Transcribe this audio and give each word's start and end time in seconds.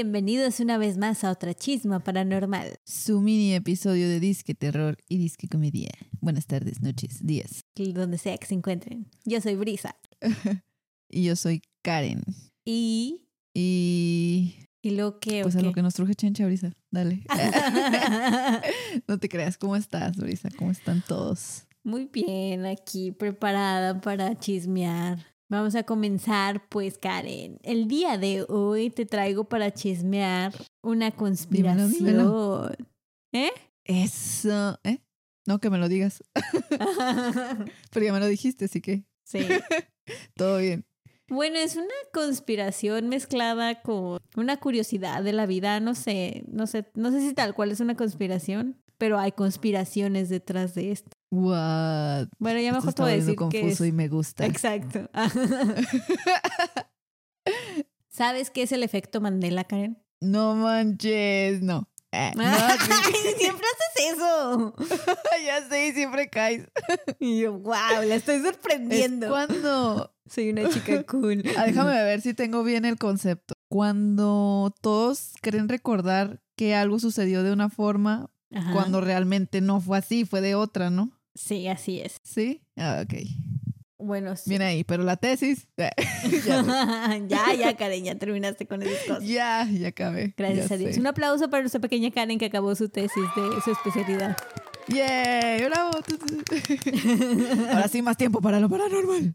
Bienvenidos 0.00 0.60
una 0.60 0.78
vez 0.78 0.96
más 0.96 1.24
a 1.24 1.32
otra 1.32 1.54
chisma 1.54 1.98
paranormal. 1.98 2.78
Su 2.84 3.20
mini 3.20 3.52
episodio 3.54 4.08
de 4.08 4.20
Disque 4.20 4.54
Terror 4.54 4.96
y 5.08 5.18
Disque 5.18 5.48
Comedia. 5.48 5.90
Buenas 6.20 6.46
tardes, 6.46 6.80
noches, 6.80 7.26
días. 7.26 7.64
Donde 7.74 8.16
sea 8.16 8.38
que 8.38 8.46
se 8.46 8.54
encuentren. 8.54 9.10
Yo 9.24 9.40
soy 9.40 9.56
Brisa. 9.56 9.96
y 11.08 11.24
yo 11.24 11.34
soy 11.34 11.62
Karen. 11.82 12.22
Y. 12.64 13.26
Y. 13.52 14.68
Y 14.82 14.90
lo 14.92 15.18
que. 15.18 15.42
Pues 15.42 15.56
a 15.56 15.62
lo 15.62 15.72
que 15.72 15.82
nos 15.82 15.94
truje 15.94 16.14
Chencha, 16.14 16.46
Brisa. 16.46 16.76
Dale. 16.92 17.24
no 19.08 19.18
te 19.18 19.28
creas. 19.28 19.58
¿Cómo 19.58 19.74
estás, 19.74 20.16
Brisa? 20.16 20.48
¿Cómo 20.56 20.70
están 20.70 21.02
todos? 21.08 21.66
Muy 21.82 22.04
bien, 22.04 22.66
aquí 22.66 23.10
preparada 23.10 24.00
para 24.00 24.38
chismear. 24.38 25.26
Vamos 25.50 25.74
a 25.74 25.84
comenzar, 25.84 26.68
pues, 26.68 26.98
Karen. 26.98 27.58
El 27.62 27.88
día 27.88 28.18
de 28.18 28.44
hoy 28.48 28.90
te 28.90 29.06
traigo 29.06 29.44
para 29.44 29.72
chismear 29.72 30.52
una 30.82 31.10
conspiración. 31.10 32.76
¿Eh? 33.32 33.50
Eso, 33.84 34.78
¿eh? 34.84 34.98
No, 35.46 35.58
que 35.58 35.70
me 35.70 35.78
lo 35.78 35.88
digas. 35.88 36.22
Pero 37.90 38.04
ya 38.04 38.12
me 38.12 38.20
lo 38.20 38.26
dijiste, 38.26 38.66
así 38.66 38.82
que. 38.82 39.04
Sí. 39.24 39.38
Todo 40.36 40.58
bien. 40.58 40.84
Bueno, 41.28 41.56
es 41.56 41.76
una 41.76 41.86
conspiración 42.12 43.08
mezclada 43.08 43.80
con 43.80 44.18
una 44.36 44.58
curiosidad 44.58 45.22
de 45.22 45.32
la 45.32 45.46
vida. 45.46 45.80
No 45.80 45.94
sé, 45.94 46.44
no 46.46 46.66
sé, 46.66 46.90
no 46.94 47.10
sé 47.10 47.20
si 47.20 47.32
tal 47.32 47.54
cual 47.54 47.70
es 47.70 47.80
una 47.80 47.96
conspiración, 47.96 48.82
pero 48.98 49.18
hay 49.18 49.32
conspiraciones 49.32 50.28
detrás 50.28 50.74
de 50.74 50.92
esto. 50.92 51.10
What? 51.30 52.28
Bueno, 52.38 52.60
ya 52.60 52.72
mejor 52.72 52.92
te 52.92 53.02
voy 53.02 53.12
a 53.12 53.16
decir 53.16 53.36
confuso 53.36 53.84
y 53.84 53.92
me 53.92 54.08
gusta. 54.08 54.44
Exacto. 54.46 55.08
¿Sabes 58.08 58.50
qué 58.50 58.62
es 58.62 58.72
el 58.72 58.82
efecto 58.82 59.20
Mandela, 59.20 59.64
Karen? 59.64 60.02
No 60.20 60.54
manches, 60.56 61.62
no. 61.62 61.88
Eh, 62.10 62.32
no 62.34 62.42
siempre 63.38 63.66
haces 63.66 64.14
eso. 64.14 64.74
ya 65.44 65.68
sé, 65.68 65.92
siempre 65.92 66.28
caes. 66.28 66.66
y 67.20 67.40
yo, 67.40 67.52
wow, 67.52 68.02
la 68.04 68.14
estoy 68.14 68.42
sorprendiendo. 68.42 69.28
cuando 69.28 70.12
soy 70.26 70.50
una 70.50 70.68
chica 70.70 71.04
cool. 71.04 71.44
Ah, 71.56 71.66
déjame 71.66 71.92
ver 72.02 72.20
si 72.20 72.34
tengo 72.34 72.64
bien 72.64 72.84
el 72.84 72.98
concepto. 72.98 73.54
Cuando 73.68 74.74
todos 74.80 75.34
creen 75.42 75.68
recordar 75.68 76.40
que 76.56 76.74
algo 76.74 76.98
sucedió 76.98 77.42
de 77.42 77.52
una 77.52 77.68
forma, 77.68 78.30
cuando 78.72 79.00
realmente 79.00 79.60
no 79.60 79.80
fue 79.80 79.98
así, 79.98 80.24
fue 80.24 80.40
de 80.40 80.54
otra, 80.54 80.90
¿no? 80.90 81.10
Sí, 81.34 81.68
así 81.68 82.00
es. 82.00 82.16
¿Sí? 82.22 82.62
Ah, 82.76 83.04
ok. 83.04 83.14
Bueno, 83.98 84.36
sí. 84.36 84.50
Viene 84.50 84.64
ahí, 84.64 84.84
pero 84.84 85.02
la 85.02 85.16
tesis. 85.16 85.66
ya, 85.76 87.54
ya, 87.54 87.76
Karen, 87.76 88.04
ya 88.04 88.14
terminaste 88.16 88.66
con 88.66 88.82
esas 88.82 89.04
cosas. 89.06 89.24
Ya, 89.24 89.68
ya 89.70 89.88
acabé. 89.88 90.34
Gracias 90.36 90.70
a 90.70 90.76
Dios. 90.76 90.96
Un 90.96 91.06
aplauso 91.06 91.50
para 91.50 91.62
nuestra 91.62 91.80
pequeña 91.80 92.10
Karen 92.10 92.38
que 92.38 92.46
acabó 92.46 92.74
su 92.74 92.88
tesis 92.88 93.24
de 93.36 93.60
su 93.62 93.72
especialidad. 93.72 94.36
¡Yay! 94.88 95.64
¡Bravo! 95.64 95.90
Ahora 97.70 97.88
sí, 97.88 98.00
más 98.00 98.16
tiempo 98.16 98.40
para 98.40 98.58
lo 98.60 98.68
paranormal. 98.70 99.34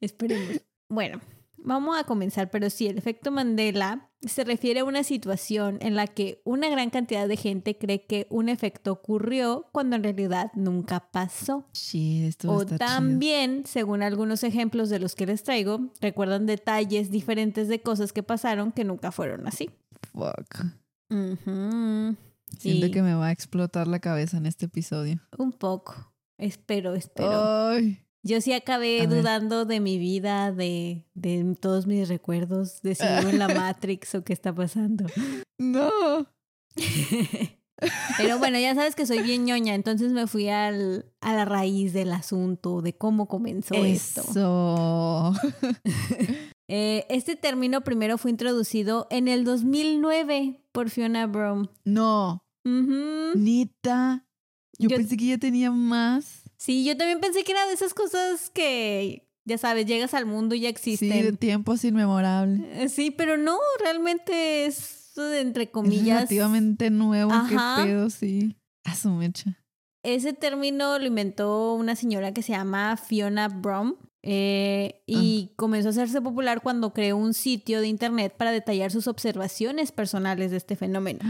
Esperemos. 0.00 0.60
Bueno, 0.88 1.20
Vamos 1.62 1.96
a 1.98 2.04
comenzar, 2.04 2.50
pero 2.50 2.70
sí, 2.70 2.86
el 2.86 2.98
efecto 2.98 3.30
Mandela 3.30 4.10
se 4.22 4.44
refiere 4.44 4.80
a 4.80 4.84
una 4.84 5.02
situación 5.02 5.78
en 5.80 5.94
la 5.94 6.06
que 6.06 6.42
una 6.44 6.68
gran 6.68 6.90
cantidad 6.90 7.26
de 7.26 7.36
gente 7.36 7.78
cree 7.78 8.06
que 8.06 8.26
un 8.30 8.48
efecto 8.48 8.92
ocurrió 8.92 9.68
cuando 9.72 9.96
en 9.96 10.02
realidad 10.02 10.50
nunca 10.54 11.10
pasó. 11.10 11.66
Sí, 11.72 12.24
esto 12.24 12.50
O 12.52 12.66
también, 12.66 13.64
según 13.66 14.02
algunos 14.02 14.42
ejemplos 14.44 14.90
de 14.90 14.98
los 14.98 15.14
que 15.14 15.26
les 15.26 15.42
traigo, 15.42 15.90
recuerdan 16.00 16.46
detalles 16.46 17.10
diferentes 17.10 17.68
de 17.68 17.80
cosas 17.80 18.12
que 18.12 18.22
pasaron 18.22 18.72
que 18.72 18.84
nunca 18.84 19.10
fueron 19.12 19.46
así. 19.46 19.70
Fuck. 20.12 20.66
Siento 22.58 22.90
que 22.90 23.02
me 23.02 23.14
va 23.14 23.28
a 23.28 23.32
explotar 23.32 23.86
la 23.86 24.00
cabeza 24.00 24.36
en 24.36 24.46
este 24.46 24.66
episodio. 24.66 25.20
Un 25.38 25.52
poco. 25.52 26.12
Espero, 26.36 26.94
espero. 26.94 27.68
Ay. 27.68 28.02
Yo 28.22 28.40
sí 28.40 28.52
acabé 28.52 29.06
dudando 29.06 29.64
de 29.64 29.80
mi 29.80 29.98
vida, 29.98 30.52
de, 30.52 31.06
de 31.14 31.56
todos 31.58 31.86
mis 31.86 32.08
recuerdos, 32.08 32.82
de 32.82 32.94
si 32.94 33.06
vivo 33.06 33.30
en 33.30 33.38
la 33.38 33.48
Matrix 33.54 34.14
o 34.14 34.24
qué 34.24 34.32
está 34.32 34.54
pasando. 34.54 35.06
No. 35.58 35.90
Pero 38.18 38.38
bueno, 38.38 38.58
ya 38.58 38.74
sabes 38.74 38.94
que 38.94 39.06
soy 39.06 39.22
bien 39.22 39.46
ñoña, 39.46 39.74
entonces 39.74 40.12
me 40.12 40.26
fui 40.26 40.48
al, 40.48 41.06
a 41.22 41.34
la 41.34 41.46
raíz 41.46 41.94
del 41.94 42.12
asunto, 42.12 42.82
de 42.82 42.94
cómo 42.94 43.26
comenzó 43.26 43.74
Eso. 43.74 44.20
esto. 44.20 45.32
eh, 46.68 47.06
este 47.08 47.36
término 47.36 47.80
primero 47.82 48.18
fue 48.18 48.30
introducido 48.30 49.06
en 49.10 49.28
el 49.28 49.44
2009 49.44 50.62
por 50.72 50.90
Fiona 50.90 51.26
Brom. 51.26 51.68
No. 51.84 52.44
Nita. 53.34 54.26
Yo, 54.78 54.88
pensé 54.88 55.16
que 55.16 55.26
ya 55.26 55.38
tenía 55.38 55.70
más. 55.70 56.49
Sí, 56.60 56.84
yo 56.84 56.94
también 56.94 57.20
pensé 57.20 57.42
que 57.42 57.52
era 57.52 57.66
de 57.66 57.72
esas 57.72 57.94
cosas 57.94 58.50
que, 58.50 59.26
ya 59.46 59.56
sabes, 59.56 59.86
llegas 59.86 60.12
al 60.12 60.26
mundo 60.26 60.54
y 60.54 60.60
ya 60.60 60.68
existen. 60.68 61.10
Sí, 61.10 61.22
de 61.22 61.32
tiempos 61.32 61.82
inmemorables. 61.84 62.60
Eh, 62.76 62.88
sí, 62.90 63.10
pero 63.10 63.38
no, 63.38 63.56
realmente 63.82 64.66
es 64.66 65.16
entre 65.16 65.70
comillas. 65.70 66.00
Es 66.00 66.06
relativamente 66.06 66.90
nuevo, 66.90 67.32
qué 67.48 67.56
pedo, 67.82 68.10
sí. 68.10 68.56
A 68.84 68.94
su 68.94 69.08
mecha. 69.10 69.58
Ese 70.02 70.34
término 70.34 70.98
lo 70.98 71.06
inventó 71.06 71.74
una 71.74 71.96
señora 71.96 72.32
que 72.32 72.42
se 72.42 72.52
llama 72.52 72.98
Fiona 72.98 73.48
Brom. 73.48 73.96
Eh, 74.22 75.02
y 75.06 75.48
ah. 75.50 75.54
comenzó 75.56 75.88
a 75.88 75.92
hacerse 75.92 76.20
popular 76.20 76.60
cuando 76.60 76.92
creó 76.92 77.16
un 77.16 77.32
sitio 77.32 77.80
de 77.80 77.88
internet 77.88 78.34
para 78.36 78.52
detallar 78.52 78.90
sus 78.90 79.06
observaciones 79.06 79.92
personales 79.92 80.50
de 80.50 80.58
este 80.58 80.76
fenómeno. 80.76 81.20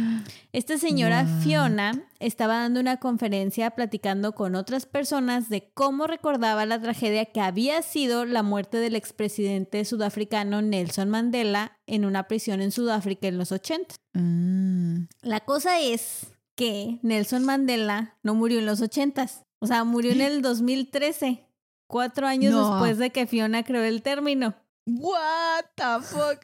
Esta 0.53 0.77
señora 0.77 1.25
Fiona 1.43 2.03
estaba 2.19 2.59
dando 2.59 2.81
una 2.81 2.97
conferencia 2.97 3.71
platicando 3.71 4.35
con 4.35 4.57
otras 4.57 4.87
personas 4.87 5.49
de 5.49 5.71
cómo 5.73 6.09
recordaba 6.09 6.67
la 6.67 6.81
tragedia 6.81 7.27
que 7.27 7.41
había 7.41 7.81
sido 7.83 8.25
la 8.25 8.43
muerte 8.43 8.79
del 8.79 8.97
expresidente 8.97 9.85
sudafricano 9.85 10.61
Nelson 10.61 11.11
Mandela 11.11 11.79
en 11.87 12.05
una 12.05 12.25
prisión 12.25 12.61
en 12.61 12.73
Sudáfrica 12.73 13.29
en 13.29 13.39
los 13.39 13.53
80. 13.53 13.95
Ah. 14.15 15.07
La 15.23 15.41
cosa 15.41 15.79
es 15.79 16.27
que 16.57 16.99
Nelson 17.03 17.45
Mandela 17.45 18.17
no 18.25 18.35
murió 18.35 18.59
en 18.59 18.67
los 18.67 18.81
80, 18.81 19.31
o 19.61 19.67
sea, 19.67 19.85
murió 19.85 20.11
en 20.11 20.23
el 20.23 20.43
2013 20.43 21.47
cuatro 21.91 22.27
años 22.27 22.55
después 22.55 22.97
de 22.97 23.11
que 23.11 23.27
Fiona 23.27 23.65
creó 23.65 23.83
el 23.83 24.01
término. 24.01 24.55
What 24.87 25.67
the 25.75 26.03
fuck? 26.03 26.41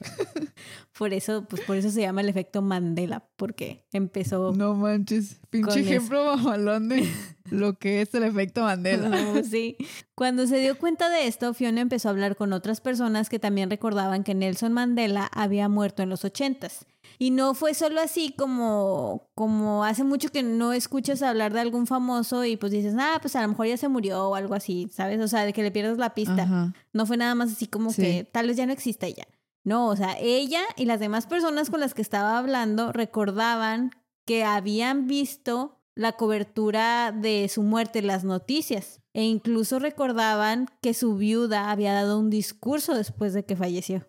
por 0.98 1.12
eso, 1.12 1.46
pues 1.48 1.62
por 1.62 1.76
eso 1.76 1.90
se 1.90 2.02
llama 2.02 2.20
el 2.20 2.28
efecto 2.28 2.60
Mandela, 2.62 3.26
porque 3.36 3.86
empezó. 3.92 4.52
No 4.52 4.74
manches, 4.74 5.40
pinche 5.48 5.80
ejemplo 5.80 6.36
mamalón 6.36 6.88
de 6.88 7.08
lo 7.50 7.78
que 7.78 8.02
es 8.02 8.14
el 8.14 8.24
efecto 8.24 8.62
Mandela. 8.62 9.42
sí. 9.42 9.76
Cuando 10.14 10.46
se 10.46 10.58
dio 10.60 10.78
cuenta 10.78 11.08
de 11.08 11.26
esto, 11.26 11.54
Fiona 11.54 11.80
empezó 11.80 12.08
a 12.08 12.12
hablar 12.12 12.36
con 12.36 12.52
otras 12.52 12.80
personas 12.80 13.30
que 13.30 13.38
también 13.38 13.70
recordaban 13.70 14.22
que 14.22 14.34
Nelson 14.34 14.72
Mandela 14.72 15.30
había 15.32 15.68
muerto 15.68 16.02
en 16.02 16.10
los 16.10 16.24
ochentas 16.24 16.86
y 17.18 17.30
no 17.30 17.54
fue 17.54 17.74
solo 17.74 18.00
así 18.00 18.34
como, 18.36 19.30
como 19.34 19.84
hace 19.84 20.04
mucho 20.04 20.30
que 20.30 20.42
no 20.42 20.72
escuchas 20.72 21.22
hablar 21.22 21.52
de 21.52 21.60
algún 21.60 21.86
famoso 21.86 22.44
y 22.44 22.56
pues 22.56 22.72
dices, 22.72 22.94
ah, 22.98 23.18
pues 23.20 23.36
a 23.36 23.42
lo 23.42 23.48
mejor 23.48 23.66
ya 23.66 23.76
se 23.76 23.88
murió 23.88 24.28
o 24.28 24.34
algo 24.34 24.54
así, 24.54 24.88
¿sabes? 24.92 25.20
O 25.20 25.28
sea, 25.28 25.44
de 25.44 25.52
que 25.52 25.62
le 25.62 25.70
pierdas 25.70 25.98
la 25.98 26.14
pista. 26.14 26.72
No 26.92 27.06
fue 27.06 27.16
nada 27.16 27.34
más 27.34 27.52
así 27.52 27.66
como 27.66 27.92
que 27.94 28.28
tal 28.30 28.48
vez 28.48 28.56
ya 28.56 28.66
no 28.66 28.72
existe 28.72 29.06
ella. 29.06 29.26
No, 29.64 29.88
o 29.88 29.96
sea, 29.96 30.16
ella 30.20 30.62
y 30.76 30.84
las 30.84 31.00
demás 31.00 31.26
personas 31.26 31.70
con 31.70 31.80
las 31.80 31.92
que 31.92 32.02
estaba 32.02 32.38
hablando 32.38 32.92
recordaban 32.92 33.90
que 34.24 34.44
habían 34.44 35.06
visto 35.06 35.80
la 35.94 36.12
cobertura 36.12 37.10
de 37.10 37.48
su 37.48 37.62
muerte 37.62 38.00
en 38.00 38.06
las 38.06 38.22
noticias 38.22 39.00
e 39.14 39.24
incluso 39.24 39.78
recordaban 39.78 40.68
que 40.82 40.94
su 40.94 41.16
viuda 41.16 41.70
había 41.70 41.94
dado 41.94 42.18
un 42.18 42.30
discurso 42.30 42.94
después 42.94 43.32
de 43.32 43.44
que 43.44 43.56
falleció 43.56 44.06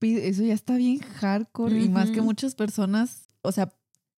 eso 0.00 0.42
ya 0.42 0.54
está 0.54 0.76
bien 0.76 0.98
hardcore 0.98 1.80
y 1.80 1.88
más 1.88 2.10
que 2.10 2.20
muchas 2.20 2.54
personas, 2.54 3.26
o 3.42 3.52
sea, 3.52 3.72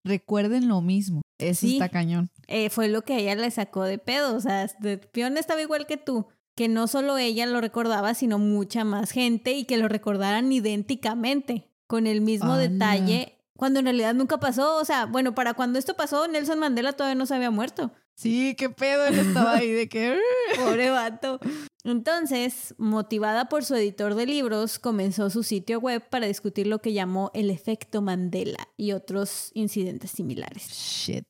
recuerden 0.05 0.69
lo 0.69 0.81
mismo. 0.81 1.23
Eso 1.39 1.67
está 1.67 1.89
cañón. 1.89 2.31
Eh, 2.47 2.71
fue 2.71 2.89
lo 2.89 3.03
que 3.03 3.17
ella 3.19 3.35
le 3.35 3.51
sacó 3.51 3.83
de 3.83 3.99
pedo. 3.99 4.37
O 4.37 4.41
sea, 4.41 4.69
Fiona 5.13 5.41
estaba 5.41 5.63
igual 5.63 5.87
que 5.87 5.97
tú. 5.97 6.27
Que 6.55 6.69
no 6.69 6.87
solo 6.87 7.19
ella 7.19 7.47
lo 7.47 7.61
recordaba, 7.61 8.15
sino 8.15 8.39
mucha 8.39 8.85
más 8.85 9.11
gente 9.11 9.55
y 9.55 9.65
que 9.65 9.77
lo 9.77 9.89
recordaran 9.89 10.53
idénticamente, 10.53 11.73
con 11.89 12.07
el 12.07 12.21
mismo 12.21 12.57
detalle, 12.57 13.41
cuando 13.57 13.81
en 13.81 13.87
realidad 13.87 14.15
nunca 14.15 14.39
pasó. 14.39 14.77
O 14.77 14.85
sea, 14.85 15.07
bueno, 15.07 15.35
para 15.35 15.55
cuando 15.55 15.81
esto 15.81 15.97
pasó, 15.97 16.29
Nelson 16.29 16.61
Mandela 16.61 16.93
todavía 16.93 17.17
no 17.17 17.27
se 17.27 17.35
había 17.35 17.51
muerto. 17.51 17.93
Sí, 18.17 18.55
qué 18.57 18.71
pedo, 18.71 19.07
él 19.07 19.19
estaba 19.19 19.57
ahí 19.57 19.71
de 19.71 19.89
que... 19.89 20.19
Pobre 20.57 20.91
vato. 20.91 21.41
Entonces, 21.83 22.75
motivada 22.79 23.49
por 23.49 23.65
su 23.65 23.75
editor 23.75 24.15
de 24.15 24.27
libros, 24.27 24.79
comenzó 24.79 25.31
su 25.31 25.43
sitio 25.43 25.81
web 25.81 26.09
para 26.09 26.27
discutir 26.27 26.67
lo 26.67 26.79
que 26.79 26.93
llamó 26.93 27.31
el 27.35 27.51
efecto 27.51 28.03
Mandela 28.03 28.69
y 28.77 28.93
otros 28.93 29.51
incidentes 29.55 30.13
similares. 30.13 30.69
Shit. 30.69 31.25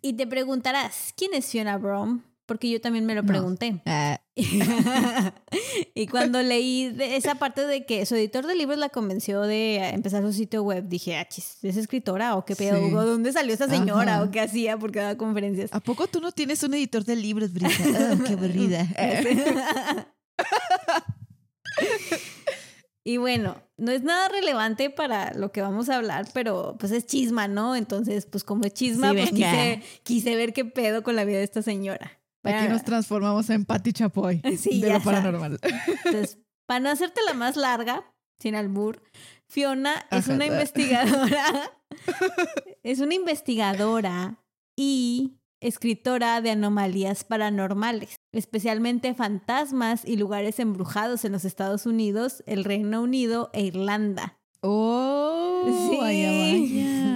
Y 0.00 0.14
te 0.14 0.26
preguntarás, 0.26 1.12
¿quién 1.16 1.34
es 1.34 1.46
Fiona 1.46 1.76
Brom? 1.76 2.22
Porque 2.48 2.70
yo 2.70 2.80
también 2.80 3.04
me 3.04 3.14
lo 3.14 3.22
No. 3.22 3.28
pregunté. 3.28 3.82
Ah, 3.84 4.20
y 5.94 6.06
cuando 6.06 6.42
leí 6.42 6.90
de 6.90 7.16
esa 7.16 7.34
parte 7.34 7.66
de 7.66 7.84
que 7.84 8.06
su 8.06 8.14
editor 8.14 8.46
de 8.46 8.54
libros 8.56 8.78
la 8.78 8.88
convenció 8.88 9.42
de 9.42 9.90
empezar 9.90 10.22
su 10.22 10.32
sitio 10.32 10.62
web, 10.62 10.88
dije, 10.88 11.16
ah, 11.18 11.28
chis, 11.28 11.58
¿es 11.62 11.76
escritora 11.76 12.36
o 12.36 12.46
qué 12.46 12.56
pedo? 12.56 12.78
Sí. 12.78 12.94
¿O 12.94 13.04
¿Dónde 13.04 13.32
salió 13.32 13.52
esa 13.52 13.68
señora? 13.68 14.14
Ajá. 14.14 14.24
¿O 14.24 14.30
qué 14.30 14.40
hacía? 14.40 14.78
Porque 14.78 15.00
daba 15.00 15.18
conferencias. 15.18 15.70
¿A 15.74 15.80
poco 15.80 16.06
tú 16.06 16.20
no 16.20 16.32
tienes 16.32 16.62
un 16.62 16.72
editor 16.72 17.04
de 17.04 17.16
libros, 17.16 17.52
Brisa? 17.52 17.68
Ah, 17.98 18.16
qué 18.26 18.32
aburrida. 18.32 18.86
y 23.04 23.16
bueno, 23.18 23.56
no 23.76 23.92
es 23.92 24.02
nada 24.02 24.28
relevante 24.28 24.88
para 24.90 25.34
lo 25.34 25.52
que 25.52 25.60
vamos 25.62 25.88
a 25.88 25.96
hablar, 25.96 26.26
pero 26.32 26.76
pues 26.78 26.92
es 26.92 27.06
chisma, 27.06 27.48
¿no? 27.48 27.76
Entonces, 27.76 28.26
pues 28.26 28.44
como 28.44 28.64
es 28.64 28.72
chisma, 28.74 29.10
Sí, 29.10 29.16
pues 29.16 29.30
quise, 29.30 29.82
quise 30.02 30.36
ver 30.36 30.52
qué 30.52 30.64
pedo 30.64 31.02
con 31.02 31.16
la 31.16 31.24
vida 31.24 31.38
de 31.38 31.44
esta 31.44 31.62
señora. 31.62 32.17
Aquí 32.44 32.68
nos 32.68 32.84
transformamos 32.84 33.50
en 33.50 33.64
Patty 33.64 33.92
Chapoy 33.92 34.40
Sí, 34.58 34.80
de 34.80 34.92
lo 34.92 35.00
paranormal. 35.00 35.58
Entonces, 36.04 36.38
para 36.66 36.80
no 36.80 36.90
hacerte 36.90 37.20
la 37.26 37.34
más 37.34 37.56
larga, 37.56 38.04
sin 38.38 38.54
albur, 38.54 39.02
Fiona 39.48 40.06
es 40.10 40.28
una 40.28 40.46
investigadora. 40.46 41.72
es 42.82 43.00
una 43.00 43.14
investigadora 43.14 44.38
y 44.76 45.34
escritora 45.60 46.40
de 46.40 46.50
anomalías 46.50 47.24
paranormales, 47.24 48.20
especialmente 48.32 49.14
fantasmas 49.14 50.04
y 50.04 50.16
lugares 50.16 50.60
embrujados 50.60 51.24
en 51.24 51.32
los 51.32 51.44
Estados 51.44 51.86
Unidos, 51.86 52.44
el 52.46 52.64
Reino 52.64 53.02
Unido 53.02 53.50
e 53.52 53.62
Irlanda. 53.62 54.38
Oh, 54.60 55.64
Sí. 55.90 55.96
vaya, 56.00 56.30
vaya. 56.30 57.07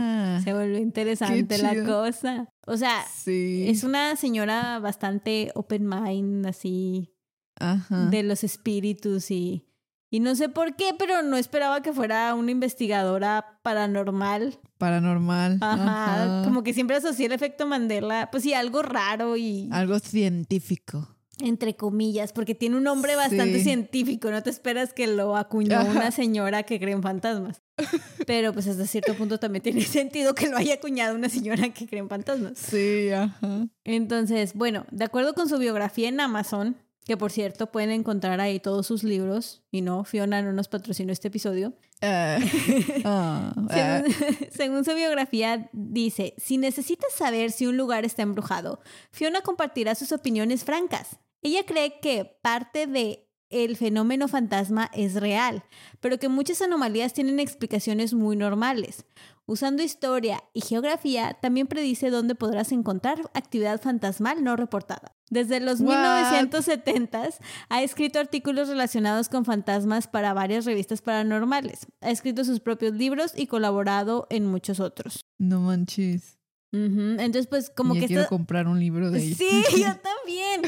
Se 0.44 0.52
volvió 0.52 0.78
interesante 0.78 1.58
la 1.58 1.84
cosa. 1.84 2.48
O 2.66 2.76
sea, 2.76 3.04
Sí. 3.12 3.64
es 3.68 3.84
una 3.84 4.16
señora 4.16 4.78
bastante 4.78 5.50
open 5.54 5.88
mind, 5.88 6.46
así, 6.46 7.14
Ajá. 7.58 8.06
de 8.10 8.22
los 8.22 8.44
espíritus 8.44 9.30
y, 9.30 9.66
y 10.10 10.20
no 10.20 10.34
sé 10.34 10.48
por 10.48 10.76
qué, 10.76 10.94
pero 10.98 11.22
no 11.22 11.36
esperaba 11.36 11.82
que 11.82 11.92
fuera 11.92 12.34
una 12.34 12.50
investigadora 12.50 13.58
paranormal. 13.62 14.58
Paranormal. 14.78 15.58
Ajá, 15.60 16.38
Ajá. 16.38 16.44
como 16.44 16.62
que 16.62 16.74
siempre 16.74 16.96
asocié 16.96 17.26
el 17.26 17.32
efecto 17.32 17.66
Mandela, 17.66 18.28
pues 18.30 18.42
sí, 18.42 18.52
algo 18.54 18.82
raro 18.82 19.36
y 19.36 19.68
Algo 19.72 19.98
científico. 19.98 21.16
Entre 21.42 21.76
comillas, 21.76 22.32
porque 22.32 22.54
tiene 22.54 22.76
un 22.76 22.84
nombre 22.84 23.16
bastante 23.16 23.58
Sí. 23.58 23.64
científico, 23.64 24.30
no 24.30 24.42
te 24.42 24.50
esperas 24.50 24.92
que 24.92 25.06
lo 25.06 25.36
acuñó 25.36 25.78
Ajá. 25.78 25.90
una 25.90 26.10
señora 26.10 26.62
que 26.62 26.78
cree 26.78 26.94
en 26.94 27.02
fantasmas. 27.02 27.62
Pero 28.26 28.52
pues 28.52 28.66
hasta 28.68 28.86
cierto 28.86 29.14
punto 29.14 29.38
también 29.38 29.62
tiene 29.62 29.80
sentido 29.82 30.34
que 30.34 30.48
lo 30.48 30.56
haya 30.56 30.74
acuñado 30.74 31.14
una 31.14 31.28
señora 31.28 31.68
que 31.70 31.86
cree 31.86 32.00
en 32.00 32.08
fantasmas. 32.08 32.58
Sí, 32.58 33.10
ajá. 33.10 33.66
Entonces, 33.84 34.54
bueno, 34.54 34.86
de 34.90 35.04
acuerdo 35.04 35.34
con 35.34 35.48
su 35.48 35.58
biografía 35.58 36.08
en 36.08 36.20
Amazon, 36.20 36.76
que 37.04 37.16
por 37.16 37.32
cierto 37.32 37.72
pueden 37.72 37.90
encontrar 37.90 38.40
ahí 38.40 38.60
todos 38.60 38.86
sus 38.86 39.02
libros, 39.02 39.62
y 39.72 39.80
no, 39.80 40.04
Fiona 40.04 40.40
no 40.40 40.52
nos 40.52 40.68
patrocinó 40.68 41.12
este 41.12 41.28
episodio. 41.28 41.72
Ah, 42.04 42.40
ah, 43.04 43.52
ah. 43.70 44.02
Según, 44.02 44.36
según 44.50 44.84
su 44.84 44.92
biografía, 44.94 45.68
dice, 45.72 46.34
si 46.36 46.58
necesitas 46.58 47.12
saber 47.14 47.52
si 47.52 47.66
un 47.68 47.76
lugar 47.76 48.04
está 48.04 48.22
embrujado, 48.22 48.80
Fiona 49.12 49.42
compartirá 49.42 49.94
sus 49.94 50.10
opiniones 50.10 50.64
francas. 50.64 51.18
Ella 51.42 51.66
cree 51.66 51.98
que 52.00 52.38
parte 52.40 52.86
de 52.86 53.28
el 53.52 53.76
fenómeno 53.76 54.28
fantasma 54.28 54.90
es 54.94 55.14
real, 55.14 55.62
pero 56.00 56.18
que 56.18 56.28
muchas 56.28 56.62
anomalías 56.62 57.12
tienen 57.12 57.38
explicaciones 57.38 58.14
muy 58.14 58.34
normales. 58.34 59.04
Usando 59.44 59.82
historia 59.82 60.42
y 60.54 60.62
geografía, 60.62 61.36
también 61.42 61.66
predice 61.66 62.10
dónde 62.10 62.34
podrás 62.34 62.72
encontrar 62.72 63.20
actividad 63.34 63.80
fantasmal 63.80 64.42
no 64.42 64.56
reportada. 64.56 65.16
Desde 65.30 65.60
los 65.60 65.80
What? 65.80 65.96
1970s 65.96 67.38
ha 67.68 67.82
escrito 67.82 68.20
artículos 68.20 68.68
relacionados 68.68 69.28
con 69.28 69.44
fantasmas 69.44 70.06
para 70.06 70.32
varias 70.32 70.64
revistas 70.64 71.02
paranormales. 71.02 71.86
Ha 72.00 72.10
escrito 72.10 72.44
sus 72.44 72.60
propios 72.60 72.94
libros 72.94 73.32
y 73.36 73.48
colaborado 73.48 74.26
en 74.30 74.46
muchos 74.46 74.78
otros. 74.78 75.24
No 75.38 75.60
manches. 75.60 76.38
Ujú, 76.72 77.16
Entonces, 77.20 77.46
pues 77.46 77.70
como 77.70 77.94
ya 77.94 78.00
que 78.00 78.06
quiero 78.06 78.22
esta- 78.22 78.28
comprar 78.30 78.66
un 78.66 78.80
libro 78.80 79.10
de 79.10 79.18
ella. 79.24 79.36
Sí, 79.36 79.62
yo 79.78 79.94
también. 79.96 80.62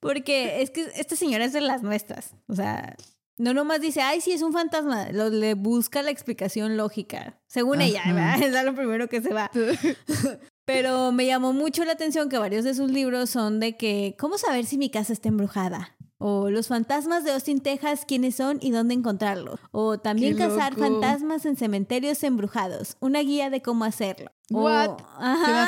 Porque 0.00 0.62
es 0.62 0.70
que 0.70 0.82
esta 0.96 1.16
señora 1.16 1.44
es 1.46 1.52
de 1.52 1.60
las 1.62 1.82
nuestras. 1.82 2.34
O 2.46 2.54
sea, 2.54 2.94
no 3.38 3.52
nomás 3.54 3.80
dice, 3.80 4.00
ay, 4.02 4.20
sí, 4.20 4.32
es 4.32 4.42
un 4.42 4.52
fantasma. 4.52 5.10
Lo, 5.12 5.28
le 5.30 5.54
busca 5.54 6.02
la 6.02 6.10
explicación 6.10 6.76
lógica. 6.76 7.40
Según 7.46 7.80
ella. 7.80 8.02
¿verdad? 8.06 8.42
Es 8.42 8.64
lo 8.64 8.74
primero 8.74 9.08
que 9.08 9.20
se 9.22 9.32
va. 9.32 9.50
Pero 10.64 11.12
me 11.12 11.26
llamó 11.26 11.52
mucho 11.52 11.84
la 11.84 11.92
atención 11.92 12.28
que 12.28 12.38
varios 12.38 12.64
de 12.64 12.74
sus 12.74 12.90
libros 12.90 13.30
son 13.30 13.60
de 13.60 13.76
que, 13.76 14.16
¿cómo 14.18 14.36
saber 14.36 14.66
si 14.66 14.78
mi 14.78 14.90
casa 14.90 15.12
está 15.12 15.28
embrujada? 15.28 15.95
O 16.18 16.48
los 16.50 16.68
fantasmas 16.68 17.24
de 17.24 17.32
Austin, 17.32 17.60
Texas, 17.60 18.04
quiénes 18.06 18.36
son 18.36 18.58
y 18.62 18.70
dónde 18.70 18.94
encontrarlos. 18.94 19.60
O 19.70 19.98
también 19.98 20.34
¡Qué 20.36 20.44
cazar 20.44 20.74
fantasmas 20.74 21.44
en 21.44 21.56
cementerios 21.56 22.22
embrujados. 22.22 22.96
Una 23.00 23.20
guía 23.20 23.50
de 23.50 23.60
cómo 23.60 23.84
hacerlo. 23.84 24.30
O- 24.52 24.62
What? 24.62 24.96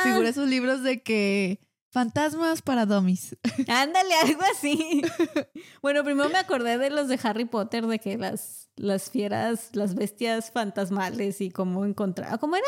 Se 0.05 0.19
me 0.21 0.29
esos 0.29 0.49
libros 0.49 0.83
de 0.83 1.03
que 1.03 1.61
fantasmas 1.91 2.63
para 2.63 2.87
dummies. 2.87 3.37
Ándale, 3.69 4.15
algo 4.23 4.41
así. 4.53 5.03
bueno, 5.83 6.03
primero 6.05 6.29
me 6.31 6.39
acordé 6.39 6.79
de 6.79 6.91
los 6.91 7.09
de 7.09 7.19
Harry 7.23 7.45
Potter, 7.45 7.87
de 7.87 7.99
que 7.99 8.17
las, 8.17 8.69
las 8.77 9.11
fieras, 9.11 9.71
las 9.75 9.95
bestias 9.95 10.51
fantasmales 10.51 11.41
y 11.41 11.51
cómo 11.51 11.85
encontrar. 11.85 12.39
¿Cómo 12.39 12.57
era? 12.57 12.67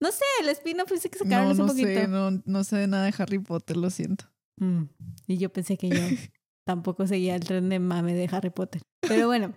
No 0.00 0.12
sé, 0.12 0.24
el 0.42 0.48
spin-off 0.50 0.92
ese 0.92 1.10
que 1.10 1.18
sacaron 1.18 1.46
No, 1.46 1.50
hace 1.52 1.62
no 1.62 1.66
poquito. 1.68 1.88
sé, 1.88 2.06
no, 2.06 2.30
no 2.44 2.62
sé 2.64 2.76
de 2.76 2.86
nada 2.86 3.04
de 3.06 3.14
Harry 3.18 3.40
Potter, 3.40 3.76
lo 3.76 3.90
siento. 3.90 4.26
Mm, 4.58 4.84
Y 5.26 5.38
yo 5.38 5.52
pensé 5.52 5.76
que 5.76 5.88
yo 5.88 5.96
tampoco 6.68 7.06
seguía 7.06 7.34
el 7.34 7.44
tren 7.44 7.70
de 7.70 7.78
mame 7.78 8.12
de 8.12 8.28
Harry 8.30 8.50
Potter. 8.50 8.82
Pero 9.00 9.26
bueno, 9.26 9.54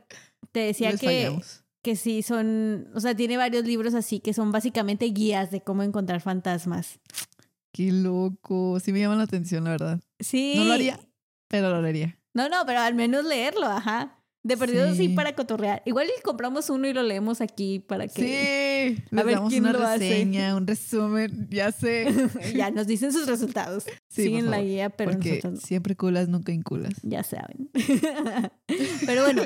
te 0.54 0.62
decía 0.62 0.96
que, 0.96 1.38
que 1.82 1.98
sí 1.98 2.22
son, 2.22 2.88
o 2.96 3.02
sea, 3.02 3.14
tiene 3.14 3.36
varios 3.36 3.66
libros 3.66 3.96
así 3.96 4.22
que 4.22 4.34
son 4.34 4.54
básicamente 4.54 5.08
guías 5.08 5.52
de 5.52 5.60
cómo 5.60 5.84
encontrar 5.84 6.22
fantasmas. 6.22 7.02
Qué 7.74 7.92
loco. 7.92 8.80
Sí 8.80 8.94
me 8.94 9.02
llama 9.02 9.18
la 9.18 9.24
atención, 9.24 9.66
la 9.66 9.72
verdad. 9.72 10.00
Sí. 10.22 10.54
No 10.56 10.64
lo 10.64 10.72
haría, 10.72 11.02
pero 11.50 11.70
lo 11.70 11.82
leería. 11.82 12.18
No, 12.34 12.48
no, 12.48 12.66
pero 12.66 12.80
al 12.80 12.96
menos 12.96 13.26
leerlo, 13.26 13.66
ajá. 13.66 14.24
De 14.44 14.56
perdido 14.56 14.90
sí. 14.92 14.96
Sí. 14.96 15.10
para 15.10 15.36
cotorrear. 15.36 15.84
Igual 15.86 16.08
y 16.18 16.22
compramos 16.22 16.70
uno 16.70 16.88
y 16.88 16.94
lo 16.94 17.04
leemos 17.04 17.42
aquí 17.42 17.80
para 17.80 18.08
que 18.08 18.22
Sí, 18.22 18.32
les 18.90 19.26
ver 19.26 19.36
damos 19.36 19.50
quién 19.50 19.64
una 19.64 19.74
lo 19.74 19.84
hace. 19.86 20.00
reseña, 20.00 20.56
un 20.56 20.68
resumen, 20.68 21.48
ya 21.50 21.72
sé. 21.72 22.08
ya 22.56 22.72
nos 22.72 22.88
dicen 22.88 23.12
sus 23.14 23.28
resultados. 23.28 23.86
Sí, 24.10 24.24
Siguen 24.24 24.50
la 24.52 24.62
guía, 24.62 24.90
pero 24.90 25.12
Porque 25.12 25.30
nosotros 25.30 25.54
no. 25.54 25.60
siempre 25.60 25.96
culas, 25.96 26.28
nunca 26.30 26.52
inculas. 26.52 26.94
Ya 27.04 27.24
saben. 27.24 27.70
pero 29.06 29.24
bueno, 29.24 29.44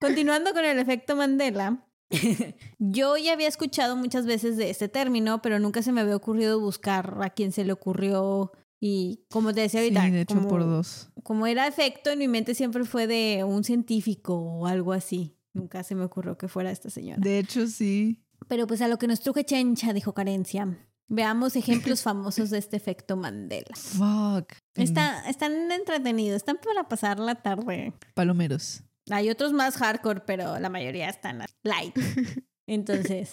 continuando 0.00 0.52
con 0.52 0.64
el 0.64 0.78
efecto 0.78 1.16
Mandela. 1.16 1.86
Yo 2.78 3.16
ya 3.16 3.32
había 3.34 3.48
escuchado 3.48 3.96
muchas 3.96 4.26
veces 4.26 4.56
de 4.56 4.70
este 4.70 4.88
término, 4.88 5.42
pero 5.42 5.58
nunca 5.58 5.82
se 5.82 5.92
me 5.92 6.00
había 6.00 6.16
ocurrido 6.16 6.58
buscar 6.60 7.18
a 7.22 7.30
quién 7.30 7.52
se 7.52 7.64
le 7.64 7.72
ocurrió. 7.72 8.52
Y 8.80 9.26
como 9.30 9.52
te 9.52 9.60
decía 9.60 9.80
ahorita, 9.80 10.02
Sí, 10.04 10.10
de 10.10 10.20
hecho 10.22 10.34
como- 10.36 10.48
por 10.48 10.64
dos. 10.64 11.10
como 11.22 11.46
era 11.46 11.66
efecto, 11.66 12.10
en 12.10 12.18
mi 12.18 12.28
mente 12.28 12.54
siempre 12.54 12.84
fue 12.84 13.06
de 13.06 13.44
un 13.44 13.62
científico 13.62 14.34
o 14.34 14.66
algo 14.66 14.92
así. 14.92 15.36
Nunca 15.52 15.82
se 15.82 15.94
me 15.94 16.04
ocurrió 16.04 16.38
que 16.38 16.48
fuera 16.48 16.70
esta 16.70 16.90
señora. 16.90 17.18
De 17.20 17.38
hecho, 17.38 17.66
sí. 17.66 18.22
Pero 18.48 18.66
pues 18.66 18.80
a 18.82 18.88
lo 18.88 18.98
que 18.98 19.06
nos 19.06 19.20
truje 19.20 19.44
chencha, 19.44 19.92
dijo 19.92 20.14
Carencia. 20.14 20.78
Veamos 21.08 21.56
ejemplos 21.56 22.02
famosos 22.02 22.50
de 22.50 22.58
este 22.58 22.76
efecto 22.76 23.16
Mandela. 23.16 23.74
Fuck. 23.74 24.52
Está, 24.74 25.28
están 25.28 25.70
entretenidos, 25.72 26.36
están 26.36 26.58
para 26.62 26.88
pasar 26.88 27.18
la 27.18 27.36
tarde. 27.36 27.92
Palomeros. 28.14 28.82
Hay 29.10 29.28
otros 29.28 29.52
más 29.52 29.76
hardcore, 29.76 30.20
pero 30.20 30.58
la 30.58 30.68
mayoría 30.68 31.08
están 31.08 31.44
light. 31.62 31.96
Entonces, 32.66 33.32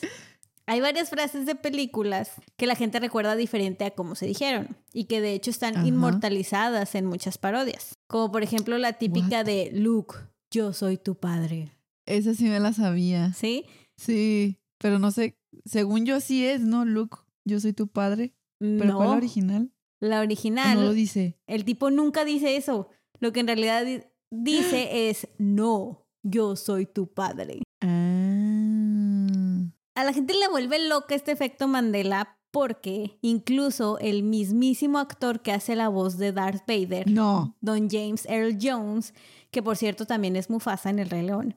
hay 0.66 0.82
varias 0.82 1.10
frases 1.10 1.46
de 1.46 1.56
películas 1.56 2.32
que 2.58 2.66
la 2.66 2.76
gente 2.76 3.00
recuerda 3.00 3.36
diferente 3.36 3.86
a 3.86 3.92
cómo 3.92 4.16
se 4.16 4.26
dijeron 4.26 4.76
y 4.92 5.06
que 5.06 5.22
de 5.22 5.34
hecho 5.34 5.52
están 5.52 5.78
Ajá. 5.78 5.88
inmortalizadas 5.88 6.96
en 6.96 7.06
muchas 7.06 7.38
parodias. 7.38 7.98
Como 8.08 8.32
por 8.32 8.42
ejemplo 8.42 8.78
la 8.80 8.94
típica 8.94 9.38
What? 9.40 9.46
de 9.46 9.70
Luke, 9.74 10.16
yo 10.52 10.74
soy 10.74 10.98
tu 10.98 11.16
padre. 11.16 11.72
Esa 12.08 12.34
sí 12.34 12.46
me 12.46 12.60
la 12.60 12.74
sabía. 12.74 13.34
¿Sí? 13.34 13.66
Sí, 13.96 14.58
pero 14.79 15.00
no 15.00 15.12
sé. 15.12 15.38
Según 15.65 16.05
yo 16.05 16.19
sí 16.19 16.46
es, 16.46 16.62
¿no, 16.62 16.86
Luke? 16.86 17.17
Yo 17.46 17.60
soy 17.60 17.74
tu 17.74 17.88
padre. 17.88 18.34
¿Pero 18.60 18.86
no, 18.86 18.96
cuál 18.98 19.10
la 19.10 19.15
original? 19.17 19.72
la 20.00 20.19
¿O 20.19 20.24
original. 20.24 20.77
no 20.77 20.84
lo 20.88 20.93
dice. 20.93 21.38
El 21.48 21.63
tipo 21.65 21.89
nunca 21.91 22.25
dice 22.25 22.55
eso. 22.57 22.89
Lo 23.19 23.31
que 23.34 23.39
en 23.39 23.48
realidad 23.48 23.84
di- 23.86 24.01
dice 24.31 25.10
es, 25.10 25.27
no, 25.38 26.05
yo 26.24 26.55
soy 26.55 26.86
tu 26.86 27.07
padre. 27.13 27.62
Ah. 27.81 29.72
A 29.96 30.03
la 30.03 30.13
gente 30.13 30.34
le 30.34 30.48
vuelve 30.50 30.88
loca 30.88 31.15
este 31.15 31.31
efecto 31.31 31.67
Mandela 31.67 32.38
porque 32.51 33.17
incluso 33.22 33.98
el 34.00 34.24
mismísimo 34.24 35.00
actor 35.00 35.41
que 35.41 35.51
hace 35.51 35.75
la 35.75 35.89
voz 35.89 36.17
de 36.17 36.31
Darth 36.31 36.63
Vader, 36.67 37.10
No. 37.10 37.55
Don 37.62 37.89
James 37.89 38.25
Earl 38.27 38.57
Jones, 38.62 39.13
que 39.51 39.63
por 39.63 39.77
cierto 39.77 40.06
también 40.06 40.36
es 40.36 40.50
Mufasa 40.50 40.89
en 40.89 41.00
El 41.00 41.10
Rey 41.10 41.24
León, 41.24 41.56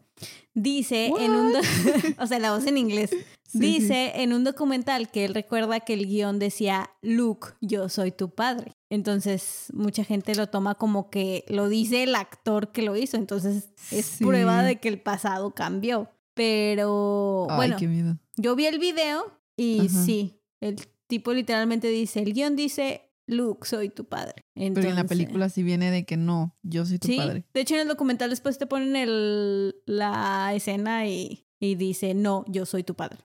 dice 0.55 1.07
en 1.19 1.31
un... 1.33 1.53
o 2.19 2.27
sea, 2.27 2.39
la 2.39 2.53
voz 2.53 2.67
en 2.67 2.79
inglés. 2.79 3.11
Sí, 3.47 3.59
dice 3.59 4.13
en 4.23 4.33
un 4.33 4.45
documental 4.45 5.11
que 5.11 5.25
él 5.25 5.35
recuerda 5.35 5.81
que 5.81 5.95
el 5.95 6.07
guion 6.07 6.39
decía, 6.39 6.91
Luke, 7.03 7.49
yo 7.61 7.89
soy 7.89 8.13
tu 8.13 8.31
padre. 8.31 8.77
Entonces, 8.91 9.67
mucha 9.73 10.05
gente 10.05 10.37
lo 10.37 10.49
toma 10.49 10.77
como 10.77 11.11
que 11.11 11.45
lo 11.49 11.69
dice 11.69 12.05
el 12.05 12.15
actor 12.15 12.71
que 12.71 12.83
lo 12.83 12.97
hizo. 12.97 13.17
Entonces, 13.17 13.71
es 13.91 14.19
prueba 14.19 14.63
de 14.63 14.79
que 14.79 14.89
el 14.89 15.01
pasado 15.01 15.53
cambió. 15.53 16.11
Pero, 16.35 17.49
Ay, 17.51 17.57
bueno, 17.57 17.77
qué 17.77 17.89
miedo. 17.89 18.19
yo 18.37 18.55
vi 18.55 18.67
el 18.67 18.79
video 18.79 19.41
y 19.57 19.81
Ajá. 19.81 20.05
sí, 20.05 20.41
el 20.61 20.77
tipo 21.09 21.33
literalmente 21.33 21.89
dice, 21.89 22.21
el 22.23 22.33
guion 22.33 22.55
dice, 22.55 23.10
Luke, 23.31 23.67
soy 23.67 23.89
tu 23.89 24.05
padre. 24.07 24.45
Pero 24.55 24.83
en 24.83 24.95
la 24.97 25.05
película 25.05 25.49
sí 25.49 25.63
viene 25.63 25.91
de 25.91 26.05
que 26.05 26.17
no, 26.17 26.57
yo 26.63 26.85
soy 26.85 26.99
tu 26.99 27.07
Sí, 27.09 27.17
padre. 27.17 27.45
de 27.55 27.61
hecho 27.61 27.75
en 27.75 27.81
el 27.83 27.89
documental 27.89 28.31
después 28.31 28.59
te 28.59 28.67
ponen 28.67 28.97
el, 28.97 29.77
la 29.87 30.53
escena 30.55 31.07
y, 31.07 31.47
y 31.61 31.75
dice, 31.77 32.15
no, 32.15 32.45
yo 32.49 32.67
soy 32.67 32.83
tu 32.85 32.95
padre. 32.95 33.19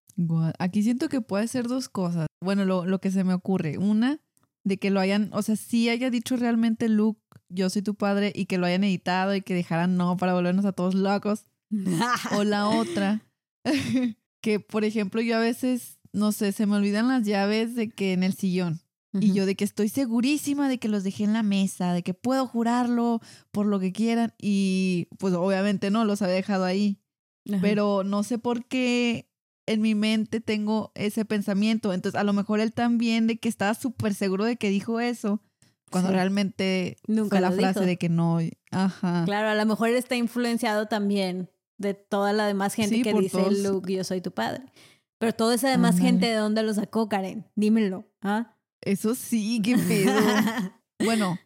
Aquí 0.59 0.81
siento 0.83 1.09
que 1.09 1.21
puede 1.21 1.47
ser 1.47 1.67
dos 1.67 1.89
cosas. 1.89 2.27
Bueno, 2.41 2.63
lo, 2.65 2.85
lo 2.85 2.99
que 2.99 3.11
se 3.11 3.23
me 3.23 3.33
ocurre. 3.33 3.77
Una, 3.77 4.19
de 4.63 4.77
que 4.77 4.89
lo 4.91 4.99
hayan, 4.99 5.29
o 5.33 5.41
sea, 5.41 5.55
sí 5.55 5.89
haya 5.89 6.09
dicho 6.09 6.37
realmente 6.37 6.87
Luke, 6.89 7.19
yo 7.49 7.69
soy 7.69 7.81
tu 7.81 7.95
padre, 7.95 8.31
y 8.33 8.45
que 8.45 8.57
lo 8.57 8.65
hayan 8.65 8.83
editado 8.83 9.35
y 9.35 9.41
que 9.41 9.53
dejaran 9.53 9.97
no 9.97 10.17
para 10.17 10.33
volvernos 10.33 10.65
a 10.65 10.71
todos 10.71 10.95
locos. 10.95 11.45
O 12.37 12.43
la 12.43 12.67
otra, 12.69 13.27
que 14.41 14.59
por 14.59 14.83
ejemplo 14.85 15.21
yo 15.21 15.35
a 15.35 15.39
veces, 15.39 15.99
no 16.13 16.31
sé, 16.31 16.51
se 16.51 16.65
me 16.65 16.75
olvidan 16.75 17.07
las 17.07 17.23
llaves 17.25 17.75
de 17.75 17.89
que 17.89 18.13
en 18.13 18.23
el 18.23 18.33
sillón. 18.33 18.79
Y 19.19 19.33
yo 19.33 19.45
de 19.45 19.55
que 19.55 19.63
estoy 19.63 19.89
segurísima 19.89 20.67
de 20.69 20.77
que 20.77 20.87
los 20.89 21.03
dejé 21.03 21.23
en 21.23 21.33
la 21.33 21.43
mesa, 21.43 21.93
de 21.93 22.03
que 22.03 22.13
puedo 22.13 22.45
jurarlo 22.47 23.21
por 23.51 23.65
lo 23.65 23.79
que 23.79 23.91
quieran. 23.91 24.33
Y 24.41 25.07
pues 25.19 25.33
obviamente 25.33 25.89
no, 25.89 26.05
los 26.05 26.21
había 26.21 26.35
dejado 26.35 26.65
ahí. 26.65 26.99
Pero 27.61 28.03
no 28.03 28.23
sé 28.23 28.37
por 28.39 28.65
qué 28.65 29.29
en 29.67 29.81
mi 29.81 29.95
mente 29.95 30.41
tengo 30.41 30.91
ese 30.95 31.25
pensamiento. 31.25 31.93
Entonces, 31.93 32.19
a 32.19 32.23
lo 32.23 32.33
mejor 32.33 32.59
él 32.59 32.73
también 32.73 33.27
de 33.27 33.37
que 33.37 33.49
estaba 33.49 33.73
súper 33.73 34.13
seguro 34.13 34.45
de 34.45 34.57
que 34.57 34.69
dijo 34.69 34.99
eso, 34.99 35.41
cuando 35.91 36.09
Sí. 36.09 36.15
realmente 36.15 36.97
Nunca 37.07 37.29
fue 37.37 37.41
la 37.41 37.51
frase 37.51 37.79
dijo. 37.79 37.85
de 37.85 37.97
que 37.97 38.09
no. 38.09 38.39
Ajá. 38.71 39.23
Claro, 39.25 39.49
a 39.49 39.55
lo 39.55 39.65
mejor 39.65 39.89
está 39.89 40.15
influenciado 40.15 40.87
también 40.87 41.49
de 41.77 41.93
toda 41.93 42.33
la 42.33 42.47
demás 42.47 42.73
gente 42.73 42.95
Sí, 42.95 43.01
que 43.03 43.13
dice, 43.13 43.37
todos. 43.37 43.59
Luke, 43.59 43.93
yo 43.93 44.03
soy 44.03 44.21
tu 44.21 44.31
padre. 44.31 44.63
Pero 45.19 45.33
toda 45.33 45.55
esa 45.55 45.69
demás 45.69 45.97
gente, 45.99 46.25
¿de 46.25 46.35
dónde 46.35 46.61
lo 46.63 46.73
sacó, 46.73 47.07
Karen? 47.07 47.45
Dímelo. 47.55 48.05
¿ah? 48.21 48.54
Eso 48.85 49.15
sí, 49.15 49.61
qué 49.63 49.75
pedo. 49.77 50.13
bueno, 51.03 51.37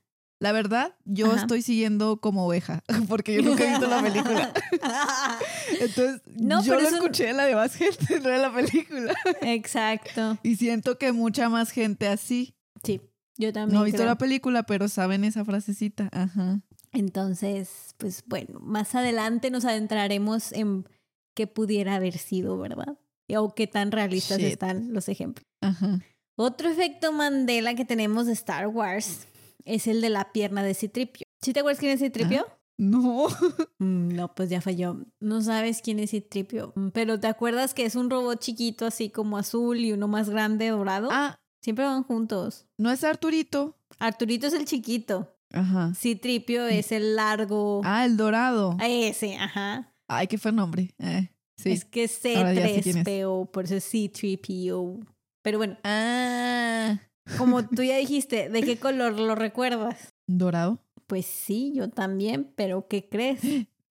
la 0.41 0.51
verdad, 0.51 0.95
yo 1.05 1.31
Ajá. 1.31 1.41
estoy 1.41 1.61
siguiendo 1.61 2.17
como 2.21 2.45
oveja, 2.45 2.83
porque 3.09 3.33
yo 3.33 3.41
nunca 3.41 3.63
he 3.65 3.69
visto 3.71 3.87
la 3.87 4.01
película. 4.01 4.53
Entonces, 5.79 6.21
No, 6.39 6.63
yo 6.63 6.75
lo 6.75 6.81
eso- 6.81 6.95
escuché 6.97 7.27
de 7.27 7.33
la 7.33 7.45
demás 7.45 7.73
gente, 7.75 8.19
no 8.19 8.29
de 8.29 8.37
la 8.37 8.53
película. 8.53 9.13
Exacto. 9.41 10.37
Y 10.43 10.55
siento 10.57 10.97
que 10.97 11.11
mucha 11.11 11.49
más 11.49 11.71
gente 11.71 12.07
así. 12.07 12.55
Sí, 12.83 13.01
yo 13.37 13.51
también. 13.53 13.75
No 13.75 13.81
ha 13.81 13.85
visto 13.85 13.97
creo. 13.97 14.07
la 14.09 14.17
película, 14.17 14.63
pero 14.63 14.87
saben 14.87 15.23
esa 15.23 15.43
frasecita. 15.45 16.09
Ajá. 16.11 16.61
Entonces, 16.91 17.93
pues 17.97 18.23
bueno, 18.25 18.59
más 18.61 18.95
adelante 18.95 19.51
nos 19.51 19.65
adentraremos 19.65 20.51
en 20.51 20.87
qué 21.35 21.45
pudiera 21.47 21.95
haber 21.95 22.17
sido, 22.17 22.57
¿verdad? 22.57 22.97
O 23.37 23.53
qué 23.53 23.67
tan 23.67 23.91
realistas 23.91 24.39
Shit. 24.39 24.47
están 24.47 24.91
los 24.93 25.07
ejemplos. 25.07 25.45
Ajá. 25.61 25.99
Otro 26.41 26.69
efecto 26.69 27.11
Mandela 27.11 27.75
que 27.75 27.83
tenemos 27.83 28.25
de 28.25 28.31
Star 28.31 28.67
Wars 28.67 29.27
es 29.65 29.87
el 29.87 29.99
de 29.99 30.09
la 30.09 30.31
pierna 30.31 30.63
de 30.63 30.73
Citripio. 30.73 31.25
¿Sí 31.41 31.51
te 31.51 31.59
acuerdas 31.59 31.79
quién 31.81 31.91
es 31.91 31.99
Citripio? 31.99 32.47
No. 32.77 33.27
Mm, 33.79 34.15
No, 34.15 34.33
pues 34.35 34.49
ya 34.49 34.61
falló. 34.61 35.05
No 35.19 35.41
sabes 35.41 35.81
quién 35.81 35.99
es 35.99 36.11
Citripio. 36.11 36.71
Mm, 36.77 36.89
Pero 36.89 37.19
¿te 37.19 37.27
acuerdas 37.27 37.73
que 37.73 37.83
es 37.85 37.95
un 37.95 38.09
robot 38.09 38.39
chiquito 38.39 38.85
así 38.85 39.09
como 39.09 39.37
azul 39.37 39.79
y 39.79 39.91
uno 39.91 40.07
más 40.07 40.29
grande 40.29 40.69
dorado? 40.69 41.09
Ah, 41.11 41.37
Siempre 41.61 41.83
van 41.83 42.03
juntos. 42.03 42.67
no 42.77 42.89
es 42.89 43.03
Arturito. 43.03 43.75
Arturito 43.99 44.47
es 44.47 44.53
el 44.53 44.63
chiquito. 44.63 45.35
Ajá. 45.51 45.93
Citripio 45.93 46.65
es 46.67 46.93
el 46.93 47.17
largo. 47.17 47.81
Ah, 47.83 48.05
el 48.05 48.15
dorado. 48.15 48.77
Ese, 48.81 49.35
ajá. 49.35 49.93
Ay, 50.07 50.27
qué 50.27 50.37
fue 50.37 50.53
nombre. 50.53 50.93
Eh, 50.99 51.31
sí. 51.57 51.71
Es 51.71 51.83
que 51.83 52.05
es 52.05 52.17
Ahora 52.37 52.53
ya 52.53 52.65
sé 52.67 52.81
quién 52.81 52.97
es. 52.99 53.05
C3PO, 53.05 53.51
por 53.51 53.65
eso 53.65 53.75
es 53.75 53.93
C3PO. 53.93 55.05
Pero 55.41 55.57
bueno, 55.57 55.77
Ah. 55.83 56.97
como 57.37 57.65
tú 57.65 57.83
ya 57.83 57.97
dijiste, 57.97 58.49
¿de 58.49 58.63
qué 58.63 58.77
color 58.77 59.19
lo 59.19 59.35
recuerdas? 59.35 60.13
¿Dorado? 60.27 60.79
Pues 61.07 61.25
sí, 61.25 61.71
yo 61.75 61.89
también, 61.89 62.51
pero 62.55 62.87
¿qué 62.87 63.07
crees? 63.09 63.39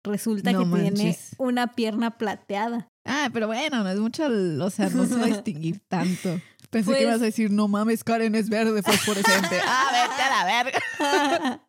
Resulta 0.03 0.51
No 0.51 0.59
que 0.71 0.81
tiene 0.81 1.17
una 1.37 1.67
pierna 1.73 2.17
plateada. 2.17 2.87
Ah, 3.05 3.29
pero 3.33 3.47
bueno, 3.47 3.83
no 3.83 3.89
es 3.89 3.99
mucho, 3.99 4.25
o 4.25 4.69
sea, 4.69 4.89
no 4.89 5.05
se 5.05 5.15
va 5.15 5.23
a 5.23 5.27
distinguir 5.27 5.79
tanto. 5.87 6.39
Pensé 6.69 6.85
Pues- 6.85 6.97
que 6.97 7.03
ibas 7.03 7.21
a 7.21 7.25
decir, 7.25 7.51
no 7.51 7.67
mames, 7.67 8.03
Karen 8.03 8.33
es 8.35 8.47
verde 8.49 8.81
fosforescente. 8.81 9.59
ah, 9.67 9.89
vete 9.91 10.21
a 10.21 10.29
la 10.29 10.63
verga. 10.63 11.61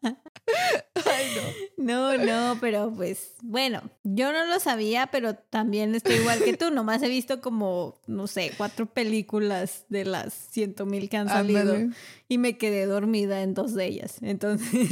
Ay, 0.94 1.26
no. 1.36 2.16
No, 2.16 2.16
no, 2.16 2.58
pero 2.60 2.92
pues 2.94 3.34
bueno, 3.42 3.82
yo 4.04 4.32
no 4.32 4.46
lo 4.46 4.60
sabía, 4.60 5.08
pero 5.08 5.34
también 5.34 5.94
estoy 5.94 6.16
igual 6.16 6.42
que 6.42 6.56
tú. 6.56 6.70
Nomás 6.70 7.02
he 7.02 7.08
visto 7.08 7.40
como, 7.40 8.00
no 8.06 8.26
sé, 8.26 8.52
cuatro 8.56 8.86
películas 8.86 9.84
de 9.88 10.04
las 10.04 10.32
ciento 10.32 10.86
mil 10.86 11.08
que 11.08 11.16
han 11.16 11.28
salido 11.28 11.60
Ándale. 11.60 11.90
y 12.28 12.38
me 12.38 12.56
quedé 12.58 12.86
dormida 12.86 13.42
en 13.42 13.54
dos 13.54 13.74
de 13.74 13.86
ellas. 13.86 14.18
Entonces, 14.22 14.88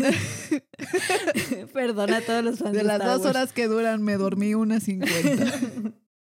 perdona 1.73 2.19
a 2.19 2.21
todos 2.23 2.45
los 2.45 2.59
fans 2.59 2.73
de, 2.73 2.83
las 2.83 2.97
Star 2.97 3.09
dos 3.09 3.25
Wars. 3.25 3.37
horas 3.37 3.53
que 3.53 3.67
duran, 3.67 4.03
me 4.03 4.17
dormí 4.17 4.55
unas 4.55 4.85
cincuenta. 4.85 5.53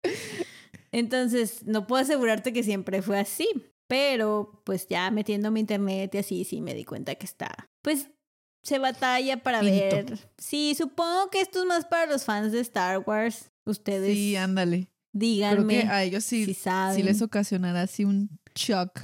Entonces, 0.92 1.64
no 1.66 1.86
puedo 1.86 2.02
asegurarte 2.02 2.52
que 2.52 2.62
siempre 2.62 3.02
fue 3.02 3.18
así, 3.18 3.48
pero 3.86 4.62
pues 4.64 4.86
ya 4.88 5.10
metiéndome 5.10 5.60
internet 5.60 6.14
y 6.14 6.18
así, 6.18 6.44
sí 6.44 6.60
me 6.60 6.74
di 6.74 6.84
cuenta 6.84 7.14
que 7.14 7.26
está, 7.26 7.68
pues 7.82 8.08
se 8.68 8.78
batalla 8.78 9.42
para 9.42 9.60
Pinto. 9.60 9.74
ver. 9.74 10.18
Sí, 10.38 10.74
supongo 10.76 11.30
que 11.30 11.40
esto 11.40 11.60
es 11.60 11.66
más 11.66 11.84
para 11.86 12.06
los 12.06 12.24
fans 12.24 12.52
de 12.52 12.60
Star 12.60 12.98
Wars. 13.06 13.50
Ustedes 13.64 14.14
Sí, 14.14 14.36
ándale. 14.36 14.78
Creo 14.86 14.90
díganme 15.12 15.80
que 15.82 15.88
a 15.88 16.02
ellos 16.04 16.22
sí, 16.24 16.44
si 16.44 16.54
saben 16.54 16.94
sí 16.96 17.02
les 17.02 17.22
ocasionará 17.22 17.82
así 17.82 18.04
un 18.04 18.28
shock. 18.54 19.00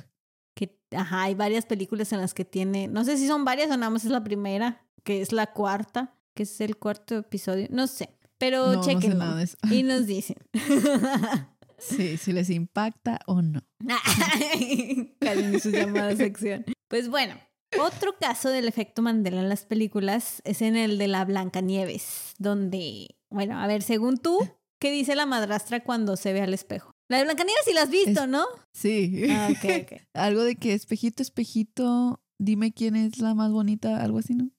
que, 0.54 0.78
ajá, 0.94 1.22
hay 1.24 1.34
varias 1.34 1.66
películas 1.66 2.12
en 2.12 2.20
las 2.20 2.34
que 2.34 2.44
tiene, 2.44 2.86
no 2.88 3.04
sé 3.04 3.16
si 3.18 3.26
son 3.26 3.44
varias 3.44 3.70
o 3.70 3.76
nada 3.76 3.90
más 3.90 4.04
es 4.04 4.10
la 4.10 4.22
primera, 4.22 4.86
que 5.02 5.20
es 5.22 5.32
la 5.32 5.46
cuarta, 5.52 6.14
que 6.34 6.44
es 6.44 6.60
el 6.60 6.76
cuarto 6.76 7.16
episodio, 7.18 7.66
no 7.70 7.86
sé, 7.86 8.10
pero 8.38 8.66
No, 8.66 8.72
no 8.74 8.82
sé 8.84 8.94
chequenlo 8.94 9.18
nada 9.18 9.36
de 9.36 9.44
eso. 9.44 9.56
y 9.70 9.82
nos 9.82 10.06
dicen. 10.06 10.36
Sí, 11.76 12.16
si 12.16 12.32
les 12.32 12.48
impacta 12.50 13.18
o 13.26 13.42
no. 13.42 13.60
Y 14.58 15.60
su 15.60 15.70
llamada 15.70 16.14
sección. 16.16 16.64
Pues 16.88 17.08
bueno, 17.08 17.34
otro 17.80 18.16
caso 18.20 18.48
del 18.50 18.68
efecto 18.68 19.02
Mandela 19.02 19.40
en 19.40 19.48
las 19.48 19.64
películas 19.66 20.40
es 20.44 20.62
en 20.62 20.76
el 20.76 20.98
de 20.98 21.08
la 21.08 21.24
Blancanieves, 21.24 22.34
donde, 22.38 23.16
bueno, 23.30 23.58
a 23.58 23.66
ver, 23.66 23.82
según 23.82 24.18
tú, 24.18 24.38
¿qué 24.80 24.90
dice 24.90 25.14
la 25.16 25.26
madrastra 25.26 25.80
cuando 25.84 26.16
se 26.16 26.32
ve 26.32 26.40
al 26.42 26.54
espejo? 26.54 26.92
La 27.10 27.18
de 27.18 27.24
Blancanieves 27.24 27.64
sí 27.66 27.72
la 27.74 27.82
has 27.82 27.90
visto, 27.90 28.22
Es- 28.24 28.28
¿no? 28.28 28.44
Sí. 28.72 29.24
Ah. 29.30 29.48
Algo 30.14 30.42
de 30.42 30.56
que 30.56 30.72
espejito, 30.72 31.22
espejito, 31.22 32.20
dime 32.40 32.72
quién 32.72 32.96
es 32.96 33.18
la 33.18 33.34
más 33.34 33.52
bonita, 33.52 34.02
algo 34.02 34.18
así, 34.18 34.34
¿no? 34.34 34.50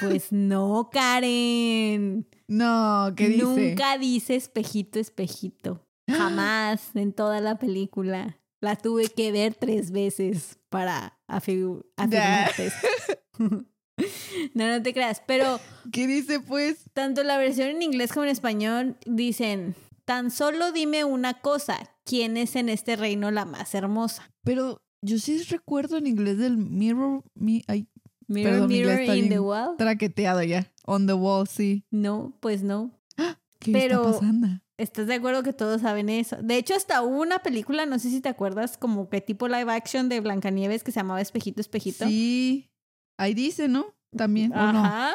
Pues 0.00 0.32
no, 0.32 0.88
Karen. 0.92 2.26
No, 2.48 3.12
¿qué 3.16 3.28
dice? 3.28 3.44
Nunca 3.44 3.98
dice 3.98 4.36
espejito, 4.36 4.98
espejito. 4.98 5.82
Jamás 6.10 6.94
en 6.94 7.12
toda 7.12 7.40
la 7.40 7.58
película. 7.58 8.38
La 8.62 8.76
tuve 8.76 9.08
que 9.08 9.32
ver 9.32 9.54
tres 9.54 9.90
veces 9.90 10.58
para 10.70 11.15
afigu- 11.28 11.84
afirmarte 11.96 12.66
esto. 12.66 12.86
No, 14.52 14.68
no 14.68 14.82
te 14.82 14.92
creas. 14.92 15.22
Pero 15.26 15.58
¿Qué 15.90 16.06
dice, 16.06 16.38
pues? 16.40 16.84
tanto 16.92 17.22
la 17.24 17.38
versión 17.38 17.68
en 17.68 17.80
inglés 17.82 18.12
como 18.12 18.24
en 18.24 18.30
español 18.30 18.96
dicen, 19.06 19.74
tan 20.04 20.30
solo 20.30 20.70
dime 20.72 21.04
una 21.04 21.40
cosa, 21.40 21.78
¿quién 22.04 22.36
es 22.36 22.56
en 22.56 22.68
este 22.68 22.96
reino 22.96 23.30
la 23.30 23.46
más 23.46 23.74
hermosa? 23.74 24.30
Pero 24.44 24.82
yo 25.00 25.18
sí 25.18 25.42
recuerdo 25.44 25.96
en 25.96 26.06
inglés 26.06 26.36
del 26.36 26.58
mirror, 26.58 27.22
mi, 27.34 27.62
ay, 27.68 27.88
Mirror, 28.28 28.52
Perdón, 28.52 28.68
mirror 28.68 29.16
in 29.16 29.28
the 29.28 29.38
wall. 29.40 29.76
traqueteado 29.78 30.42
ya. 30.42 30.70
On 30.84 31.06
the 31.06 31.12
wall, 31.14 31.46
sí. 31.48 31.84
No, 31.90 32.36
pues 32.40 32.62
no. 32.64 32.90
¿Qué 33.60 33.72
Pero- 33.72 34.00
está 34.04 34.20
pasando? 34.20 34.48
¿Estás 34.78 35.06
de 35.06 35.14
acuerdo 35.14 35.42
que 35.42 35.52
todos 35.54 35.80
saben 35.80 36.08
eso? 36.10 36.36
De 36.42 36.56
hecho, 36.56 36.74
hasta 36.74 37.02
hubo 37.02 37.22
una 37.22 37.38
película, 37.38 37.86
no 37.86 37.98
sé 37.98 38.10
si 38.10 38.20
te 38.20 38.28
acuerdas, 38.28 38.76
como 38.76 39.08
que 39.08 39.20
tipo 39.22 39.48
live 39.48 39.72
action 39.72 40.08
de 40.10 40.20
Blancanieves 40.20 40.84
que 40.84 40.92
se 40.92 41.00
llamaba 41.00 41.20
Espejito, 41.20 41.60
Espejito. 41.60 42.06
Sí. 42.06 42.70
Ahí 43.18 43.32
dice, 43.32 43.68
¿no? 43.68 43.94
También, 44.14 44.52
¿o 44.52 44.72
no? 44.72 44.84
Ajá. 44.84 45.14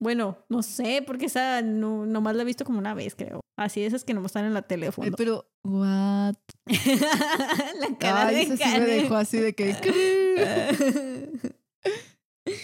Bueno, 0.00 0.38
no 0.48 0.62
sé, 0.62 1.02
porque 1.06 1.26
esa 1.26 1.60
no, 1.60 2.06
nomás 2.06 2.34
la 2.36 2.42
he 2.42 2.46
visto 2.46 2.64
como 2.64 2.78
una 2.78 2.94
vez, 2.94 3.14
creo. 3.16 3.40
Así, 3.58 3.82
esas 3.82 4.04
que 4.04 4.14
nomás 4.14 4.30
están 4.30 4.46
en 4.46 4.54
la 4.54 4.60
Eh, 4.60 4.64
teléfono. 4.68 5.12
pero, 5.16 5.50
what? 5.64 6.34
la 6.66 7.98
cara 7.98 8.28
Ay, 8.28 8.46
de 8.46 8.56
sí 8.56 8.62
me 8.64 8.80
dejó 8.86 9.16
así 9.16 9.38
de 9.38 9.54
que... 9.54 9.74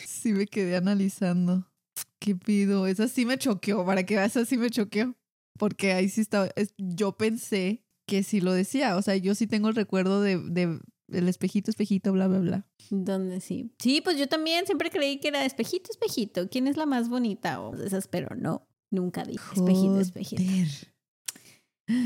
sí 0.06 0.32
me 0.32 0.46
quedé 0.46 0.76
analizando. 0.76 1.66
¿Qué 2.20 2.34
pido? 2.36 2.86
Esa 2.86 3.08
sí 3.08 3.26
me 3.26 3.36
choqueó, 3.36 3.84
para 3.84 4.04
que 4.04 4.16
veas, 4.16 4.36
esa 4.36 4.46
sí 4.46 4.56
me 4.56 4.70
choqueó. 4.70 5.14
Porque 5.58 5.92
ahí 5.92 6.08
sí 6.08 6.20
estaba... 6.20 6.48
es- 6.56 6.74
yo 6.78 7.16
pensé 7.16 7.82
que 8.08 8.22
sí 8.22 8.40
lo 8.40 8.52
decía. 8.52 8.96
O 8.96 9.02
sea, 9.02 9.16
yo 9.16 9.34
sí 9.34 9.46
tengo 9.46 9.68
el 9.68 9.74
recuerdo 9.74 10.20
de, 10.22 10.38
de 10.38 10.78
el 11.08 11.28
espejito, 11.28 11.70
espejito, 11.70 12.12
bla, 12.12 12.26
bla, 12.28 12.38
bla. 12.40 12.66
Donde 12.90 13.40
sí. 13.40 13.72
Sí, 13.78 14.00
pues 14.00 14.18
yo 14.18 14.28
también 14.28 14.66
siempre 14.66 14.90
creí 14.90 15.18
que 15.20 15.28
era 15.28 15.44
espejito, 15.44 15.90
espejito. 15.90 16.48
¿Quién 16.48 16.66
es 16.66 16.76
la 16.76 16.86
más 16.86 17.08
bonita? 17.08 17.60
O 17.60 17.74
esas, 17.76 18.08
pero 18.08 18.34
no. 18.36 18.66
Nunca 18.92 19.24
dije 19.24 19.42
espejito, 19.54 20.00
espejito. 20.00 20.42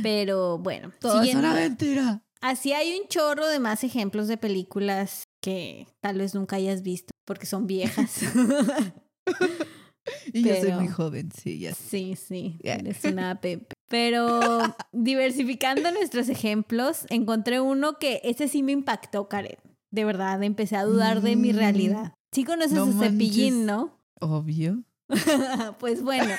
Pero 0.03 0.59
bueno, 0.59 0.93
Todo 1.01 1.23
es 1.23 1.35
una 1.35 1.55
mentira. 1.55 2.23
Así 2.41 2.73
hay 2.73 2.99
un 2.99 3.07
chorro 3.09 3.47
de 3.49 3.59
más 3.59 3.85
ejemplos 3.85 4.29
de 4.29 4.39
películas 4.39 5.25
que 5.43 5.87
tal 6.03 6.19
vez 6.19 6.35
nunca 6.35 6.57
hayas 6.57 6.83
visto 6.83 7.11
porque 7.27 7.47
son 7.47 7.67
viejas. 7.67 8.21
Y 10.33 10.43
yo 10.43 10.55
soy 10.57 10.73
muy 10.73 10.89
joven, 10.89 11.31
sí, 11.33 11.59
ya 11.59 11.75
sí, 11.75 12.15
sí, 12.17 12.59
Ya. 12.63 12.75
eres 12.75 13.05
una 13.05 13.35
pepe. 13.41 13.75
Pero 13.89 14.75
diversificando 14.93 15.91
nuestros 15.93 16.29
ejemplos, 16.29 17.07
encontré 17.11 17.61
uno 17.61 17.99
que 17.99 18.21
ese 18.25 18.47
sí 18.49 18.63
me 18.63 18.73
impactó, 18.73 19.29
Karen. 19.29 19.59
De 19.91 20.05
verdad, 20.05 20.41
empecé 20.45 20.77
a 20.77 20.85
dudar 20.85 21.21
de 21.23 21.35
mi 21.37 21.53
Mm. 21.53 21.57
realidad. 21.57 22.15
Sí 22.33 22.45
conoces 22.45 22.75
No 22.75 22.85
a 22.85 22.93
Cepillín. 22.93 23.67
¿no? 23.67 23.99
Obvio. 24.21 24.85
pues 25.81 26.03
bueno, 26.03 26.33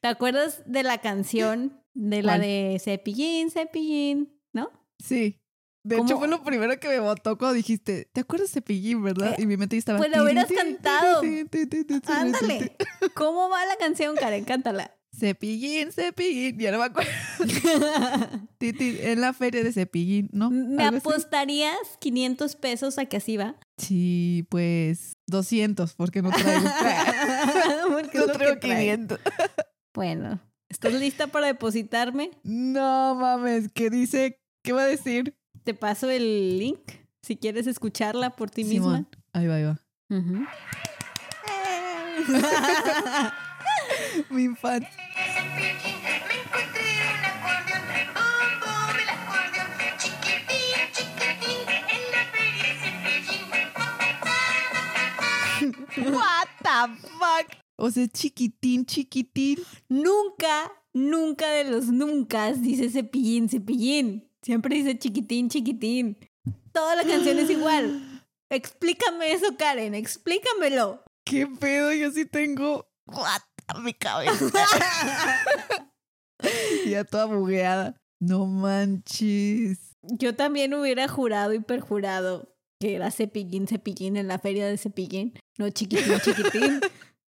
¿te 0.00 0.08
acuerdas 0.08 0.62
de 0.66 0.82
la 0.82 0.98
canción 0.98 1.80
de 1.94 2.22
la 2.22 2.32
¿Cuál? 2.32 2.40
de 2.42 2.76
Cepillín, 2.82 3.50
Cepillín, 3.50 4.38
no? 4.52 4.70
Sí. 4.98 5.40
De 5.84 5.96
¿Cómo? 5.96 6.08
hecho, 6.08 6.18
fue 6.18 6.28
lo 6.28 6.42
primero 6.42 6.80
que 6.80 6.88
me 6.88 6.98
botó 6.98 7.36
cuando 7.36 7.54
dijiste, 7.54 8.08
¿te 8.12 8.22
acuerdas 8.22 8.48
de 8.50 8.54
Cepillín, 8.54 9.02
verdad? 9.02 9.34
Eh, 9.38 9.42
Y 9.42 9.46
mi 9.46 9.58
mente 9.58 9.76
estaba... 9.76 9.98
pues 9.98 10.10
lo 10.10 10.22
hubieras 10.24 10.48
cantado. 10.50 11.20
Ándale. 12.06 12.76
¿Cómo 13.14 13.50
va 13.50 13.66
la 13.66 13.76
canción, 13.76 14.16
Karen? 14.16 14.44
Cántala. 14.44 14.96
Cepillín, 15.14 15.92
Cepillín. 15.92 16.58
Ya 16.58 16.72
no 16.72 16.78
me 16.78 16.84
acuerdo. 16.84 17.10
En 18.60 19.20
la 19.20 19.34
feria 19.34 19.62
de 19.62 19.72
Cepillín, 19.72 20.30
¿no? 20.32 20.50
¿Me 20.50 20.84
apostarías 20.86 21.76
500 21.98 22.56
pesos 22.56 22.96
a 22.96 23.04
que 23.04 23.18
así 23.18 23.36
va? 23.36 23.56
Sí, 23.76 24.46
pues 24.48 25.18
200, 25.26 25.94
porque 25.94 26.22
no 26.22 26.30
traigo. 26.30 26.62
Porque 27.90 28.18
no 28.18 28.26
traigo 28.28 28.58
trae. 28.58 28.96
500. 28.96 29.20
Bueno, 29.92 30.40
¿estás 30.70 30.94
lista 30.94 31.26
para 31.26 31.48
depositarme? 31.48 32.30
No 32.42 33.14
mames, 33.16 33.70
¿qué 33.74 33.90
dice? 33.90 34.40
¿Qué 34.64 34.72
va 34.72 34.84
a 34.84 34.86
decir? 34.86 35.36
Te 35.64 35.72
paso 35.72 36.10
el 36.10 36.58
link 36.58 36.92
si 37.22 37.36
quieres 37.36 37.66
escucharla 37.66 38.36
por 38.36 38.50
ti 38.50 38.64
misma. 38.64 39.06
Ahí 39.32 39.46
va, 39.46 39.54
ahí 39.54 39.64
va. 39.64 39.80
Ujú. 40.10 40.44
Mi 44.30 44.44
infancia. 44.44 44.90
What 55.96 56.48
the 56.62 56.94
fuck? 57.18 57.56
O 57.76 57.90
sea, 57.90 58.06
chiquitín, 58.08 58.84
chiquitín. 58.84 59.58
nunca, 59.88 60.70
nunca 60.92 61.48
de 61.48 61.64
los 61.64 61.86
nunca 61.86 62.52
dice 62.52 62.90
cepillín, 62.90 63.48
cepillín. 63.48 64.28
Siempre 64.44 64.76
dice 64.76 64.98
chiquitín, 64.98 65.48
chiquitín. 65.48 66.18
Toda 66.72 66.96
la 66.96 67.04
canción 67.04 67.38
es 67.38 67.48
igual. 67.50 68.22
Explícame 68.50 69.32
eso, 69.32 69.56
Karen, 69.56 69.94
explícamelo. 69.94 71.02
¿Qué 71.24 71.46
pedo? 71.46 71.92
Yo 71.92 72.10
sí 72.10 72.26
tengo. 72.26 72.86
What? 73.06 73.40
Mi 73.82 73.94
cabeza. 73.94 74.44
ya 76.86 77.04
toda 77.04 77.24
bugueada. 77.24 77.96
No 78.20 78.46
manches. 78.46 79.92
Yo 80.02 80.34
también 80.34 80.74
hubiera 80.74 81.08
jurado 81.08 81.54
y 81.54 81.60
perjurado 81.60 82.54
que 82.80 82.94
era 82.94 83.10
cepillín, 83.10 83.66
cepillín 83.66 84.16
en 84.16 84.28
la 84.28 84.38
feria 84.38 84.66
de 84.66 84.76
cepillín. 84.76 85.38
No 85.56 85.70
chiquitín, 85.70 86.20
chiquitín. 86.20 86.80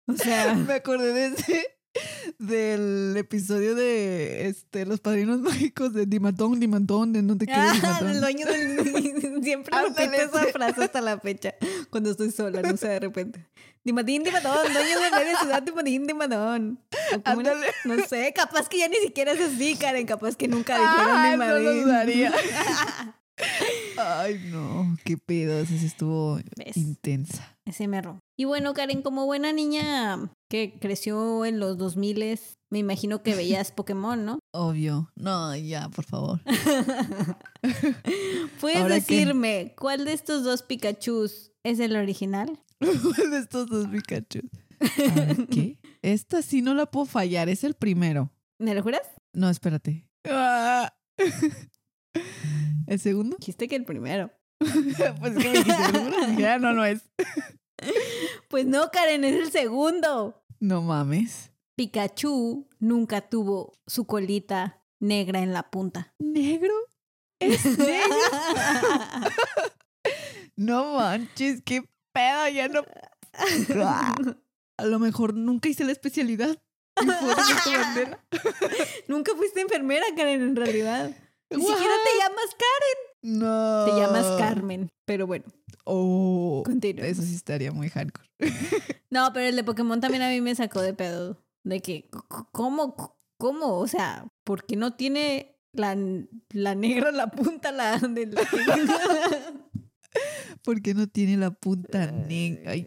O 0.08 0.14
sea, 0.14 0.54
Me 0.54 0.74
acordé 0.74 1.12
de 1.12 1.26
ese. 1.26 1.73
Del 2.38 3.14
episodio 3.16 3.74
de 3.74 4.48
este 4.48 4.84
Los 4.84 5.00
Padrinos 5.00 5.40
Mágicos 5.42 5.92
de 5.92 6.06
Dimatón, 6.06 6.58
Dimatón, 6.58 7.12
de 7.12 7.22
No 7.22 7.38
te 7.38 7.46
quiero 7.46 7.60
ah, 7.62 8.00
el 8.02 8.20
dueño 8.20 8.46
del... 8.46 9.42
Siempre 9.44 9.76
repito 9.80 10.12
esa 10.14 10.52
frase 10.52 10.84
hasta 10.84 11.00
la 11.00 11.18
fecha. 11.20 11.54
Cuando 11.90 12.10
estoy 12.10 12.30
sola, 12.30 12.62
no 12.62 12.76
sé, 12.76 12.88
de 12.88 13.00
repente. 13.00 13.46
Dimatín, 13.84 14.24
Dimatón, 14.24 14.72
dueño 14.72 15.00
de 15.00 15.10
media 15.10 15.38
ciudad, 15.38 15.62
Dimatín, 15.62 16.06
Dimatón. 16.06 16.80
No 17.84 18.06
sé, 18.06 18.32
capaz 18.34 18.68
que 18.68 18.78
ya 18.78 18.88
ni 18.88 18.96
siquiera 18.96 19.32
es 19.32 19.40
así, 19.40 19.76
Karen. 19.76 20.06
Capaz 20.06 20.36
que 20.36 20.48
nunca 20.48 20.74
dijeron 20.74 21.14
Ah, 21.16 21.36
no 21.36 21.58
lo 21.58 21.74
dudaría. 21.74 22.32
Ay, 23.98 24.40
no, 24.50 24.96
qué 25.04 25.18
pedo, 25.18 25.64
sí 25.66 25.84
estuvo 25.84 26.40
¿Ves? 26.56 26.76
intensa. 26.76 27.53
Ese 27.66 27.88
merro. 27.88 28.18
Y 28.38 28.44
bueno, 28.44 28.74
Karen, 28.74 29.00
como 29.00 29.24
buena 29.24 29.52
niña 29.52 30.30
que 30.50 30.78
creció 30.80 31.46
en 31.46 31.60
los 31.60 31.78
2000 31.78 32.38
me 32.70 32.78
imagino 32.78 33.22
que 33.22 33.34
veías 33.36 33.72
Pokémon, 33.72 34.24
¿no? 34.24 34.38
Obvio. 34.52 35.10
No, 35.16 35.56
ya, 35.56 35.88
por 35.88 36.04
favor. 36.04 36.40
¿Puedes 38.60 38.88
decirme 38.88 39.74
cuál 39.78 40.04
de 40.04 40.12
estos 40.12 40.44
dos 40.44 40.62
Pikachus 40.62 41.52
es 41.64 41.80
el 41.80 41.96
original? 41.96 42.60
¿Cuál 42.78 43.30
de 43.30 43.38
estos 43.38 43.68
dos 43.68 43.86
Pikachu? 43.86 44.40
Ver, 44.98 45.46
¿qué? 45.46 45.78
Esta 46.02 46.42
sí 46.42 46.60
no 46.60 46.74
la 46.74 46.86
puedo 46.86 47.06
fallar, 47.06 47.48
es 47.48 47.64
el 47.64 47.74
primero. 47.74 48.30
¿Me 48.58 48.74
lo 48.74 48.82
juras? 48.82 49.02
No, 49.32 49.48
espérate. 49.48 50.06
¿El 52.86 53.00
segundo? 53.00 53.36
Dijiste 53.38 53.68
que 53.68 53.76
el 53.76 53.84
primero. 53.84 54.30
pues 55.20 55.36
que 55.36 55.48
me 55.48 55.58
dijiste. 55.58 56.26
Dije, 56.30 56.48
"Ah, 56.48 56.58
no, 56.58 56.72
no 56.72 56.84
es. 56.84 57.02
Pues 58.48 58.64
no, 58.66 58.90
Karen, 58.90 59.24
es 59.24 59.34
el 59.34 59.50
segundo. 59.50 60.42
No 60.60 60.80
mames. 60.80 61.50
Pikachu 61.76 62.68
nunca 62.78 63.20
tuvo 63.20 63.72
su 63.86 64.06
colita 64.06 64.80
negra 65.00 65.40
en 65.40 65.52
la 65.52 65.70
punta. 65.70 66.14
¿Negro? 66.18 66.72
¿Es 67.40 67.64
negro? 67.78 68.16
No 70.56 70.94
manches, 70.94 71.62
qué 71.62 71.82
pedo, 72.12 72.48
ya 72.48 72.68
no. 72.68 72.84
A 74.78 74.84
lo 74.84 74.98
mejor 74.98 75.34
nunca 75.34 75.68
hice 75.68 75.84
la 75.84 75.92
especialidad. 75.92 76.56
Nunca 79.08 79.34
fuiste 79.34 79.60
enfermera, 79.60 80.06
Karen, 80.16 80.42
en 80.42 80.56
realidad. 80.56 81.10
Ni 81.50 81.60
siquiera 81.60 81.94
te 82.04 82.18
llamas 82.18 82.50
Karen. 82.56 83.13
No. 83.24 83.86
Te 83.86 83.92
llamas 83.92 84.26
Carmen. 84.38 84.90
Pero 85.06 85.26
bueno, 85.26 85.46
Oh. 85.86 86.62
continúa. 86.64 87.06
Eso 87.06 87.22
sí 87.22 87.34
estaría 87.34 87.72
muy 87.72 87.88
hardcore. 87.88 88.28
No, 89.10 89.32
pero 89.32 89.46
el 89.46 89.54
de 89.56 89.62
Pokémon 89.64 90.00
también 90.00 90.22
a 90.24 90.28
mí 90.28 90.40
me 90.40 90.54
sacó 90.56 90.82
de 90.82 90.92
pedo. 90.92 91.40
De 91.62 91.80
que, 91.80 92.10
¿cómo? 92.52 93.16
¿Cómo? 93.38 93.78
O 93.78 93.86
sea, 93.86 94.26
¿por 94.42 94.64
qué 94.66 94.74
no 94.76 94.94
tiene 94.94 95.56
la, 95.72 95.96
la 96.50 96.74
negra 96.74 97.12
la 97.12 97.28
punta 97.28 97.70
la 97.70 97.98
de 97.98 98.26
la... 98.26 98.42
Porque 100.64 100.94
no 100.94 101.06
tiene 101.06 101.36
la 101.36 101.50
punta 101.52 102.10
negra. 102.10 102.72
Ay, 102.72 102.86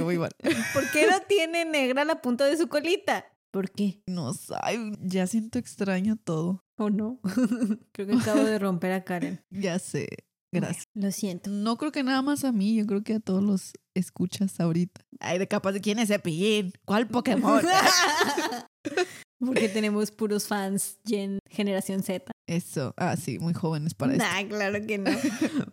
muy 0.00 0.18
mal. 0.18 0.30
¿Por 0.74 0.90
qué 0.92 1.06
no 1.10 1.20
tiene 1.26 1.64
negra 1.64 2.04
la 2.04 2.20
punta 2.22 2.44
de 2.44 2.56
su 2.56 2.68
colita? 2.68 3.26
¿Por 3.50 3.70
qué? 3.70 4.02
No 4.06 4.34
sé, 4.34 4.54
ya 5.00 5.26
siento 5.26 5.58
extraño 5.58 6.16
todo. 6.16 6.63
¿O 6.76 6.90
no? 6.90 7.20
Creo 7.92 8.06
que 8.08 8.14
acabo 8.14 8.42
de 8.42 8.58
romper 8.58 8.92
a 8.92 9.04
Karen. 9.04 9.40
Ya 9.50 9.78
sé. 9.78 10.08
Gracias. 10.52 10.86
Lo 10.94 11.10
siento. 11.10 11.50
No 11.50 11.76
creo 11.76 11.90
que 11.90 12.04
nada 12.04 12.22
más 12.22 12.44
a 12.44 12.52
mí, 12.52 12.76
yo 12.76 12.86
creo 12.86 13.02
que 13.02 13.14
a 13.14 13.20
todos 13.20 13.42
los 13.42 13.72
escuchas 13.92 14.60
ahorita. 14.60 15.00
Ay, 15.18 15.38
de 15.40 15.48
capaz 15.48 15.72
de 15.72 15.80
quién 15.80 15.98
es 15.98 16.08
Cepillín. 16.08 16.72
¿Cuál 16.84 17.08
Pokémon? 17.08 17.60
Porque 19.44 19.68
tenemos 19.68 20.12
puros 20.12 20.46
fans 20.46 21.00
gen 21.04 21.40
generación 21.50 22.04
Z. 22.04 22.30
Eso. 22.46 22.94
Ah, 22.96 23.16
sí, 23.16 23.40
muy 23.40 23.52
jóvenes 23.52 23.94
para 23.94 24.12
esto. 24.12 24.24
Nah, 24.24 24.48
claro 24.48 24.86
que 24.86 24.98
no. 24.98 25.10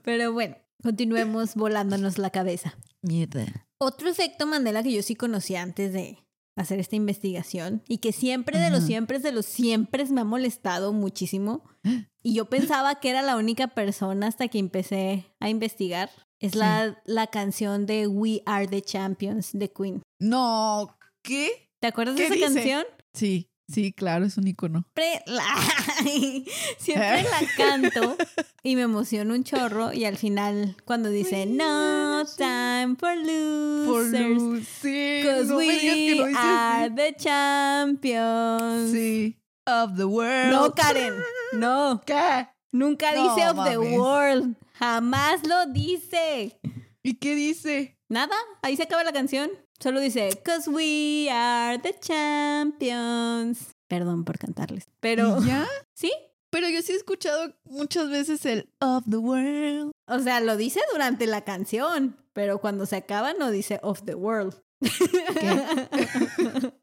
Pero 0.04 0.34
bueno, 0.34 0.58
continuemos 0.82 1.54
volándonos 1.54 2.18
la 2.18 2.32
cabeza. 2.32 2.76
Mierda. 3.04 3.68
Otro 3.80 4.10
efecto 4.10 4.48
Mandela 4.48 4.82
que 4.82 4.94
yo 4.94 5.04
sí 5.04 5.16
conocía 5.16 5.62
antes 5.62 5.94
de 5.94 6.18
hacer 6.56 6.80
esta 6.80 6.96
investigación 6.96 7.84
y 7.88 8.00
que 8.00 8.12
siempre 8.12 8.60
de 8.60 8.70
los 8.70 8.84
siempre 8.84 9.20
de 9.20 9.32
los 9.32 9.46
siempre 9.46 10.06
me 10.06 10.22
ha 10.22 10.26
molestado 10.26 10.94
muchísimo 10.94 11.64
y 12.24 12.34
yo 12.34 12.46
pensaba 12.50 12.96
que 12.96 13.10
era 13.10 13.22
la 13.22 13.38
única 13.38 13.68
persona 13.70 14.28
hasta 14.28 14.48
que 14.48 14.60
empecé 14.60 15.26
a 15.40 15.50
investigar 15.50 16.10
es 16.40 16.56
la, 16.56 17.02
la 17.06 17.28
canción 17.28 17.86
de 17.86 18.08
We 18.08 18.42
Are 18.48 18.68
the 18.68 18.82
Champions 18.82 19.52
de 19.54 19.72
Queen. 19.72 20.02
No, 20.20 20.98
¿qué? 21.24 21.70
¿Te 21.80 21.88
acuerdas 21.88 22.16
de 22.16 22.22
¿Qué 22.22 22.28
esa 22.28 22.36
dice? 22.36 22.46
canción? 22.54 22.86
Sí, 23.14 23.51
sí, 23.72 23.94
claro, 23.94 24.26
es 24.26 24.38
un 24.38 24.48
icono. 24.48 24.86
Siempre 24.96 25.24
la, 25.26 25.44
siempre 26.78 27.24
la 27.24 27.42
canto 27.58 28.18
y 28.64 28.76
me 28.76 28.84
emociono 28.84 29.34
un 29.34 29.44
chorro 29.44 29.94
y 29.94 30.06
al 30.06 30.18
final 30.18 30.76
cuando 30.86 31.10
dice 31.10 31.46
No 31.46 32.24
time 32.38 32.96
for 32.98 33.16
losers 33.16 34.42
luz, 34.42 34.68
sí. 34.82 35.22
Cause 35.24 35.46
no 35.46 35.58
me 35.58 35.66
digas 35.66 35.96
que 35.96 36.24
we 36.24 36.34
are 36.36 36.86
así. 36.86 36.96
the 36.96 37.16
champions. 37.18 38.92
Sí. 38.92 39.38
Of 39.66 39.96
the 39.96 40.06
world. 40.06 40.52
No, 40.52 40.74
Karen. 40.74 41.14
No. 41.54 42.02
¿Qué? 42.06 42.48
Nunca 42.72 43.14
No 43.14 43.36
dice 43.36 43.48
of 43.50 43.70
the 43.70 43.78
world. 43.78 44.56
Jamás 44.74 45.46
lo 45.46 45.68
dice. 45.68 46.60
¿Y 47.04 47.16
qué 47.16 47.36
dice? 47.36 47.98
Nada, 48.12 48.36
ahí 48.62 48.76
se 48.76 48.84
acaba 48.84 49.06
la 49.06 49.13
canción. 49.13 49.50
Solo 49.80 50.02
dice, 50.02 50.30
Cause 50.43 50.69
we 50.69 51.30
are 51.32 51.80
the 51.80 51.95
champions. 51.97 53.71
Perdón 53.88 54.26
por 54.26 54.38
cantarles. 54.38 54.86
Pero, 55.00 55.41
¿Y 55.41 55.47
ya? 55.47 55.65
¿sí? 55.95 56.12
Pero 56.50 56.67
yo 56.67 56.82
sí 56.82 56.91
he 56.91 56.95
escuchado 56.97 57.56
muchas 57.63 58.10
veces 58.10 58.45
el 58.45 58.69
of 58.82 59.06
the 59.10 59.15
world. 59.15 59.91
O 60.08 60.19
sea, 60.19 60.41
lo 60.41 60.58
dice 60.58 60.82
durante 60.91 61.26
la 61.26 61.45
canción, 61.45 62.17
pero 62.34 62.60
cuando 62.60 62.86
se 62.86 62.97
acaba 62.97 63.32
no 63.34 63.50
dice 63.50 63.80
of 63.82 64.02
the 64.04 64.15
world. 64.15 64.62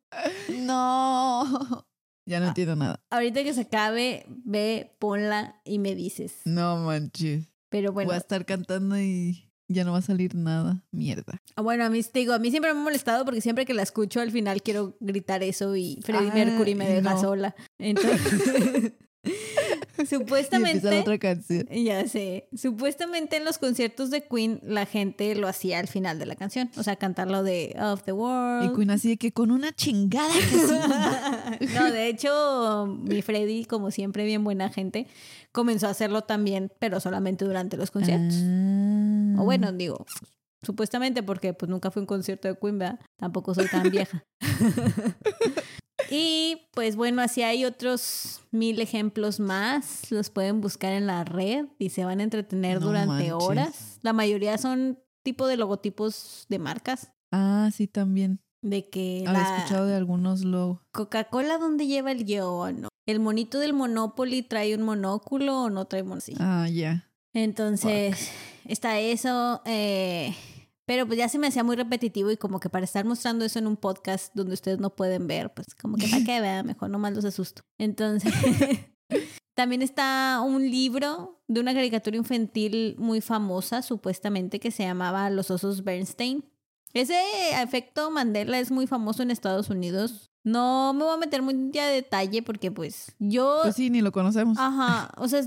No. 0.58 1.44
Ya 2.26 2.40
no 2.40 2.46
Ah. 2.46 2.48
entiendo 2.48 2.76
nada. 2.76 3.00
Ahorita 3.10 3.42
que 3.42 3.52
se 3.54 3.62
acabe, 3.62 4.24
ve, 4.28 4.96
ponla 4.98 5.60
y 5.64 5.78
me 5.78 5.94
dices. 5.94 6.40
No 6.44 6.76
manches. 6.78 7.46
Pero 7.68 7.92
bueno, 7.92 8.08
Voy 8.08 8.14
a 8.16 8.18
estar 8.18 8.44
cantando 8.46 8.98
y 8.98 9.47
ya 9.68 9.84
no 9.84 9.92
va 9.92 9.98
a 9.98 10.02
salir 10.02 10.34
nada. 10.34 10.82
Mierda. 10.90 11.40
Ah, 11.56 11.62
Bueno, 11.62 11.84
a 11.84 11.90
mí 11.90 12.02
te 12.02 12.18
digo, 12.18 12.32
a 12.32 12.38
mí 12.38 12.50
siempre 12.50 12.72
me 12.72 12.80
ha 12.80 12.82
molestado 12.82 13.24
porque 13.24 13.40
siempre 13.40 13.64
que 13.66 13.74
la 13.74 13.82
escucho 13.82 14.20
al 14.20 14.30
final 14.30 14.62
quiero 14.62 14.96
gritar 15.00 15.42
eso 15.42 15.76
y 15.76 15.98
Freddie 16.02 16.30
Ah, 16.30 16.34
Mercury 16.34 16.74
me 16.74 16.88
deja 16.88 17.14
no. 17.14 17.20
sola. 17.20 17.54
Entonces, 17.78 18.92
Y 20.02 20.06
supuestamente, 20.06 21.00
otra 21.00 21.18
canción. 21.18 21.66
ya 21.70 22.06
sé, 22.06 22.48
supuestamente 22.54 23.36
en 23.36 23.44
los 23.44 23.58
conciertos 23.58 24.10
de 24.10 24.22
Queen 24.22 24.60
la 24.62 24.86
gente 24.86 25.34
lo 25.34 25.48
hacía 25.48 25.78
al 25.80 25.88
final 25.88 26.18
de 26.18 26.26
la 26.26 26.36
canción, 26.36 26.70
o 26.76 26.82
sea, 26.82 26.96
cantarlo 26.96 27.42
de 27.42 27.76
Of 27.80 28.04
the 28.04 28.12
Y 28.12 28.14
World. 28.14 28.76
Queen 28.76 28.90
así 28.90 29.08
de 29.08 29.16
que 29.16 29.32
con 29.32 29.50
una 29.50 29.72
chingada 29.72 30.32
que 30.32 30.40
sí. 30.40 31.74
no, 31.74 31.90
de 31.90 32.08
hecho, 32.08 32.86
mi 33.02 33.22
Freddy, 33.22 33.64
como 33.64 33.90
siempre, 33.90 34.24
bien 34.24 34.44
buena 34.44 34.68
gente, 34.70 35.06
comenzó 35.52 35.88
a 35.88 35.90
hacerlo 35.90 36.22
también, 36.22 36.72
pero 36.78 37.00
solamente 37.00 37.44
durante 37.44 37.76
los 37.76 37.90
conciertos. 37.90 38.36
Ah. 38.40 39.40
O 39.40 39.44
bueno, 39.44 39.72
digo, 39.72 40.06
supuestamente 40.62 41.22
porque 41.22 41.54
pues 41.54 41.68
nunca 41.68 41.90
fui 41.90 42.00
a 42.00 42.02
un 42.02 42.06
concierto 42.06 42.48
de 42.48 42.56
Queen, 42.56 42.78
¿verdad? 42.78 43.00
Tampoco 43.16 43.54
soy 43.54 43.66
tan 43.66 43.90
vieja. 43.90 44.24
y 46.10 46.62
pues 46.74 46.96
bueno, 46.96 47.22
así 47.22 47.42
hay 47.42 47.64
otros 47.64 48.40
mil 48.50 48.80
ejemplos 48.80 49.40
más. 49.40 50.10
Los 50.10 50.30
pueden 50.30 50.60
buscar 50.60 50.92
en 50.92 51.06
la 51.06 51.24
red 51.24 51.66
y 51.78 51.90
se 51.90 52.04
van 52.04 52.20
a 52.20 52.24
entretener 52.24 52.80
No 52.80 52.86
durante 52.86 53.30
manches. 53.30 53.32
horas. 53.32 53.98
La 54.02 54.12
mayoría 54.12 54.56
son 54.58 54.98
tipo 55.22 55.46
de 55.46 55.56
logotipos 55.56 56.46
de 56.48 56.58
marcas. 56.58 57.12
Ah, 57.32 57.70
sí, 57.74 57.86
también. 57.86 58.40
De 58.62 58.88
que 58.88 59.24
Había 59.26 59.42
la 59.42 59.56
escuchado 59.58 59.86
de 59.86 59.94
algunos 59.94 60.42
low. 60.44 60.80
Coca-Cola 60.92 61.58
donde 61.58 61.86
lleva 61.86 62.10
el 62.12 62.24
guion. 62.24 62.88
El 63.06 63.20
monito 63.20 63.58
del 63.58 63.72
Monopoly 63.72 64.42
trae 64.42 64.74
un 64.74 64.82
monóculo 64.82 65.62
o 65.64 65.70
no 65.70 65.84
trae 65.86 66.02
monóculo. 66.02 66.36
Ah, 66.40 66.68
ya. 66.68 67.08
Entonces, 67.34 68.30
está 68.66 68.98
eso. 68.98 69.62
eh, 69.64 70.34
pero 70.88 71.06
pues 71.06 71.18
ya 71.18 71.28
se 71.28 71.38
me 71.38 71.48
hacía 71.48 71.62
muy 71.62 71.76
repetitivo 71.76 72.30
y 72.30 72.38
como 72.38 72.60
que 72.60 72.70
para 72.70 72.86
estar 72.86 73.04
mostrando 73.04 73.44
eso 73.44 73.58
en 73.58 73.66
un 73.66 73.76
podcast 73.76 74.34
donde 74.34 74.54
ustedes 74.54 74.78
no 74.78 74.96
pueden 74.96 75.26
ver, 75.26 75.52
pues 75.52 75.74
como 75.74 75.98
que 75.98 76.08
para 76.08 76.24
que 76.24 76.40
vean, 76.40 76.64
mejor 76.64 76.88
nomás 76.88 77.12
los 77.12 77.26
asusto. 77.26 77.60
Entonces, 77.76 78.32
también 79.54 79.82
está 79.82 80.40
un 80.42 80.62
libro 80.70 81.42
de 81.46 81.60
una 81.60 81.74
caricatura 81.74 82.16
infantil 82.16 82.96
muy 82.98 83.20
famosa, 83.20 83.82
supuestamente, 83.82 84.60
que 84.60 84.70
se 84.70 84.84
llamaba 84.84 85.28
Los 85.28 85.50
Osos 85.50 85.84
Bernstein. 85.84 86.42
Ese 86.94 87.20
efecto 87.62 88.10
Mandela 88.10 88.58
es 88.58 88.70
muy 88.70 88.86
famoso 88.86 89.22
en 89.22 89.30
Estados 89.30 89.68
Unidos. 89.68 90.30
No 90.42 90.94
me 90.94 91.04
voy 91.04 91.12
a 91.12 91.18
meter 91.18 91.42
muy 91.42 91.70
a 91.78 91.86
detalle 91.86 92.42
porque 92.42 92.70
pues 92.70 93.14
yo... 93.18 93.58
Pues 93.62 93.76
sí, 93.76 93.90
ni 93.90 94.00
lo 94.00 94.10
conocemos. 94.10 94.56
Ajá, 94.58 95.10
o 95.18 95.28
sea, 95.28 95.42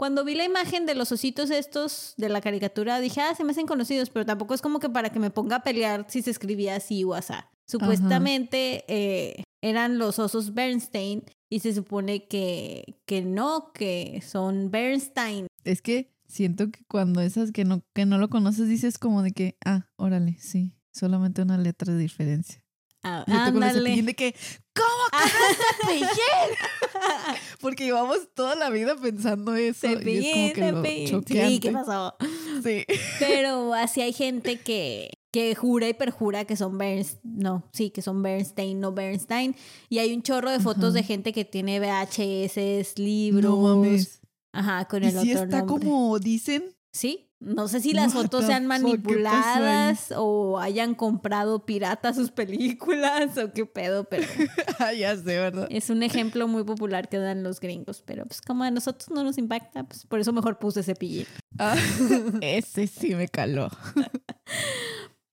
cuando 0.00 0.24
vi 0.24 0.34
la 0.34 0.46
imagen 0.46 0.86
de 0.86 0.94
los 0.94 1.12
ositos 1.12 1.50
estos 1.50 2.14
de 2.16 2.30
la 2.30 2.40
caricatura, 2.40 3.00
dije, 3.00 3.20
ah, 3.20 3.34
se 3.34 3.44
me 3.44 3.50
hacen 3.50 3.66
conocidos, 3.66 4.08
pero 4.08 4.24
tampoco 4.24 4.54
es 4.54 4.62
como 4.62 4.78
que 4.78 4.88
para 4.88 5.10
que 5.10 5.18
me 5.18 5.28
ponga 5.28 5.56
a 5.56 5.62
pelear 5.62 6.06
si 6.08 6.22
se 6.22 6.30
escribía 6.30 6.76
así 6.76 7.04
o 7.04 7.12
así. 7.12 7.34
Supuestamente 7.66 8.86
eh, 8.88 9.44
eran 9.60 9.98
los 9.98 10.18
osos 10.18 10.54
Bernstein 10.54 11.24
y 11.50 11.60
se 11.60 11.74
supone 11.74 12.26
que, 12.28 12.98
que 13.04 13.20
no, 13.20 13.74
que 13.74 14.22
son 14.26 14.70
Bernstein. 14.70 15.48
Es 15.64 15.82
que 15.82 16.10
siento 16.26 16.70
que 16.70 16.82
cuando 16.88 17.20
esas 17.20 17.52
que 17.52 17.66
no, 17.66 17.82
que 17.94 18.06
no 18.06 18.16
lo 18.16 18.30
conoces 18.30 18.68
dices 18.68 18.96
como 18.96 19.22
de 19.22 19.32
que, 19.32 19.58
ah, 19.66 19.90
órale, 19.96 20.38
sí, 20.40 20.72
solamente 20.94 21.42
una 21.42 21.58
letra 21.58 21.92
de 21.92 21.98
diferencia. 21.98 22.64
Ah, 23.02 23.24
Yo 23.26 23.44
tengo 23.52 23.60
cepillín 23.72 24.06
de 24.06 24.14
que, 24.14 24.34
¿cómo 24.74 25.22
que 25.22 25.96
no 25.96 26.04
cepillín? 26.04 26.56
Porque 27.60 27.84
llevamos 27.84 28.28
toda 28.34 28.54
la 28.56 28.68
vida 28.70 28.94
pensando 28.96 29.54
eso. 29.54 29.86
y 29.86 29.90
es 29.92 29.96
como 29.96 30.04
Cepillín, 30.04 30.52
que 30.52 30.72
lo 30.72 30.82
cepillín. 30.82 31.08
choqueante. 31.10 31.50
Sí, 31.54 31.60
¿qué 31.60 31.70
pasó? 31.72 32.14
Sí. 32.62 32.84
Pero 33.18 33.74
así 33.74 34.02
hay 34.02 34.12
gente 34.12 34.58
que, 34.60 35.10
que 35.32 35.54
jura 35.54 35.88
y 35.88 35.94
perjura 35.94 36.44
que 36.44 36.56
son 36.56 36.76
Bernstein, 36.76 37.20
no, 37.24 37.64
sí, 37.72 37.90
que 37.90 38.02
son 38.02 38.22
Bernstein, 38.22 38.80
no 38.80 38.92
Bernstein. 38.92 39.56
Y 39.88 39.98
hay 39.98 40.12
un 40.12 40.22
chorro 40.22 40.50
de 40.50 40.60
fotos 40.60 40.84
Ajá. 40.84 40.92
de 40.92 41.02
gente 41.04 41.32
que 41.32 41.44
tiene 41.46 41.80
VHS, 41.80 42.98
libros. 42.98 43.44
No 43.50 43.56
mames. 43.56 44.20
Ajá, 44.52 44.84
con 44.86 45.02
Y 45.04 45.06
el 45.06 45.12
si 45.12 45.32
otro 45.32 45.44
está 45.44 45.62
nombre. 45.62 45.86
como 45.88 46.18
dicen, 46.18 46.76
Sí, 46.92 47.29
no 47.40 47.68
sé 47.68 47.80
si 47.80 47.92
las 47.94 48.14
What 48.14 48.24
fotos 48.24 48.46
sean 48.46 48.66
manipuladas 48.66 50.12
o 50.16 50.58
hayan 50.60 50.94
comprado 50.94 51.64
pirata 51.64 52.14
sus 52.14 52.30
películas 52.30 53.36
o 53.38 53.52
qué 53.52 53.66
pedo, 53.66 54.04
pero 54.04 54.26
ah, 54.78 54.92
ya 54.92 55.16
sé, 55.16 55.38
¿verdad? 55.38 55.66
es 55.70 55.90
un 55.90 56.02
ejemplo 56.02 56.46
muy 56.46 56.64
popular 56.64 57.08
que 57.08 57.18
dan 57.18 57.42
los 57.42 57.60
gringos. 57.60 58.02
Pero 58.04 58.26
pues 58.26 58.40
como 58.40 58.64
a 58.64 58.70
nosotros 58.70 59.10
no 59.10 59.24
nos 59.24 59.38
impacta, 59.38 59.84
pues 59.84 60.06
por 60.06 60.20
eso 60.20 60.32
mejor 60.32 60.58
puse 60.58 60.82
cepillín. 60.82 61.26
Ah, 61.58 61.76
ese 62.40 62.86
sí 62.86 63.14
me 63.14 63.28
caló. 63.28 63.68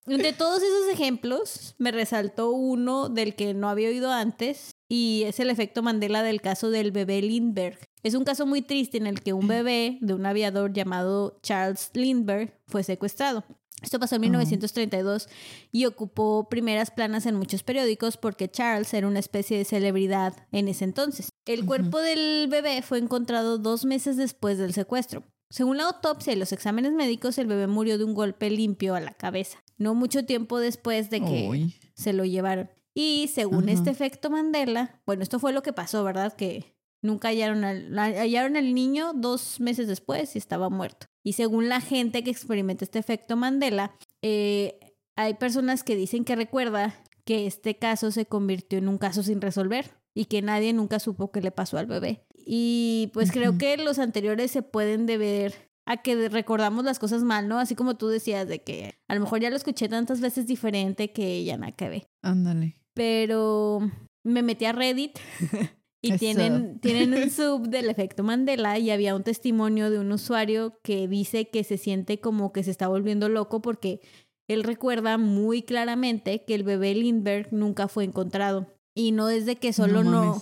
De 0.06 0.32
todos 0.32 0.64
esos 0.64 0.88
ejemplos, 0.94 1.76
me 1.78 1.92
resaltó 1.92 2.52
uno 2.52 3.10
del 3.10 3.36
que 3.36 3.54
no 3.54 3.68
había 3.68 3.90
oído 3.90 4.10
antes 4.10 4.72
y 4.88 5.24
es 5.26 5.42
el 5.42 5.50
efecto 5.50 5.84
Mandela 5.84 6.24
del 6.24 6.40
caso 6.40 6.70
del 6.70 6.92
bebé 6.92 7.22
Lindbergh. 7.22 7.87
Es 8.04 8.14
un 8.14 8.24
caso 8.24 8.46
muy 8.46 8.62
triste 8.62 8.98
en 8.98 9.08
el 9.08 9.22
que 9.22 9.34
un 9.34 9.48
bebé 9.48 9.98
de 10.02 10.14
un 10.14 10.26
aviador 10.26 10.72
llamado 10.72 11.40
Charles 11.42 11.90
Lindbergh 11.94 12.54
fue 12.68 12.84
secuestrado. 12.84 13.44
Esto 13.82 14.00
pasó 14.00 14.16
en 14.16 14.22
1932 14.22 15.30
y 15.72 15.86
ocupó 15.86 16.48
primeras 16.50 16.90
planas 16.90 17.28
en 17.28 17.36
muchos 17.36 17.62
periódicos 17.62 18.18
porque 18.18 18.50
Charles 18.50 18.94
era 18.94 19.08
una 19.08 19.20
especie 19.20 19.58
de 19.58 19.66
celebridad 19.66 20.34
en 20.52 20.68
ese 20.68 20.84
entonces. 20.84 21.30
El 21.46 21.66
cuerpo 21.66 22.00
del 22.00 22.48
bebé 22.50 22.82
fue 22.82 22.98
encontrado 22.98 23.60
dos 23.60 23.86
meses 23.86 24.18
después 24.18 24.58
del 24.58 24.74
secuestro. 24.74 25.24
Según 25.50 25.78
la 25.78 25.86
autopsia 25.86 26.34
y 26.34 26.38
los 26.38 26.52
exámenes 26.52 26.92
médicos, 26.92 27.38
el 27.38 27.48
bebé 27.48 27.68
murió 27.68 27.98
de 27.98 28.04
un 28.04 28.16
golpe 28.16 28.50
limpio 28.50 28.96
a 28.96 29.00
la 29.00 29.14
cabeza, 29.14 29.64
no 29.78 29.94
mucho 29.94 30.26
tiempo 30.26 30.60
después 30.60 31.10
de 31.10 31.22
que 31.22 31.70
se 31.94 32.14
lo 32.14 32.26
llevaron. 32.26 32.70
Y 32.94 33.30
según 33.34 33.66
Ajá. 33.66 33.74
este 33.74 33.92
efecto 33.92 34.32
Mandela, 34.32 35.02
bueno, 35.06 35.22
esto 35.22 35.40
fue 35.40 35.54
lo 35.54 35.62
que 35.62 35.72
pasó, 35.72 36.04
¿verdad? 36.04 36.34
Que 36.34 36.77
nunca 37.02 37.30
hallaron 37.30 37.64
al, 37.64 37.94
la- 37.94 38.06
hallaron 38.06 38.56
al 38.58 38.74
niño 38.74 39.14
dos 39.14 39.60
meses 39.60 39.88
después 39.88 40.36
y 40.36 40.40
estaba 40.40 40.70
muerto. 40.70 41.08
Y 41.24 41.34
según 41.34 41.70
la 41.70 41.82
gente 41.82 42.24
que 42.24 42.32
experimenta 42.32 42.86
este 42.86 43.00
efecto 43.00 43.36
Mandela, 43.36 43.96
eh, 44.22 44.80
hay 45.16 45.34
personas 45.36 45.84
que 45.84 45.96
dicen 45.96 46.24
que 46.26 46.36
recuerda 46.36 46.96
que 47.26 47.46
este 47.48 47.78
caso 47.78 48.12
se 48.12 48.26
convirtió 48.26 48.78
en 48.80 48.88
un 48.88 48.98
caso 48.98 49.24
sin 49.24 49.42
resolver 49.42 49.92
y 50.16 50.26
que 50.26 50.42
nadie 50.42 50.72
nunca 50.74 51.00
supo 51.00 51.32
qué 51.32 51.42
le 51.42 51.52
pasó 51.52 51.78
al 51.78 51.86
bebé. 51.88 52.26
Y 52.36 53.10
pues 53.14 53.32
creo 53.32 53.58
que 53.58 53.76
los 53.78 54.00
anteriores 54.00 54.52
se 54.52 54.62
pueden 54.62 55.06
deber 55.06 55.54
a 55.86 55.98
que 55.98 56.30
recordamos 56.30 56.86
las 56.86 57.00
cosas 57.00 57.24
mal, 57.24 57.48
¿no? 57.48 57.60
Así 57.60 57.76
como 57.76 57.98
tú 57.98 58.08
decías 58.08 58.48
de 58.48 58.64
que 58.64 58.96
a 59.08 59.16
lo 59.16 59.22
mejor 59.22 59.40
ya 59.42 59.50
lo 59.50 59.56
escuché 59.56 59.88
tantas 59.90 60.22
veces 60.22 60.48
diferente 60.48 61.12
que 61.12 61.44
ya 61.44 61.58
que 61.74 61.90
ver. 61.90 62.08
Ándale. 62.22 62.76
Pero 62.94 63.80
me 64.24 64.42
metí 64.44 64.66
a 64.66 64.72
Reddit 64.72 65.18
y 66.08 66.12
Eso. 66.12 66.20
tienen, 66.20 66.80
tienen 66.82 67.14
un 67.14 67.30
sub 67.30 67.68
del 67.68 67.90
efecto 67.90 68.24
Mandela 68.24 68.78
y 68.80 68.92
había 68.92 69.16
un 69.16 69.24
testimonio 69.24 69.90
de 69.90 70.00
un 70.00 70.12
usuario 70.12 70.80
que 70.84 71.08
dice 71.08 71.50
que 71.50 71.64
se 71.64 71.78
siente 71.78 72.20
como 72.20 72.52
que 72.52 72.64
se 72.64 72.72
está 72.72 72.88
volviendo 72.88 73.30
loco 73.30 73.62
porque 73.62 74.02
él 74.48 74.64
recuerda 74.64 75.18
muy 75.18 75.62
claramente 75.62 76.44
que 76.46 76.56
el 76.56 76.64
bebé 76.64 76.96
Lindbergh 76.96 77.52
nunca 77.52 77.88
fue 77.88 78.06
encontrado. 78.06 78.68
Y 78.96 79.12
no 79.12 79.30
es 79.30 79.46
de 79.46 79.58
que 79.58 79.74
solo 79.74 80.04
no, 80.04 80.42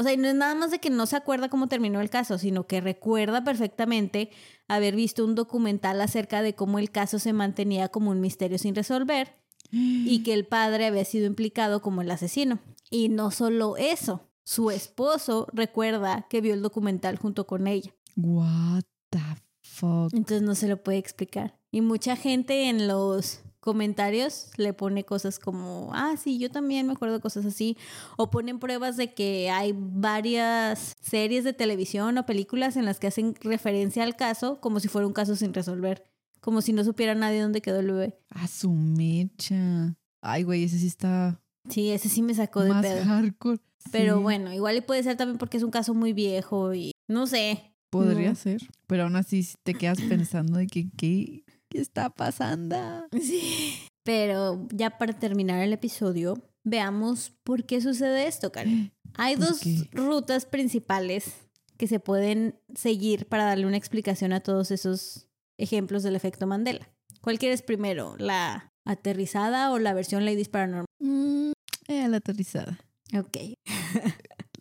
o 0.00 0.02
sea, 0.02 0.14
y 0.14 0.16
no 0.16 0.28
es 0.28 0.34
nada 0.34 0.54
más 0.54 0.70
de 0.70 0.78
que 0.78 0.88
no 0.88 1.04
se 1.04 1.16
acuerda 1.16 1.50
cómo 1.50 1.68
terminó 1.68 2.00
el 2.00 2.08
caso, 2.08 2.38
sino 2.38 2.66
que 2.66 2.80
recuerda 2.80 3.44
perfectamente 3.44 4.30
haber 4.66 4.96
visto 4.96 5.22
un 5.26 5.34
documental 5.34 6.00
acerca 6.00 6.40
de 6.40 6.54
cómo 6.54 6.78
el 6.78 6.90
caso 6.90 7.18
se 7.18 7.34
mantenía 7.34 7.90
como 7.90 8.10
un 8.10 8.18
misterio 8.18 8.56
sin 8.56 8.74
resolver 8.74 9.36
y 9.70 10.22
que 10.24 10.32
el 10.32 10.46
padre 10.46 10.86
había 10.86 11.04
sido 11.04 11.26
implicado 11.26 11.82
como 11.82 12.00
el 12.00 12.10
asesino. 12.10 12.60
Y 12.88 13.10
no 13.10 13.30
solo 13.30 13.76
eso, 13.76 14.29
su 14.50 14.72
esposo 14.72 15.46
recuerda 15.52 16.26
que 16.28 16.40
vio 16.40 16.54
el 16.54 16.60
documental 16.60 17.16
junto 17.18 17.46
con 17.46 17.68
ella. 17.68 17.94
What 18.16 18.82
the 19.10 19.20
fuck. 19.62 20.12
Entonces 20.12 20.42
no 20.42 20.56
se 20.56 20.66
lo 20.66 20.82
puede 20.82 20.98
explicar. 20.98 21.56
Y 21.70 21.82
mucha 21.82 22.16
gente 22.16 22.68
en 22.68 22.88
los 22.88 23.42
comentarios 23.60 24.50
le 24.56 24.72
pone 24.72 25.04
cosas 25.04 25.38
como, 25.38 25.90
ah, 25.94 26.16
sí, 26.20 26.40
yo 26.40 26.50
también 26.50 26.88
me 26.88 26.94
acuerdo 26.94 27.14
de 27.14 27.20
cosas 27.20 27.46
así, 27.46 27.76
o 28.16 28.32
ponen 28.32 28.58
pruebas 28.58 28.96
de 28.96 29.14
que 29.14 29.50
hay 29.50 29.72
varias 29.72 30.96
series 31.00 31.44
de 31.44 31.52
televisión 31.52 32.18
o 32.18 32.26
películas 32.26 32.76
en 32.76 32.86
las 32.86 32.98
que 32.98 33.06
hacen 33.06 33.36
referencia 33.42 34.02
al 34.02 34.16
caso 34.16 34.60
como 34.60 34.80
si 34.80 34.88
fuera 34.88 35.06
un 35.06 35.12
caso 35.12 35.36
sin 35.36 35.54
resolver, 35.54 36.02
como 36.40 36.60
si 36.60 36.72
no 36.72 36.82
supiera 36.82 37.14
nadie 37.14 37.40
dónde 37.40 37.62
quedó 37.62 37.78
el 37.78 37.92
bebé. 37.92 38.18
A 38.30 38.48
su 38.48 38.72
mecha. 38.72 39.94
Ay, 40.22 40.42
güey, 40.42 40.64
ese 40.64 40.80
sí 40.80 40.88
está 40.88 41.40
Sí, 41.68 41.90
ese 41.90 42.08
sí 42.08 42.22
me 42.22 42.34
sacó 42.34 42.62
de 42.62 42.70
más 42.70 42.84
pedo. 42.84 43.04
hardcore. 43.04 43.60
Pero 43.92 44.16
Sí, 44.18 44.22
bueno, 44.22 44.52
igual 44.52 44.76
y 44.76 44.80
puede 44.80 45.02
ser 45.02 45.16
también 45.16 45.38
porque 45.38 45.56
es 45.56 45.62
un 45.62 45.70
caso 45.70 45.94
muy 45.94 46.12
viejo 46.12 46.74
y 46.74 46.92
no 47.08 47.26
sé. 47.26 47.72
Podría 47.90 48.30
no. 48.30 48.34
ser. 48.36 48.60
Pero 48.86 49.04
aún 49.04 49.16
así 49.16 49.42
sí 49.42 49.54
te 49.64 49.74
quedas 49.74 50.00
pensando 50.08 50.58
de 50.58 50.66
que 50.66 50.88
qué, 50.96 51.44
qué 51.68 51.80
está 51.80 52.10
pasando. 52.10 52.76
Sí. 53.20 53.78
Pero 54.04 54.66
ya 54.72 54.96
para 54.98 55.12
terminar 55.12 55.62
el 55.62 55.72
episodio, 55.72 56.38
veamos 56.64 57.32
por 57.44 57.64
qué 57.64 57.80
sucede 57.80 58.26
esto, 58.26 58.50
Karen. 58.52 58.92
Hay 59.16 59.36
¿Por 59.36 59.46
dos 59.48 59.60
qué? 59.60 59.88
rutas 59.92 60.46
principales 60.46 61.32
que 61.76 61.86
se 61.86 62.00
pueden 62.00 62.58
seguir 62.74 63.26
para 63.26 63.44
darle 63.44 63.66
una 63.66 63.76
explicación 63.76 64.32
a 64.32 64.40
todos 64.40 64.70
esos 64.70 65.28
ejemplos 65.58 66.02
del 66.02 66.16
efecto 66.16 66.46
Mandela. 66.46 66.88
¿Cuál 67.20 67.38
quieres 67.38 67.62
primero? 67.62 68.14
¿La 68.18 68.70
aterrizada 68.86 69.72
o 69.72 69.78
la 69.78 69.92
versión 69.94 70.24
Ladies 70.24 70.48
Paranormal? 70.48 70.86
Mm, 71.00 71.52
eh, 71.88 72.08
la 72.08 72.16
aterrizada. 72.18 72.78
Ok. 73.18 73.36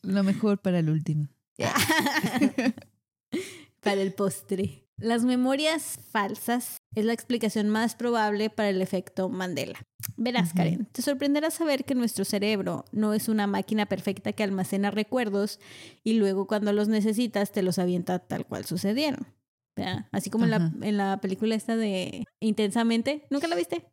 Lo 0.02 0.24
mejor 0.24 0.62
para 0.62 0.80
el 0.80 0.90
último. 0.90 1.28
para 3.82 4.02
el 4.02 4.14
postre. 4.14 4.86
Las 4.98 5.24
memorias 5.24 6.00
falsas 6.12 6.78
es 6.94 7.06
la 7.06 7.14
explicación 7.14 7.70
más 7.70 7.96
probable 7.96 8.50
para 8.50 8.70
el 8.70 8.82
efecto 8.82 9.30
Mandela. 9.30 9.80
Verás. 10.18 10.54
Karen, 10.54 10.88
te 10.92 11.02
sorprenderá 11.02 11.52
saber 11.52 11.86
que 11.86 11.96
nuestro 11.96 12.26
cerebro 12.26 12.84
no 12.92 13.14
es 13.14 13.30
una 13.30 13.48
máquina 13.48 13.86
perfecta 13.86 14.34
que 14.34 14.44
almacena 14.44 14.92
recuerdos 14.92 15.60
y 16.04 16.14
luego 16.14 16.48
cuando 16.48 16.74
los 16.74 16.90
necesitas 16.90 17.52
te 17.52 17.64
los 17.64 17.80
avienta 17.80 18.20
tal 18.20 18.46
cual 18.46 18.66
sucedieron. 18.66 19.28
¿Verdad? 19.78 20.08
Así 20.12 20.30
como 20.30 20.44
en 20.44 20.52
la, 20.52 20.74
en 20.82 20.98
la 20.98 21.22
película 21.22 21.56
esta 21.56 21.78
de 21.78 22.26
Intensamente. 22.42 23.26
¿Nunca 23.30 23.48
la 23.48 23.56
viste? 23.56 23.86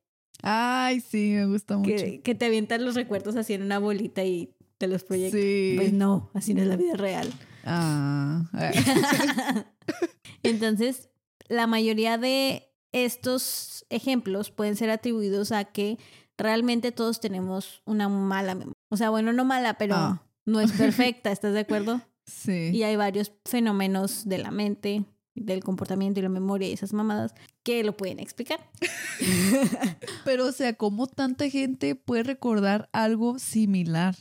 Ay, 0.42 1.00
sí, 1.00 1.32
me 1.34 1.46
gusta 1.46 1.76
mucho. 1.78 1.96
Que, 1.96 2.20
que 2.20 2.34
te 2.34 2.46
avientan 2.46 2.84
los 2.84 2.94
recuerdos 2.94 3.36
así 3.36 3.54
en 3.54 3.62
una 3.62 3.78
bolita 3.78 4.24
y 4.24 4.54
te 4.78 4.86
los 4.86 5.02
proyectan. 5.04 5.40
Sí. 5.40 5.72
Pues 5.76 5.92
no, 5.92 6.30
así 6.34 6.54
no 6.54 6.62
es 6.62 6.68
la 6.68 6.76
vida 6.76 6.94
real. 6.94 7.32
Ah, 7.64 8.44
ah. 8.52 9.64
Entonces, 10.42 11.08
la 11.48 11.66
mayoría 11.66 12.18
de 12.18 12.68
estos 12.92 13.84
ejemplos 13.90 14.50
pueden 14.50 14.76
ser 14.76 14.90
atribuidos 14.90 15.52
a 15.52 15.64
que 15.64 15.98
realmente 16.38 16.92
todos 16.92 17.20
tenemos 17.20 17.82
una 17.84 18.08
mala 18.08 18.54
memoria. 18.54 18.74
O 18.90 18.96
sea, 18.96 19.10
bueno, 19.10 19.32
no 19.32 19.44
mala, 19.44 19.74
pero 19.78 19.94
Ah. 19.96 20.22
no 20.44 20.60
es 20.60 20.72
perfecta, 20.72 21.32
¿estás 21.32 21.54
de 21.54 21.60
acuerdo? 21.60 22.00
sí. 22.26 22.70
Y 22.72 22.82
hay 22.82 22.96
varios 22.96 23.32
fenómenos 23.44 24.28
de 24.28 24.38
la 24.38 24.50
mente, 24.50 25.04
del 25.36 25.62
comportamiento 25.62 26.20
y 26.20 26.22
la 26.22 26.28
memoria 26.28 26.68
y 26.68 26.72
esas 26.72 26.92
mamadas 26.92 27.34
que 27.62 27.84
lo 27.84 27.96
pueden 27.96 28.18
explicar. 28.18 28.60
Pero, 30.24 30.46
o 30.46 30.52
sea, 30.52 30.74
¿cómo 30.74 31.06
tanta 31.06 31.48
gente 31.48 31.94
puede 31.94 32.22
recordar 32.22 32.88
algo 32.92 33.38
similar? 33.38 34.16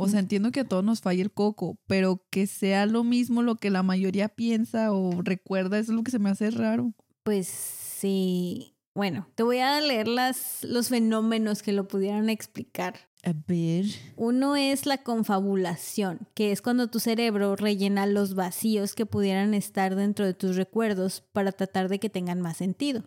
O 0.00 0.08
sea, 0.08 0.20
entiendo 0.20 0.52
que 0.52 0.60
a 0.60 0.64
todos 0.64 0.84
nos 0.84 1.00
falla 1.00 1.22
el 1.22 1.32
coco, 1.32 1.76
pero 1.88 2.24
que 2.30 2.46
sea 2.46 2.86
lo 2.86 3.02
mismo 3.02 3.42
lo 3.42 3.56
que 3.56 3.68
la 3.68 3.82
mayoría 3.82 4.28
piensa 4.28 4.92
o 4.92 5.22
recuerda, 5.22 5.76
eso 5.76 5.90
es 5.90 5.96
lo 5.96 6.04
que 6.04 6.12
se 6.12 6.20
me 6.20 6.30
hace 6.30 6.52
raro. 6.52 6.94
Pues 7.24 7.48
sí. 7.48 8.76
Bueno, 8.94 9.26
te 9.34 9.42
voy 9.42 9.58
a 9.58 9.80
leer 9.80 10.06
las, 10.06 10.62
los 10.62 10.88
fenómenos 10.88 11.64
que 11.64 11.72
lo 11.72 11.88
pudieran 11.88 12.30
explicar. 12.30 13.07
A 13.24 13.32
ver. 13.46 13.86
Uno 14.16 14.54
es 14.56 14.86
la 14.86 14.98
confabulación, 14.98 16.20
que 16.34 16.52
es 16.52 16.62
cuando 16.62 16.88
tu 16.88 17.00
cerebro 17.00 17.56
rellena 17.56 18.06
los 18.06 18.34
vacíos 18.34 18.94
que 18.94 19.06
pudieran 19.06 19.54
estar 19.54 19.96
dentro 19.96 20.24
de 20.24 20.34
tus 20.34 20.56
recuerdos 20.56 21.22
para 21.32 21.52
tratar 21.52 21.88
de 21.88 21.98
que 21.98 22.10
tengan 22.10 22.40
más 22.40 22.56
sentido. 22.56 23.02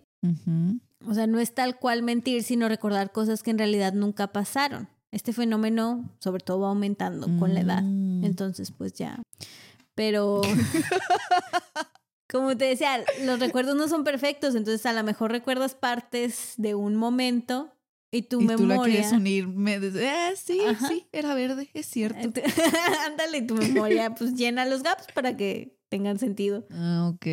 O 1.07 1.13
sea, 1.13 1.27
no 1.27 1.39
es 1.39 1.53
tal 1.53 1.79
cual 1.79 2.03
mentir, 2.03 2.43
sino 2.43 2.67
recordar 2.67 3.11
cosas 3.11 3.41
que 3.41 3.51
en 3.51 3.57
realidad 3.57 3.93
nunca 3.93 4.27
pasaron. 4.27 4.89
Este 5.11 5.33
fenómeno 5.33 6.09
sobre 6.19 6.43
todo 6.43 6.61
va 6.61 6.69
aumentando 6.69 7.27
con 7.39 7.53
la 7.53 7.61
edad. 7.61 7.81
Mm. 7.81 8.23
Entonces, 8.23 8.71
pues 8.71 8.93
ya. 8.93 9.21
Pero, 9.95 10.41
como 12.29 12.55
te 12.55 12.65
decía, 12.65 13.03
los 13.25 13.39
recuerdos 13.39 13.75
no 13.75 13.87
son 13.87 14.03
perfectos, 14.03 14.55
entonces 14.55 14.85
a 14.85 14.93
lo 14.93 15.03
mejor 15.03 15.31
recuerdas 15.31 15.75
partes 15.75 16.53
de 16.57 16.75
un 16.75 16.95
momento 16.95 17.73
y 18.11 18.23
tu 18.23 18.41
y 18.41 18.45
tú 18.45 18.51
la 18.51 18.57
memoria... 18.57 18.95
quieres 18.95 19.11
unir. 19.13 19.47
Me, 19.47 19.75
eh, 19.75 20.33
sí, 20.35 20.59
Ajá. 20.67 20.87
sí, 20.87 21.07
era 21.11 21.33
verde, 21.33 21.69
es 21.73 21.85
cierto. 21.85 22.41
Ándale, 23.05 23.41
tu 23.43 23.55
memoria 23.55 24.13
pues 24.13 24.33
llena 24.35 24.65
los 24.65 24.83
gaps 24.83 25.07
para 25.13 25.37
que 25.37 25.77
tengan 25.89 26.19
sentido. 26.19 26.65
Ah, 26.71 27.11
ok. 27.13 27.25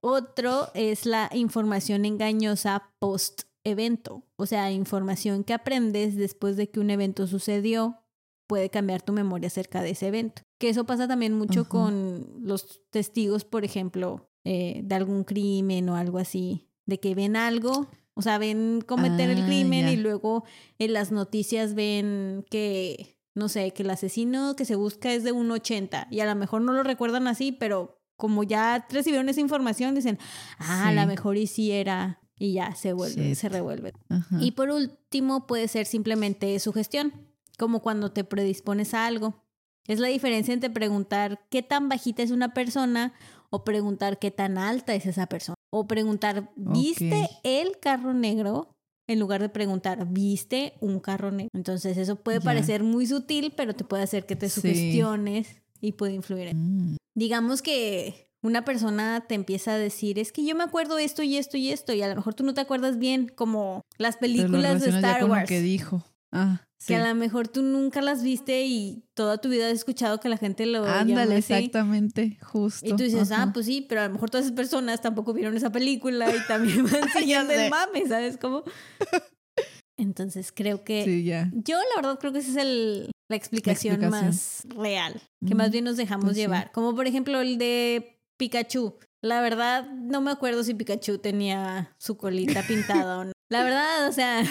Otro 0.00 0.68
es 0.74 1.06
la 1.06 1.28
información 1.34 2.04
engañosa 2.04 2.90
post 3.00 3.42
evento, 3.64 4.24
o 4.36 4.46
sea, 4.46 4.70
información 4.70 5.44
que 5.44 5.52
aprendes 5.52 6.16
después 6.16 6.56
de 6.56 6.70
que 6.70 6.80
un 6.80 6.90
evento 6.90 7.26
sucedió 7.26 7.98
puede 8.46 8.70
cambiar 8.70 9.02
tu 9.02 9.12
memoria 9.12 9.48
acerca 9.48 9.82
de 9.82 9.90
ese 9.90 10.06
evento. 10.06 10.42
Que 10.58 10.70
eso 10.70 10.84
pasa 10.84 11.06
también 11.06 11.34
mucho 11.34 11.62
Ajá. 11.62 11.68
con 11.68 12.26
los 12.40 12.80
testigos, 12.90 13.44
por 13.44 13.64
ejemplo, 13.64 14.30
eh, 14.44 14.80
de 14.84 14.94
algún 14.94 15.24
crimen 15.24 15.88
o 15.88 15.96
algo 15.96 16.18
así, 16.18 16.70
de 16.86 16.98
que 16.98 17.14
ven 17.14 17.36
algo, 17.36 17.88
o 18.18 18.22
sea, 18.22 18.36
ven 18.38 18.82
cometer 18.84 19.30
el 19.30 19.42
Ah, 19.42 19.46
crimen 19.46 19.86
ya. 19.86 19.92
y 19.92 19.96
luego 19.96 20.44
en 20.80 20.92
las 20.92 21.12
noticias 21.12 21.74
ven 21.74 22.44
que, 22.50 23.16
no 23.36 23.48
sé, 23.48 23.70
que 23.72 23.84
el 23.84 23.90
asesino 23.90 24.56
que 24.56 24.64
se 24.64 24.74
busca 24.74 25.12
es 25.12 25.22
de 25.22 25.30
un 25.30 25.48
80 25.52 26.08
y 26.10 26.18
a 26.20 26.26
lo 26.26 26.34
mejor 26.34 26.60
no 26.62 26.72
lo 26.72 26.82
recuerdan 26.82 27.28
así, 27.28 27.52
pero 27.52 28.02
como 28.16 28.42
ya 28.42 28.84
recibieron 28.90 29.28
esa 29.28 29.40
información, 29.40 29.94
dicen, 29.94 30.18
ah, 30.58 30.88
a 30.88 30.92
lo 30.92 31.06
mejor 31.06 31.36
y 31.36 31.46
sí 31.46 31.70
era, 31.70 32.20
y 32.36 32.54
ya 32.54 32.74
se 32.74 32.92
vuelve, 32.92 33.28
Shit. 33.28 33.34
se 33.36 33.48
revuelve. 33.48 33.92
Ajá. 34.08 34.38
Y 34.40 34.50
por 34.50 34.70
último, 34.70 35.46
puede 35.46 35.68
ser 35.68 35.86
simplemente 35.86 36.58
sugestión, 36.58 37.12
como 37.56 37.80
cuando 37.80 38.10
te 38.10 38.24
predispones 38.24 38.92
a 38.94 39.06
algo. 39.06 39.44
Es 39.86 40.00
la 40.00 40.08
diferencia 40.08 40.52
entre 40.52 40.68
preguntar 40.70 41.46
qué 41.48 41.62
tan 41.62 41.88
bajita 41.88 42.22
es 42.24 42.32
una 42.32 42.52
persona 42.54 43.14
o 43.50 43.62
preguntar 43.64 44.18
qué 44.18 44.30
tan 44.32 44.58
alta 44.58 44.94
es 44.96 45.06
esa 45.06 45.26
persona. 45.28 45.54
O 45.70 45.86
preguntar, 45.86 46.50
¿viste 46.56 47.28
el 47.44 47.78
carro 47.78 48.14
negro? 48.14 48.74
En 49.06 49.18
lugar 49.20 49.40
de 49.40 49.48
preguntar, 49.48 50.06
¿viste 50.10 50.74
un 50.80 51.00
carro 51.00 51.30
negro? 51.30 51.50
Entonces 51.54 51.96
eso 51.96 52.16
puede 52.16 52.40
parecer 52.40 52.82
muy 52.82 53.06
sutil, 53.06 53.52
pero 53.56 53.74
te 53.74 53.84
puede 53.84 54.02
hacer 54.02 54.26
que 54.26 54.36
te 54.36 54.48
Sí. 54.48 54.60
sugestiones 54.60 55.62
y 55.80 55.92
puede 55.92 56.12
influir 56.14 56.54
Mm. 56.54 56.96
digamos 57.14 57.62
que 57.62 58.28
una 58.42 58.64
persona 58.64 59.24
te 59.28 59.34
empieza 59.34 59.72
a 59.72 59.78
decir, 59.78 60.18
es 60.18 60.30
que 60.32 60.44
yo 60.44 60.54
me 60.54 60.62
acuerdo 60.64 60.98
esto 60.98 61.22
y 61.22 61.36
esto 61.36 61.56
y 61.56 61.70
esto, 61.70 61.92
y 61.92 62.02
a 62.02 62.08
lo 62.08 62.14
mejor 62.16 62.34
tú 62.34 62.44
no 62.44 62.54
te 62.54 62.60
acuerdas 62.60 62.98
bien, 62.98 63.28
como 63.34 63.82
las 63.98 64.16
películas 64.16 64.80
de 64.80 64.90
Star 64.90 65.24
Wars. 65.24 65.48
que 65.48 65.60
dijo. 65.60 66.04
Ah, 66.30 66.66
sí. 66.78 66.88
Que 66.88 66.96
a 66.96 67.08
lo 67.08 67.14
mejor 67.14 67.48
tú 67.48 67.62
nunca 67.62 68.02
las 68.02 68.22
viste 68.22 68.66
y 68.66 69.04
toda 69.14 69.38
tu 69.38 69.48
vida 69.48 69.66
has 69.66 69.72
escuchado 69.72 70.20
que 70.20 70.28
la 70.28 70.36
gente 70.36 70.66
lo 70.66 70.84
Ándale, 70.84 71.36
así. 71.36 71.52
exactamente, 71.54 72.38
justo. 72.42 72.86
Y 72.86 72.90
tú 72.90 73.02
dices, 73.04 73.30
Ajá. 73.32 73.44
ah, 73.44 73.50
pues 73.54 73.66
sí, 73.66 73.86
pero 73.88 74.02
a 74.02 74.06
lo 74.08 74.12
mejor 74.12 74.28
todas 74.30 74.44
esas 74.46 74.56
personas 74.56 75.00
tampoco 75.00 75.32
vieron 75.32 75.56
esa 75.56 75.72
película 75.72 76.28
y 76.34 76.38
también 76.46 76.84
van 76.90 77.08
siguiendo 77.10 77.52
el 77.52 77.70
mame, 77.70 78.06
¿sabes 78.06 78.36
cómo? 78.36 78.62
Entonces 79.96 80.52
creo 80.54 80.84
que 80.84 81.04
Sí, 81.04 81.24
ya. 81.24 81.50
yo 81.54 81.76
la 81.76 81.96
verdad 82.02 82.18
creo 82.20 82.32
que 82.32 82.38
esa 82.38 82.50
es 82.50 82.56
el, 82.58 83.10
la 83.28 83.36
explicación, 83.36 83.94
explicación. 83.94 84.26
más 84.28 84.62
real, 84.76 85.20
que 85.46 85.54
más 85.56 85.70
bien 85.72 85.84
nos 85.84 85.96
dejamos 85.96 86.26
pues 86.26 86.36
sí. 86.36 86.42
llevar. 86.42 86.70
Como 86.72 86.94
por 86.94 87.06
ejemplo 87.06 87.40
el 87.40 87.58
de 87.58 88.20
Pikachu. 88.38 88.96
La 89.24 89.40
verdad 89.40 89.90
no 89.90 90.20
me 90.20 90.30
acuerdo 90.30 90.62
si 90.62 90.74
Pikachu 90.74 91.18
tenía 91.18 91.96
su 91.98 92.16
colita 92.16 92.62
pintada 92.62 93.18
o 93.18 93.24
no. 93.24 93.32
La 93.48 93.62
verdad, 93.64 94.08
o 94.08 94.12
sea, 94.12 94.42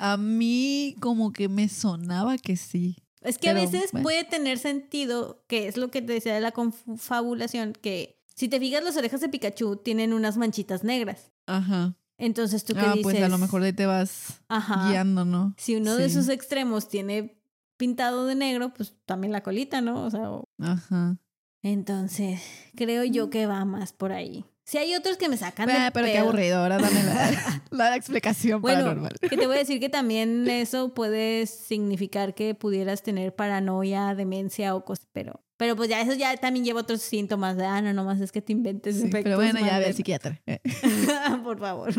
A 0.00 0.16
mí 0.16 0.96
como 1.00 1.32
que 1.32 1.48
me 1.48 1.68
sonaba 1.68 2.36
que 2.38 2.56
sí. 2.56 2.96
es 3.22 3.38
que 3.38 3.48
a 3.48 3.54
veces 3.54 3.90
bueno. 3.92 4.02
puede 4.04 4.24
tener 4.24 4.58
sentido, 4.58 5.44
que 5.48 5.66
es 5.68 5.76
lo 5.78 5.90
que 5.90 6.02
te 6.02 6.12
decía 6.12 6.34
de 6.34 6.40
la 6.40 6.52
confabulación, 6.52 7.72
que 7.72 8.20
si 8.34 8.48
te 8.48 8.58
fijas 8.60 8.84
las 8.84 8.96
orejas 8.96 9.20
de 9.20 9.28
Pikachu 9.28 9.76
tienen 9.76 10.12
unas 10.12 10.36
manchitas 10.36 10.84
negras. 10.84 11.32
Ajá. 11.46 11.96
Entonces 12.18 12.64
tú 12.64 12.74
qué 12.74 12.80
Ah, 12.80 12.90
dices, 12.92 13.02
pues 13.02 13.22
a 13.22 13.28
lo 13.28 13.38
mejor 13.38 13.60
de 13.62 13.68
ahí 13.68 13.72
te 13.72 13.86
vas 13.86 14.42
Ajá. 14.48 14.88
guiando, 14.90 15.24
¿no? 15.24 15.54
Si 15.56 15.74
uno 15.76 15.96
de 15.96 16.10
sus 16.10 16.28
extremos 16.28 16.88
tiene 16.88 17.40
pintado 17.76 18.26
de 18.26 18.34
negro, 18.34 18.72
pues 18.74 18.94
también 19.06 19.32
la 19.32 19.42
colita, 19.42 19.80
¿no? 19.80 20.04
O 20.04 20.10
sea, 20.10 20.30
o- 20.30 20.48
Ajá. 20.58 21.16
entonces 21.62 22.40
creo 22.76 23.04
yo 23.04 23.30
que 23.30 23.46
va 23.46 23.64
más 23.64 23.92
por 23.92 24.12
ahí. 24.12 24.44
Si 24.66 24.78
hay 24.78 24.94
otros 24.94 25.18
que 25.18 25.28
me 25.28 25.36
sacan 25.36 25.66
de 25.66 25.74
pero 25.92 26.06
qué 26.06 26.18
aburrido. 26.18 26.58
Ahora 26.58 26.78
dame 26.78 27.02
la, 27.02 27.62
la 27.70 27.96
explicación 27.96 28.62
Bueno, 28.62 28.80
paranormal. 28.80 29.12
que 29.20 29.36
te 29.36 29.46
voy 29.46 29.56
a 29.56 29.58
decir 29.58 29.78
que 29.78 29.90
también 29.90 30.46
eso 30.48 30.94
puede 30.94 31.46
significar 31.46 32.34
que 32.34 32.54
pudieras 32.54 33.02
tener 33.02 33.34
paranoia, 33.34 34.14
demencia 34.14 34.74
o 34.74 34.84
cosas, 34.84 35.06
pero, 35.12 35.44
pero 35.58 35.76
pues 35.76 35.90
ya 35.90 36.00
eso 36.00 36.14
ya 36.14 36.34
también 36.38 36.64
lleva 36.64 36.80
otros 36.80 37.02
síntomas 37.02 37.56
de, 37.58 37.66
ah, 37.66 37.82
no, 37.82 37.92
nomás 37.92 38.20
es 38.22 38.32
que 38.32 38.40
te 38.40 38.52
inventes 38.52 38.96
Sí, 39.00 39.08
pero 39.10 39.36
bueno, 39.36 39.58
ya 39.60 39.64
ve 39.64 39.68
al 39.68 39.72
Mandela". 39.72 39.92
psiquiatra. 39.92 40.40
Eh. 40.46 40.60
Por 41.44 41.58
favor, 41.58 41.92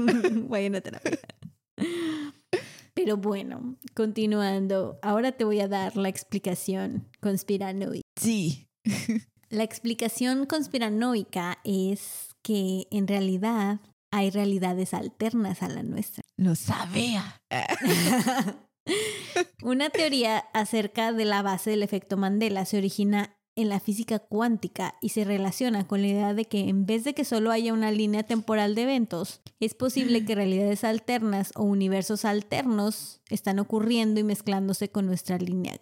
vayan 0.50 0.76
a 0.76 0.82
terapia. 0.82 1.20
Pero 2.94 3.18
bueno, 3.18 3.76
continuando, 3.94 4.98
ahora 5.02 5.34
te 5.34 5.44
voy 5.44 5.60
a 5.60 5.68
dar 5.68 5.98
la 5.98 6.08
explicación 6.10 7.08
conspiranoica. 7.22 8.02
Sí. 8.16 8.68
La 9.50 9.64
explicación 9.64 10.46
conspiranoica 10.46 11.60
es 11.66 12.30
que 12.46 12.88
en 12.92 13.08
realidad 13.08 13.80
hay 14.12 14.30
realidades 14.30 14.94
alternas 14.94 15.64
a 15.64 15.68
la 15.68 15.82
nuestra. 15.82 16.24
Lo 16.38 16.54
sabía. 16.54 17.42
Una 19.64 19.90
teoría 19.90 20.38
acerca 20.54 21.12
de 21.12 21.26
la 21.26 21.42
base 21.42 21.72
del 21.72 21.82
efecto 21.82 22.18
Mandela 22.18 22.66
se 22.66 22.78
origina 22.78 23.36
en 23.56 23.70
la 23.70 23.80
física 23.80 24.20
cuántica 24.20 24.96
y 25.02 25.10
se 25.10 25.24
relaciona 25.24 25.88
con 25.88 26.02
la 26.02 26.08
idea 26.08 26.34
de 26.36 26.46
que 26.46 26.70
en 26.70 26.86
vez 26.86 27.04
de 27.04 27.16
que 27.16 27.26
solo 27.26 27.50
haya 27.50 27.74
una 27.74 27.90
línea 27.90 28.22
temporal 28.22 28.76
de 28.76 28.84
eventos, 28.84 29.42
es 29.60 29.74
posible 29.74 30.24
que 30.24 30.36
realidades 30.36 30.84
alternas 30.84 31.52
o 31.56 31.64
universos 31.64 32.26
alternos 32.26 33.22
están 33.30 33.58
ocurriendo 33.58 34.20
y 34.20 34.24
mezclándose 34.24 34.92
con 34.92 35.08
nuestra 35.08 35.40
línea 35.40 35.78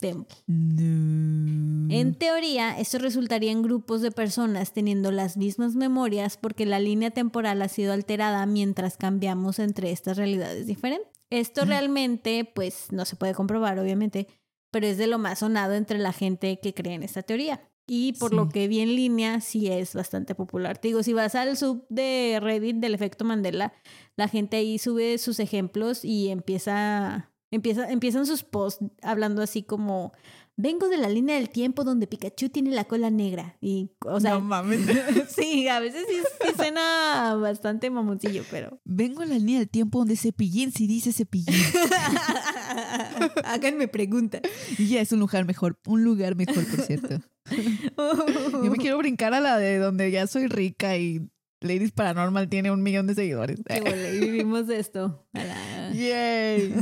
temporal. 0.00 0.42
No. 0.46 1.94
En 1.94 2.14
teoría, 2.14 2.78
esto 2.78 2.98
resultaría 2.98 3.52
en 3.52 3.62
grupos 3.62 4.02
de 4.02 4.10
personas 4.10 4.72
teniendo 4.72 5.10
las 5.10 5.36
mismas 5.36 5.74
memorias 5.76 6.36
porque 6.36 6.66
la 6.66 6.80
línea 6.80 7.10
temporal 7.10 7.62
ha 7.62 7.68
sido 7.68 7.92
alterada 7.92 8.44
mientras 8.46 8.96
cambiamos 8.96 9.58
entre 9.58 9.92
estas 9.92 10.16
realidades 10.16 10.66
diferentes. 10.66 11.08
Esto 11.30 11.64
realmente, 11.64 12.50
pues, 12.52 12.88
no 12.90 13.04
se 13.04 13.14
puede 13.14 13.34
comprobar, 13.34 13.78
obviamente, 13.78 14.26
pero 14.72 14.86
es 14.86 14.98
de 14.98 15.06
lo 15.06 15.18
más 15.18 15.40
sonado 15.40 15.74
entre 15.74 15.98
la 15.98 16.12
gente 16.12 16.58
que 16.60 16.74
cree 16.74 16.94
en 16.94 17.04
esta 17.04 17.22
teoría. 17.22 17.60
Y 17.92 18.12
por 18.14 18.32
lo 18.32 18.48
que 18.48 18.68
vi 18.68 18.80
en 18.80 18.94
línea, 18.94 19.40
sí 19.40 19.66
es 19.66 19.94
bastante 19.94 20.36
popular. 20.36 20.78
Te 20.78 20.88
digo, 20.88 21.02
si 21.02 21.12
vas 21.12 21.34
al 21.34 21.56
sub 21.56 21.86
de 21.88 22.38
Reddit 22.40 22.76
del 22.76 22.94
efecto 22.94 23.24
Mandela, 23.24 23.72
la 24.16 24.28
gente 24.28 24.58
ahí 24.58 24.78
sube 24.78 25.18
sus 25.18 25.40
ejemplos 25.40 26.04
y 26.04 26.28
empieza, 26.28 27.29
empieza, 27.50 27.90
empiezan 27.90 28.26
sus 28.26 28.42
posts 28.42 28.84
hablando 29.02 29.42
así 29.42 29.62
como, 29.62 30.12
vengo 30.56 30.88
de 30.88 30.98
la 30.98 31.08
línea 31.08 31.36
del 31.36 31.48
tiempo 31.48 31.84
donde 31.84 32.06
Pikachu 32.06 32.50
tiene 32.50 32.70
la 32.70 32.84
cola 32.84 33.10
negra. 33.10 33.56
Y, 33.60 33.90
o 34.04 34.20
sea, 34.20 34.32
no 34.32 34.40
mames. 34.40 34.80
sí, 35.36 35.68
a 35.68 35.80
veces 35.80 36.04
sí, 36.08 36.16
sí 36.44 36.52
suena 36.56 37.34
bastante 37.40 37.90
mamoncillo, 37.90 38.44
pero... 38.50 38.80
Vengo 38.84 39.22
a 39.22 39.26
la 39.26 39.36
línea 39.36 39.58
del 39.58 39.68
tiempo 39.68 39.98
donde 39.98 40.16
cepillín 40.16 40.72
si 40.72 40.86
dice 40.86 41.12
cepillín. 41.12 41.54
Háganme 43.44 43.88
preguntas. 43.88 44.42
y 44.78 44.88
ya 44.88 45.00
es 45.00 45.12
un 45.12 45.20
lugar 45.20 45.44
mejor. 45.44 45.78
Un 45.86 46.04
lugar 46.04 46.36
mejor, 46.36 46.64
por 46.66 46.80
cierto. 46.84 47.20
Yo 47.50 48.70
me 48.70 48.76
quiero 48.76 48.98
brincar 48.98 49.34
a 49.34 49.40
la 49.40 49.58
de 49.58 49.78
donde 49.78 50.10
ya 50.10 50.26
soy 50.26 50.46
rica 50.46 50.96
y 50.96 51.28
Ladies 51.60 51.92
Paranormal 51.92 52.48
tiene 52.48 52.70
un 52.70 52.82
millón 52.82 53.06
de 53.06 53.14
seguidores. 53.14 53.60
Qué 53.66 53.80
bueno, 53.80 54.08
y 54.14 54.18
vivimos 54.18 54.66
de 54.66 54.78
esto. 54.78 55.26
Yay. 55.92 56.74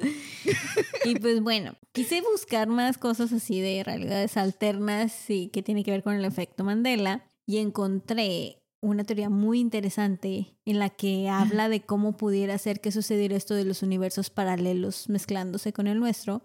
Y 1.04 1.14
pues 1.16 1.42
bueno, 1.42 1.74
quise 1.92 2.22
buscar 2.22 2.68
más 2.68 2.98
cosas 2.98 3.32
así 3.32 3.60
de 3.60 3.82
realidades 3.84 4.36
alternas 4.36 5.30
y 5.30 5.48
que 5.48 5.62
tiene 5.62 5.84
que 5.84 5.90
ver 5.90 6.02
con 6.02 6.14
el 6.14 6.24
efecto 6.24 6.64
Mandela 6.64 7.24
y 7.46 7.58
encontré 7.58 8.58
una 8.80 9.04
teoría 9.04 9.28
muy 9.28 9.58
interesante 9.58 10.56
en 10.64 10.78
la 10.78 10.90
que 10.90 11.28
habla 11.28 11.68
de 11.68 11.80
cómo 11.80 12.16
pudiera 12.16 12.56
ser 12.58 12.80
que 12.80 12.92
sucediera 12.92 13.36
esto 13.36 13.54
de 13.54 13.64
los 13.64 13.82
universos 13.82 14.30
paralelos 14.30 15.08
mezclándose 15.08 15.72
con 15.72 15.86
el 15.86 15.98
nuestro, 15.98 16.42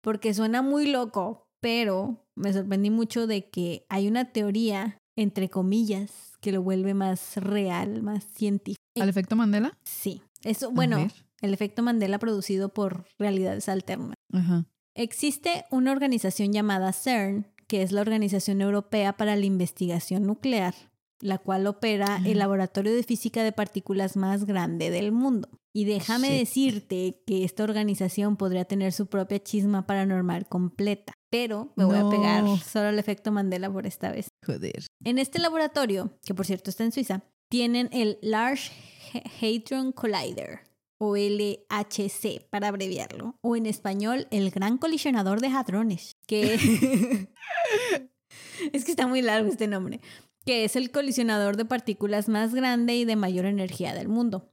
porque 0.00 0.34
suena 0.34 0.62
muy 0.62 0.86
loco, 0.86 1.48
pero 1.60 2.24
me 2.36 2.52
sorprendí 2.52 2.90
mucho 2.90 3.26
de 3.26 3.48
que 3.50 3.84
hay 3.88 4.08
una 4.08 4.32
teoría, 4.32 4.98
entre 5.16 5.48
comillas, 5.48 6.36
que 6.40 6.52
lo 6.52 6.62
vuelve 6.62 6.94
más 6.94 7.36
real, 7.36 8.02
más 8.02 8.24
científico. 8.24 8.80
¿Al 9.00 9.08
efecto 9.08 9.36
Mandela? 9.36 9.76
Sí, 9.82 10.22
eso, 10.44 10.70
bueno. 10.70 11.08
El 11.42 11.52
efecto 11.52 11.82
Mandela 11.82 12.18
producido 12.18 12.70
por 12.70 13.04
realidades 13.18 13.68
alternas. 13.68 14.16
Ajá. 14.32 14.66
Existe 14.94 15.64
una 15.70 15.92
organización 15.92 16.52
llamada 16.52 16.92
CERN, 16.92 17.46
que 17.66 17.82
es 17.82 17.92
la 17.92 18.02
Organización 18.02 18.60
Europea 18.60 19.16
para 19.16 19.36
la 19.36 19.46
Investigación 19.46 20.26
Nuclear, 20.26 20.74
la 21.20 21.38
cual 21.38 21.66
opera 21.66 22.20
el 22.24 22.38
laboratorio 22.38 22.94
de 22.94 23.02
física 23.02 23.42
de 23.42 23.52
partículas 23.52 24.16
más 24.16 24.44
grande 24.44 24.90
del 24.90 25.12
mundo. 25.12 25.48
Y 25.74 25.86
déjame 25.86 26.30
decirte 26.30 27.22
que 27.26 27.44
esta 27.44 27.64
organización 27.64 28.36
podría 28.36 28.66
tener 28.66 28.92
su 28.92 29.06
propia 29.06 29.42
chisma 29.42 29.86
paranormal 29.86 30.46
completa, 30.46 31.14
pero 31.30 31.72
me 31.76 31.86
voy 31.86 31.96
a 31.96 32.10
pegar 32.10 32.44
solo 32.58 32.88
al 32.88 32.98
efecto 32.98 33.32
Mandela 33.32 33.72
por 33.72 33.86
esta 33.86 34.12
vez. 34.12 34.28
Joder. 34.44 34.84
En 35.04 35.18
este 35.18 35.38
laboratorio, 35.38 36.18
que 36.26 36.34
por 36.34 36.44
cierto 36.44 36.68
está 36.68 36.84
en 36.84 36.92
Suiza, 36.92 37.22
tienen 37.48 37.88
el 37.92 38.18
Large 38.20 38.70
Hadron 39.40 39.92
Collider, 39.92 40.60
o 41.04 41.16
LHC 41.16 42.48
para 42.48 42.68
abreviarlo, 42.68 43.36
o 43.40 43.56
en 43.56 43.66
español 43.66 44.28
el 44.30 44.52
Gran 44.52 44.78
Colisionador 44.78 45.40
de 45.40 45.48
Hadrones, 45.48 46.16
que 46.28 46.54
es 48.72 48.84
que 48.84 48.92
está 48.92 49.08
muy 49.08 49.20
largo 49.20 49.50
este 49.50 49.66
nombre, 49.66 50.00
que 50.46 50.64
es 50.64 50.76
el 50.76 50.92
colisionador 50.92 51.56
de 51.56 51.64
partículas 51.64 52.28
más 52.28 52.54
grande 52.54 52.94
y 52.94 53.04
de 53.04 53.16
mayor 53.16 53.46
energía 53.46 53.94
del 53.94 54.06
mundo. 54.06 54.51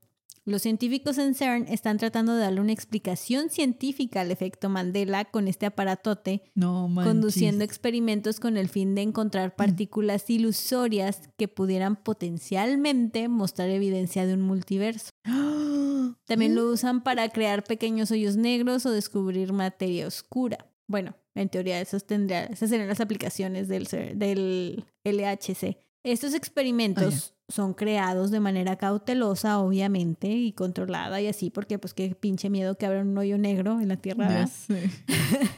Los 0.49 0.63
científicos 0.63 1.19
en 1.19 1.35
CERN 1.35 1.67
están 1.67 1.99
tratando 1.99 2.33
de 2.33 2.41
darle 2.41 2.59
una 2.59 2.71
explicación 2.71 3.51
científica 3.51 4.21
al 4.21 4.31
efecto 4.31 4.67
Mandela 4.67 5.25
con 5.25 5.47
este 5.47 5.67
aparatote 5.67 6.41
No 6.55 6.91
conduciendo 6.95 7.63
experimentos 7.63 8.39
con 8.39 8.57
el 8.57 8.67
fin 8.67 8.95
de 8.95 9.03
encontrar 9.03 9.55
partículas 9.55 10.27
ilusorias 10.27 11.29
que 11.37 11.47
pudieran 11.47 11.97
potencialmente 11.97 13.27
mostrar 13.27 13.69
evidencia 13.69 14.25
de 14.25 14.33
un 14.33 14.41
multiverso. 14.41 15.11
También 16.25 16.55
lo 16.55 16.65
usan 16.67 17.03
para 17.03 17.29
crear 17.29 17.63
pequeños 17.63 18.09
hoyos 18.09 18.35
negros 18.35 18.87
o 18.87 18.91
descubrir 18.91 19.53
materia 19.53 20.07
oscura. 20.07 20.65
Bueno, 20.87 21.15
en 21.35 21.49
teoría 21.49 21.79
esas, 21.79 22.07
tendría, 22.07 22.45
esas 22.45 22.71
serían 22.71 22.87
las 22.87 23.01
aplicaciones 23.01 23.67
del, 23.67 23.85
del 24.15 24.83
LHC. 25.03 25.77
Estos 26.03 26.33
experimentos 26.33 27.33
son 27.49 27.73
creados 27.73 28.31
de 28.31 28.39
manera 28.39 28.77
cautelosa, 28.77 29.59
obviamente, 29.59 30.29
y 30.29 30.53
controlada 30.53 31.19
y 31.19 31.27
así, 31.27 31.49
porque 31.49 31.77
pues 31.79 31.93
qué 31.93 32.15
pinche 32.15 32.49
miedo 32.49 32.77
que 32.77 32.85
abra 32.85 33.01
un 33.01 33.17
hoyo 33.17 33.37
negro 33.37 33.81
en 33.81 33.89
la 33.89 33.97
Tierra. 33.97 34.29
Ya. 34.29 34.47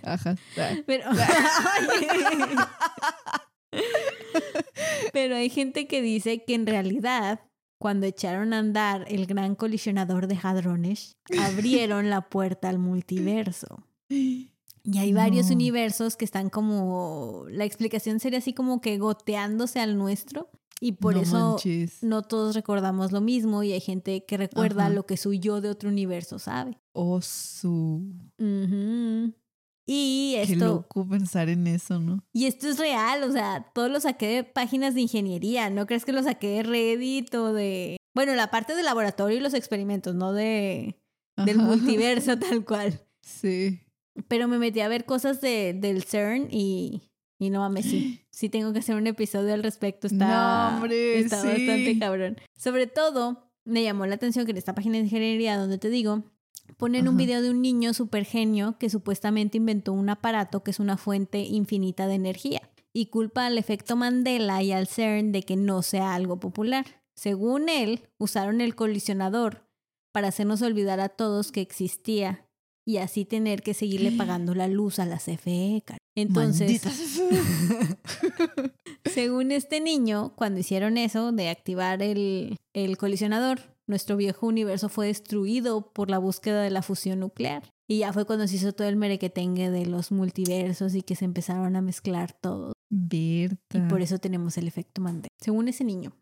Ajá. 0.04 0.36
Ah. 0.58 0.72
Pero, 0.86 1.10
Pero 5.14 5.36
hay 5.36 5.50
gente 5.50 5.88
que 5.88 6.02
dice 6.02 6.44
que 6.44 6.56
en 6.56 6.66
realidad, 6.66 7.42
cuando 7.78 8.06
echaron 8.06 8.54
a 8.54 8.60
andar 8.60 9.06
el 9.08 9.26
gran 9.26 9.56
colisionador 9.56 10.28
de 10.28 10.38
hadrones, 10.42 11.18
abrieron 11.40 12.10
la 12.10 12.30
puerta 12.30 12.70
al 12.70 12.80
multiverso. 12.80 13.84
Y 14.84 14.98
hay 14.98 15.14
varios 15.14 15.50
universos 15.52 16.16
que 16.18 16.26
están 16.26 16.50
como. 16.50 17.46
La 17.50 17.66
explicación 17.66 18.20
sería 18.20 18.40
así 18.40 18.54
como 18.54 18.82
que 18.82 18.98
goteándose 18.98 19.80
al 19.80 19.98
nuestro. 19.98 20.50
Y 20.84 20.94
por 20.94 21.14
No 21.16 21.22
eso 21.22 21.50
manches. 21.52 22.02
no 22.02 22.24
todos 22.24 22.56
recordamos 22.56 23.12
lo 23.12 23.22
mismo. 23.22 23.62
Y 23.62 23.72
hay 23.72 23.80
gente 23.82 24.26
que 24.26 24.38
recuerda 24.38 24.86
Ajá. 24.86 24.94
lo 24.94 25.06
que 25.06 25.18
su 25.18 25.34
yo 25.34 25.62
de 25.62 25.70
otro 25.70 25.90
universo 25.90 26.40
sabe. 26.40 26.80
Oh, 26.94 27.22
su. 27.22 28.02
Y 29.86 30.34
Qué 30.36 30.54
esto. 30.54 30.66
loco 30.66 31.08
pensar 31.08 31.50
en 31.50 31.68
eso, 31.68 32.00
¿no? 32.00 32.24
Y 32.34 32.46
esto 32.46 32.68
es 32.68 32.78
real, 32.80 33.24
o 33.24 33.32
sea, 33.32 33.70
todo 33.74 33.90
lo 33.90 34.00
saqué 34.00 34.28
de 34.28 34.44
páginas 34.44 34.94
de 34.96 35.02
ingeniería, 35.02 35.70
¿no 35.70 35.86
crees 35.86 36.06
que 36.06 36.14
lo 36.14 36.24
saqué 36.24 36.48
de 36.48 36.64
Reddit 36.64 37.34
o 37.36 37.52
de... 37.52 37.98
Bueno, 38.14 38.34
la 38.36 38.52
parte 38.52 38.76
del 38.76 38.86
laboratorio 38.86 39.38
y 39.38 39.42
los 39.42 39.54
experimentos, 39.54 40.16
no 40.16 40.34
de 40.34 40.98
del 41.46 41.58
multiverso 41.58 42.38
tal 42.40 42.64
cual. 42.64 43.02
Sí. 43.22 43.82
Pero 44.28 44.48
me 44.48 44.58
metí 44.58 44.80
a 44.82 44.88
ver 44.88 45.06
cosas 45.06 45.42
de, 45.42 45.74
del 45.74 46.04
CERN 46.04 46.48
y, 46.52 47.02
y 47.40 47.50
no 47.50 47.60
mames, 47.60 47.86
sí, 47.86 48.22
sí 48.32 48.50
tengo 48.50 48.74
que 48.74 48.80
hacer 48.80 48.96
un 48.96 49.08
episodio 49.08 49.54
al 49.54 49.64
respecto. 49.64 50.08
Está, 50.08 50.70
No, 50.70 50.76
hombre, 50.76 51.20
está 51.20 51.42
sí. 51.42 51.48
bastante 51.48 52.00
cabrón. 52.00 52.38
Sobre 52.56 52.88
todo, 52.88 53.52
me 53.66 53.84
llamó 53.84 54.06
la 54.06 54.16
atención 54.16 54.46
que 54.46 54.52
en 54.52 54.58
esta 54.58 54.76
página 54.76 54.98
de 54.98 55.04
ingeniería 55.06 55.58
donde 55.58 55.78
te 55.78 55.90
digo, 55.90 56.24
ponen 56.78 57.08
un 57.08 57.18
video 57.18 57.42
de 57.42 57.50
un 57.50 57.62
niño 57.62 57.94
super 57.94 58.26
genio 58.26 58.78
que 58.80 58.90
supuestamente 58.90 59.58
inventó 59.58 59.94
un 59.94 60.10
aparato 60.10 60.64
que 60.64 60.72
es 60.72 60.80
una 60.80 60.98
fuente 60.98 61.40
infinita 61.40 62.08
de 62.08 62.16
energía 62.16 62.62
y 62.94 63.08
culpa 63.08 63.46
al 63.46 63.58
efecto 63.58 63.96
Mandela 63.96 64.62
y 64.64 64.72
al 64.72 64.88
CERN 64.88 65.32
de 65.32 65.44
que 65.44 65.56
no 65.56 65.82
sea 65.82 66.14
algo 66.14 66.40
popular. 66.40 66.86
Según 67.14 67.70
él, 67.70 68.08
usaron 68.18 68.62
el 68.62 68.76
colisionador 68.76 69.68
para 70.12 70.28
hacernos 70.30 70.62
olvidar 70.62 71.00
a 71.00 71.10
todos 71.10 71.52
que 71.52 71.62
existía 71.62 72.46
y 72.86 72.98
así 72.98 73.26
tener 73.26 73.62
que 73.62 73.74
seguirle 73.74 74.12
pagando 74.18 74.56
la 74.56 74.68
luz 74.68 75.00
a 75.00 75.06
la 75.06 75.18
CFE. 75.18 75.84
cara. 75.86 76.00
Entonces, 76.16 76.82
según 79.06 79.52
este 79.52 79.80
niño, 79.80 80.34
cuando 80.36 80.60
hicieron 80.60 80.98
eso 80.98 81.32
de 81.32 81.50
activar 81.50 82.02
el, 82.02 82.58
el 82.74 82.98
colisionador, 82.98 83.60
nuestro 83.88 84.18
viejo 84.18 84.48
universo 84.48 84.90
fue 84.90 85.08
destruido 85.08 85.92
por 85.92 86.10
la 86.10 86.18
búsqueda 86.18 86.62
de 86.62 86.70
la 86.70 86.82
fusión 86.82 87.20
nuclear. 87.20 87.70
Y 87.88 88.00
ya 88.00 88.14
fue 88.14 88.26
cuando 88.26 88.48
se 88.48 88.56
hizo 88.56 88.72
todo 88.72 88.88
el 88.88 88.96
merequetengue 88.96 89.70
de 89.70 89.86
los 89.86 90.12
multiversos 90.12 90.96
y 90.96 91.02
que 91.02 91.16
se 91.16 91.26
empezaron 91.26 91.76
a 91.76 91.82
mezclar 91.82 92.32
todo. 92.32 92.72
Berta. 92.90 93.78
Y 93.78 93.82
por 93.82 94.02
eso 94.02 94.18
tenemos 94.18 94.58
el 94.58 94.68
efecto 94.68 95.02
Mandela. 95.02 95.28
Según 95.38 95.68
ese 95.68 95.84
niño. 95.84 96.14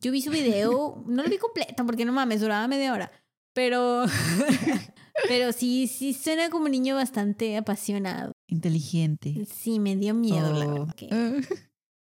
Yo 0.00 0.12
vi 0.12 0.22
su 0.22 0.30
video, 0.30 1.02
no 1.06 1.22
lo 1.22 1.28
vi 1.28 1.38
completo 1.38 1.84
porque 1.84 2.04
no 2.04 2.12
mames, 2.12 2.40
duraba 2.40 2.66
media 2.68 2.92
hora. 2.92 3.10
Pero, 3.52 4.04
pero 5.28 5.52
sí, 5.52 5.86
sí 5.86 6.12
suena 6.14 6.50
como 6.50 6.66
un 6.66 6.70
niño 6.72 6.94
bastante 6.96 7.56
apasionado. 7.56 8.32
Inteligente. 8.48 9.46
Sí, 9.52 9.78
me 9.78 9.96
dio 9.96 10.14
miedo, 10.14 10.52
la 10.52 10.66
Oh. 10.66 10.72
verdad. 10.86 10.94
que- 10.94 11.44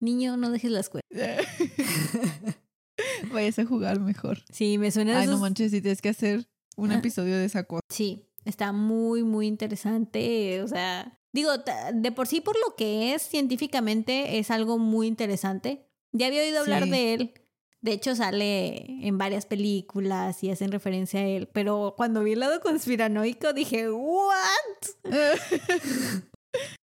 Niño, 0.00 0.36
no 0.36 0.50
dejes 0.50 0.70
la 0.72 0.80
escuela. 0.80 1.02
Vayas 3.32 3.58
a 3.58 3.64
jugar 3.64 4.00
mejor. 4.00 4.38
Sí, 4.52 4.78
me 4.78 4.90
suena 4.90 5.20
Ay, 5.20 5.26
no 5.26 5.38
manches, 5.38 5.70
si 5.70 5.80
tienes 5.80 6.02
que 6.02 6.08
hacer 6.10 6.46
un 6.76 6.92
Ah. 6.92 6.98
episodio 6.98 7.36
de 7.38 7.44
esa 7.44 7.64
cosa. 7.64 7.82
Sí, 7.88 8.26
está 8.44 8.72
muy, 8.72 9.22
muy 9.22 9.46
interesante. 9.46 10.60
O 10.62 10.68
sea, 10.68 11.18
digo, 11.32 11.50
de 11.94 12.12
por 12.12 12.26
sí, 12.26 12.40
por 12.40 12.56
lo 12.56 12.76
que 12.76 13.14
es 13.14 13.22
científicamente, 13.22 14.38
es 14.38 14.50
algo 14.50 14.78
muy 14.78 15.06
interesante. 15.06 15.86
Ya 16.12 16.26
había 16.26 16.42
oído 16.42 16.60
hablar 16.60 16.84
Sí. 16.84 16.90
de 16.90 17.14
él. 17.14 17.34
De 17.82 17.92
hecho, 17.92 18.14
sale 18.14 19.06
en 19.06 19.18
varias 19.18 19.44
películas 19.44 20.42
y 20.44 20.50
hacen 20.50 20.70
referencia 20.70 21.20
a 21.20 21.24
él. 21.24 21.48
Pero 21.52 21.94
cuando 21.96 22.22
vi 22.22 22.32
el 22.32 22.40
lado 22.40 22.60
conspiranoico, 22.60 23.52
dije, 23.52 23.90
¿what? 23.90 24.30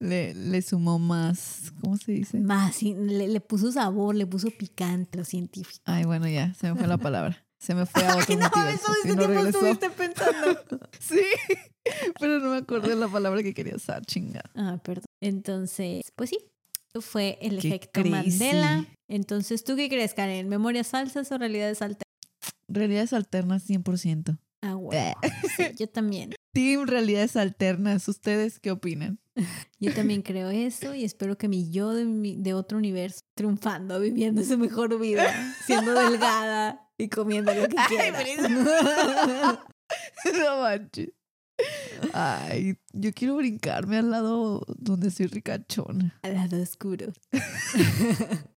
le, 0.01 0.33
le 0.33 0.61
sumó 0.61 0.99
más, 0.99 1.71
¿cómo 1.79 1.95
se 1.95 2.11
dice? 2.11 2.39
Más, 2.39 2.75
sí, 2.75 2.93
le, 2.93 3.29
le 3.29 3.39
puso 3.39 3.71
sabor, 3.71 4.15
le 4.15 4.27
puso 4.27 4.49
picante 4.51 5.17
lo 5.17 5.23
científico. 5.23 5.81
Ay, 5.85 6.03
bueno, 6.03 6.27
ya, 6.27 6.53
se 6.55 6.71
me 6.71 6.77
fue 6.77 6.87
la 6.87 6.97
palabra. 6.97 7.45
Se 7.57 7.75
me 7.75 7.85
fue 7.85 8.03
a 8.03 8.15
otro 8.17 8.25
Ay, 8.27 8.35
no, 8.35 8.41
multiverso, 8.41 8.91
eso 8.91 8.93
ese 9.05 9.15
no 9.15 9.27
tiempo 9.27 9.45
estuviste 9.47 9.89
pensando. 9.91 10.59
Sí, 10.99 11.21
pero 12.19 12.39
no 12.39 12.51
me 12.51 12.57
acordé 12.57 12.89
de 12.89 12.95
la 12.95 13.07
palabra 13.07 13.41
que 13.43 13.53
quería 13.53 13.75
usar, 13.75 14.05
chingada. 14.05 14.49
Ah, 14.55 14.79
perdón. 14.83 15.05
Entonces, 15.21 16.11
pues 16.15 16.29
sí, 16.31 16.37
fue 16.99 17.37
el 17.41 17.59
efecto 17.59 18.01
crazy. 18.01 18.09
Mandela. 18.11 18.85
Entonces, 19.07 19.63
¿tú 19.63 19.75
qué 19.75 19.87
crees, 19.87 20.13
Karen? 20.13 20.49
¿Memorias 20.49 20.87
falsas 20.89 21.31
o 21.31 21.37
realidades 21.37 21.81
alternas? 21.81 22.03
Realidades 22.67 23.13
alternas 23.13 23.69
100%. 23.69 24.37
Ah, 24.61 24.75
bueno. 24.75 25.13
Sí, 25.57 25.63
yo 25.77 25.87
también. 25.87 26.33
Team 26.53 26.85
Realidades 26.85 27.37
Alternas, 27.37 28.07
¿ustedes 28.09 28.59
qué 28.59 28.71
opinan? 28.71 29.19
Yo 29.79 29.93
también 29.93 30.21
creo 30.21 30.49
eso 30.49 30.93
y 30.93 31.05
espero 31.05 31.37
que 31.37 31.47
mi 31.47 31.71
yo 31.71 31.93
de, 31.93 32.03
mi- 32.03 32.35
de 32.35 32.53
otro 32.53 32.77
universo 32.77 33.21
triunfando, 33.35 33.99
viviendo 34.01 34.43
su 34.43 34.57
mejor 34.57 34.99
vida, 34.99 35.33
siendo 35.65 35.93
delgada 35.93 36.89
y 36.97 37.07
comiendo 37.07 37.53
lo 37.53 37.67
que 37.69 37.75
quiera. 37.87 38.19
no 40.37 40.57
manches. 40.61 41.09
Ay, 42.13 42.75
yo 42.93 43.11
quiero 43.13 43.35
brincarme 43.35 43.97
al 43.97 44.09
lado 44.11 44.65
donde 44.77 45.11
soy 45.11 45.27
ricachona. 45.27 46.17
Al 46.23 46.33
lado 46.35 46.61
oscuro. 46.61 47.13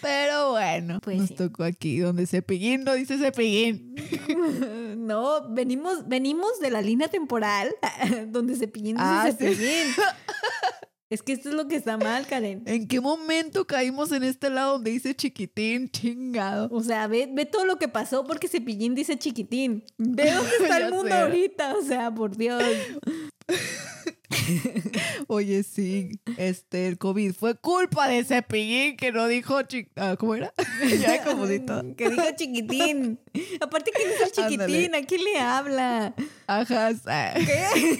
Pero 0.00 0.50
bueno, 0.52 1.00
Pues 1.02 1.16
nos 1.18 1.28
sí. 1.28 1.34
tocó 1.34 1.64
aquí 1.64 1.98
donde 1.98 2.26
Cepillín 2.26 2.84
no 2.84 2.92
dice 2.94 3.18
Cepillín. 3.18 3.94
No, 5.04 5.50
venimos, 5.50 6.08
venimos 6.08 6.60
de 6.60 6.70
la 6.70 6.80
línea 6.80 7.08
temporal 7.08 7.74
donde 8.28 8.56
Cepillín 8.56 8.96
dice 8.96 9.04
Ah, 9.06 9.30
sí. 9.38 9.46
Es 11.14 11.22
que 11.22 11.32
esto 11.32 11.48
es 11.50 11.54
lo 11.54 11.68
que 11.68 11.76
está 11.76 11.96
mal, 11.96 12.26
Karen. 12.26 12.64
¿En 12.66 12.88
qué 12.88 13.00
momento 13.00 13.68
caímos 13.68 14.10
en 14.10 14.24
este 14.24 14.50
lado 14.50 14.72
donde 14.72 14.90
dice 14.90 15.14
chiquitín, 15.14 15.88
chingado? 15.88 16.68
O 16.72 16.82
sea, 16.82 17.06
ve, 17.06 17.28
ve 17.32 17.46
todo 17.46 17.64
lo 17.64 17.78
que 17.78 17.86
pasó 17.86 18.24
porque 18.24 18.48
Cepillín 18.48 18.96
dice 18.96 19.16
chiquitín. 19.16 19.84
Ve 19.96 20.28
dónde 20.34 20.50
está 20.60 20.78
el 20.78 20.90
mundo 20.92 21.06
sé. 21.10 21.14
ahorita. 21.14 21.76
O 21.76 21.82
sea, 21.82 22.12
por 22.12 22.36
Dios. 22.36 22.60
Oye, 25.28 25.62
sí, 25.62 26.20
este, 26.36 26.88
el 26.88 26.98
COVID 26.98 27.32
fue 27.34 27.54
culpa 27.54 28.08
de 28.08 28.24
Cepillín 28.24 28.96
que 28.96 29.12
no 29.12 29.28
dijo 29.28 29.62
chi- 29.62 29.88
ah, 29.94 30.16
¿Cómo 30.18 30.34
era? 30.34 30.52
ya. 31.00 31.22
Que 31.96 32.10
dijo 32.10 32.24
chiquitín. 32.36 33.20
Aparte, 33.60 33.92
¿quién 33.94 34.10
es 34.10 34.20
el 34.20 34.32
chiquitín? 34.32 34.60
Ándale. 34.62 34.96
¿A 34.96 35.06
quién 35.06 35.22
le 35.22 35.38
habla? 35.38 36.14
Ajá, 36.48 36.90
¿Qué? 37.36 37.98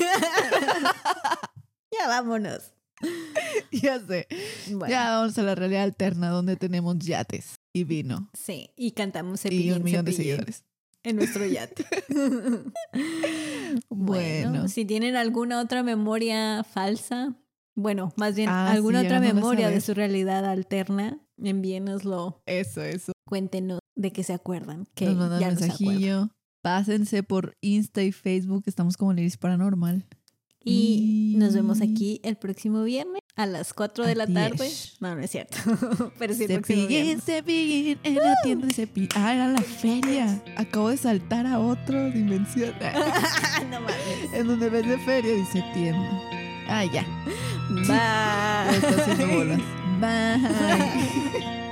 ya 1.92 2.08
vámonos. 2.08 2.72
ya 3.72 3.98
sé. 4.06 4.26
Bueno, 4.70 4.88
Ya 4.88 5.10
vamos 5.10 5.36
a 5.38 5.42
la 5.42 5.54
realidad 5.54 5.82
alterna 5.84 6.30
donde 6.30 6.56
tenemos 6.56 6.98
yates 6.98 7.54
y 7.72 7.84
vino 7.84 8.30
sí. 8.32 8.70
Y 8.76 8.92
cantamos 8.92 9.40
y 9.40 9.42
Cepillín, 9.44 9.74
un 9.74 9.82
millón 9.84 10.04
de 10.04 10.12
seguidores. 10.12 10.64
en 11.02 11.16
nuestro 11.16 11.44
yate. 11.46 11.84
Bueno, 13.88 14.68
si 14.68 14.84
tienen 14.84 15.16
alguna 15.16 15.60
otra 15.60 15.82
memoria 15.82 16.64
falsa, 16.64 17.34
bueno, 17.74 18.12
más 18.16 18.36
bien 18.36 18.48
Ah, 18.48 18.70
alguna 18.70 19.00
sí, 19.00 19.06
otra 19.06 19.20
memoria 19.20 19.70
de 19.70 19.80
su 19.80 19.94
realidad 19.94 20.44
alterna, 20.44 21.18
envíenoslo, 21.42 22.42
eso, 22.46 22.82
eso. 22.82 23.12
cuéntenos 23.26 23.80
de 23.96 24.12
qué 24.12 24.22
se 24.22 24.32
acuerdan, 24.32 24.86
que 24.94 25.06
Nos 25.06 25.16
mandan 25.16 25.40
ya 25.40 25.48
un 25.48 25.54
mensajillo. 25.54 26.30
Pásense 26.62 27.22
por 27.22 27.56
Insta 27.60 28.02
y 28.02 28.12
Facebook, 28.12 28.62
estamos 28.66 28.96
como 28.96 29.12
Liris 29.12 29.36
Paranormal. 29.36 30.06
Y 30.64 31.34
nos 31.36 31.54
vemos 31.54 31.80
aquí 31.82 32.20
el 32.22 32.36
próximo 32.36 32.82
viernes 32.84 33.20
a 33.36 33.46
las 33.46 33.74
4 33.74 34.06
de 34.06 34.14
la 34.14 34.26
tarde. 34.26 34.70
No, 35.00 35.14
no 35.14 35.20
es 35.20 35.30
cierto. 35.30 35.58
Pero 36.18 36.34
sí 36.34 36.44
el 36.44 36.52
próximo 36.60 36.82
Cepillín, 36.82 36.88
viernes. 36.88 37.24
cepillín, 37.24 37.98
en 38.02 38.14
la 38.16 38.34
tienda 38.42 38.66
de 38.66 38.72
cepillín. 38.72 39.08
Ah, 39.14 39.34
era 39.34 39.48
la 39.48 39.60
feria. 39.62 40.42
Acabo 40.56 40.88
de 40.88 40.96
saltar 40.96 41.46
a 41.46 41.58
otra 41.58 42.08
dimensión. 42.10 42.72
no 43.70 43.80
mames. 43.80 44.32
en 44.32 44.46
donde 44.46 44.70
vez 44.70 44.86
de 44.86 44.98
feria 44.98 45.34
dice 45.34 45.62
tienda. 45.74 46.10
Ah, 46.68 46.84
ya. 46.84 47.04
Bye. 47.86 48.80
Bye. 50.00 51.63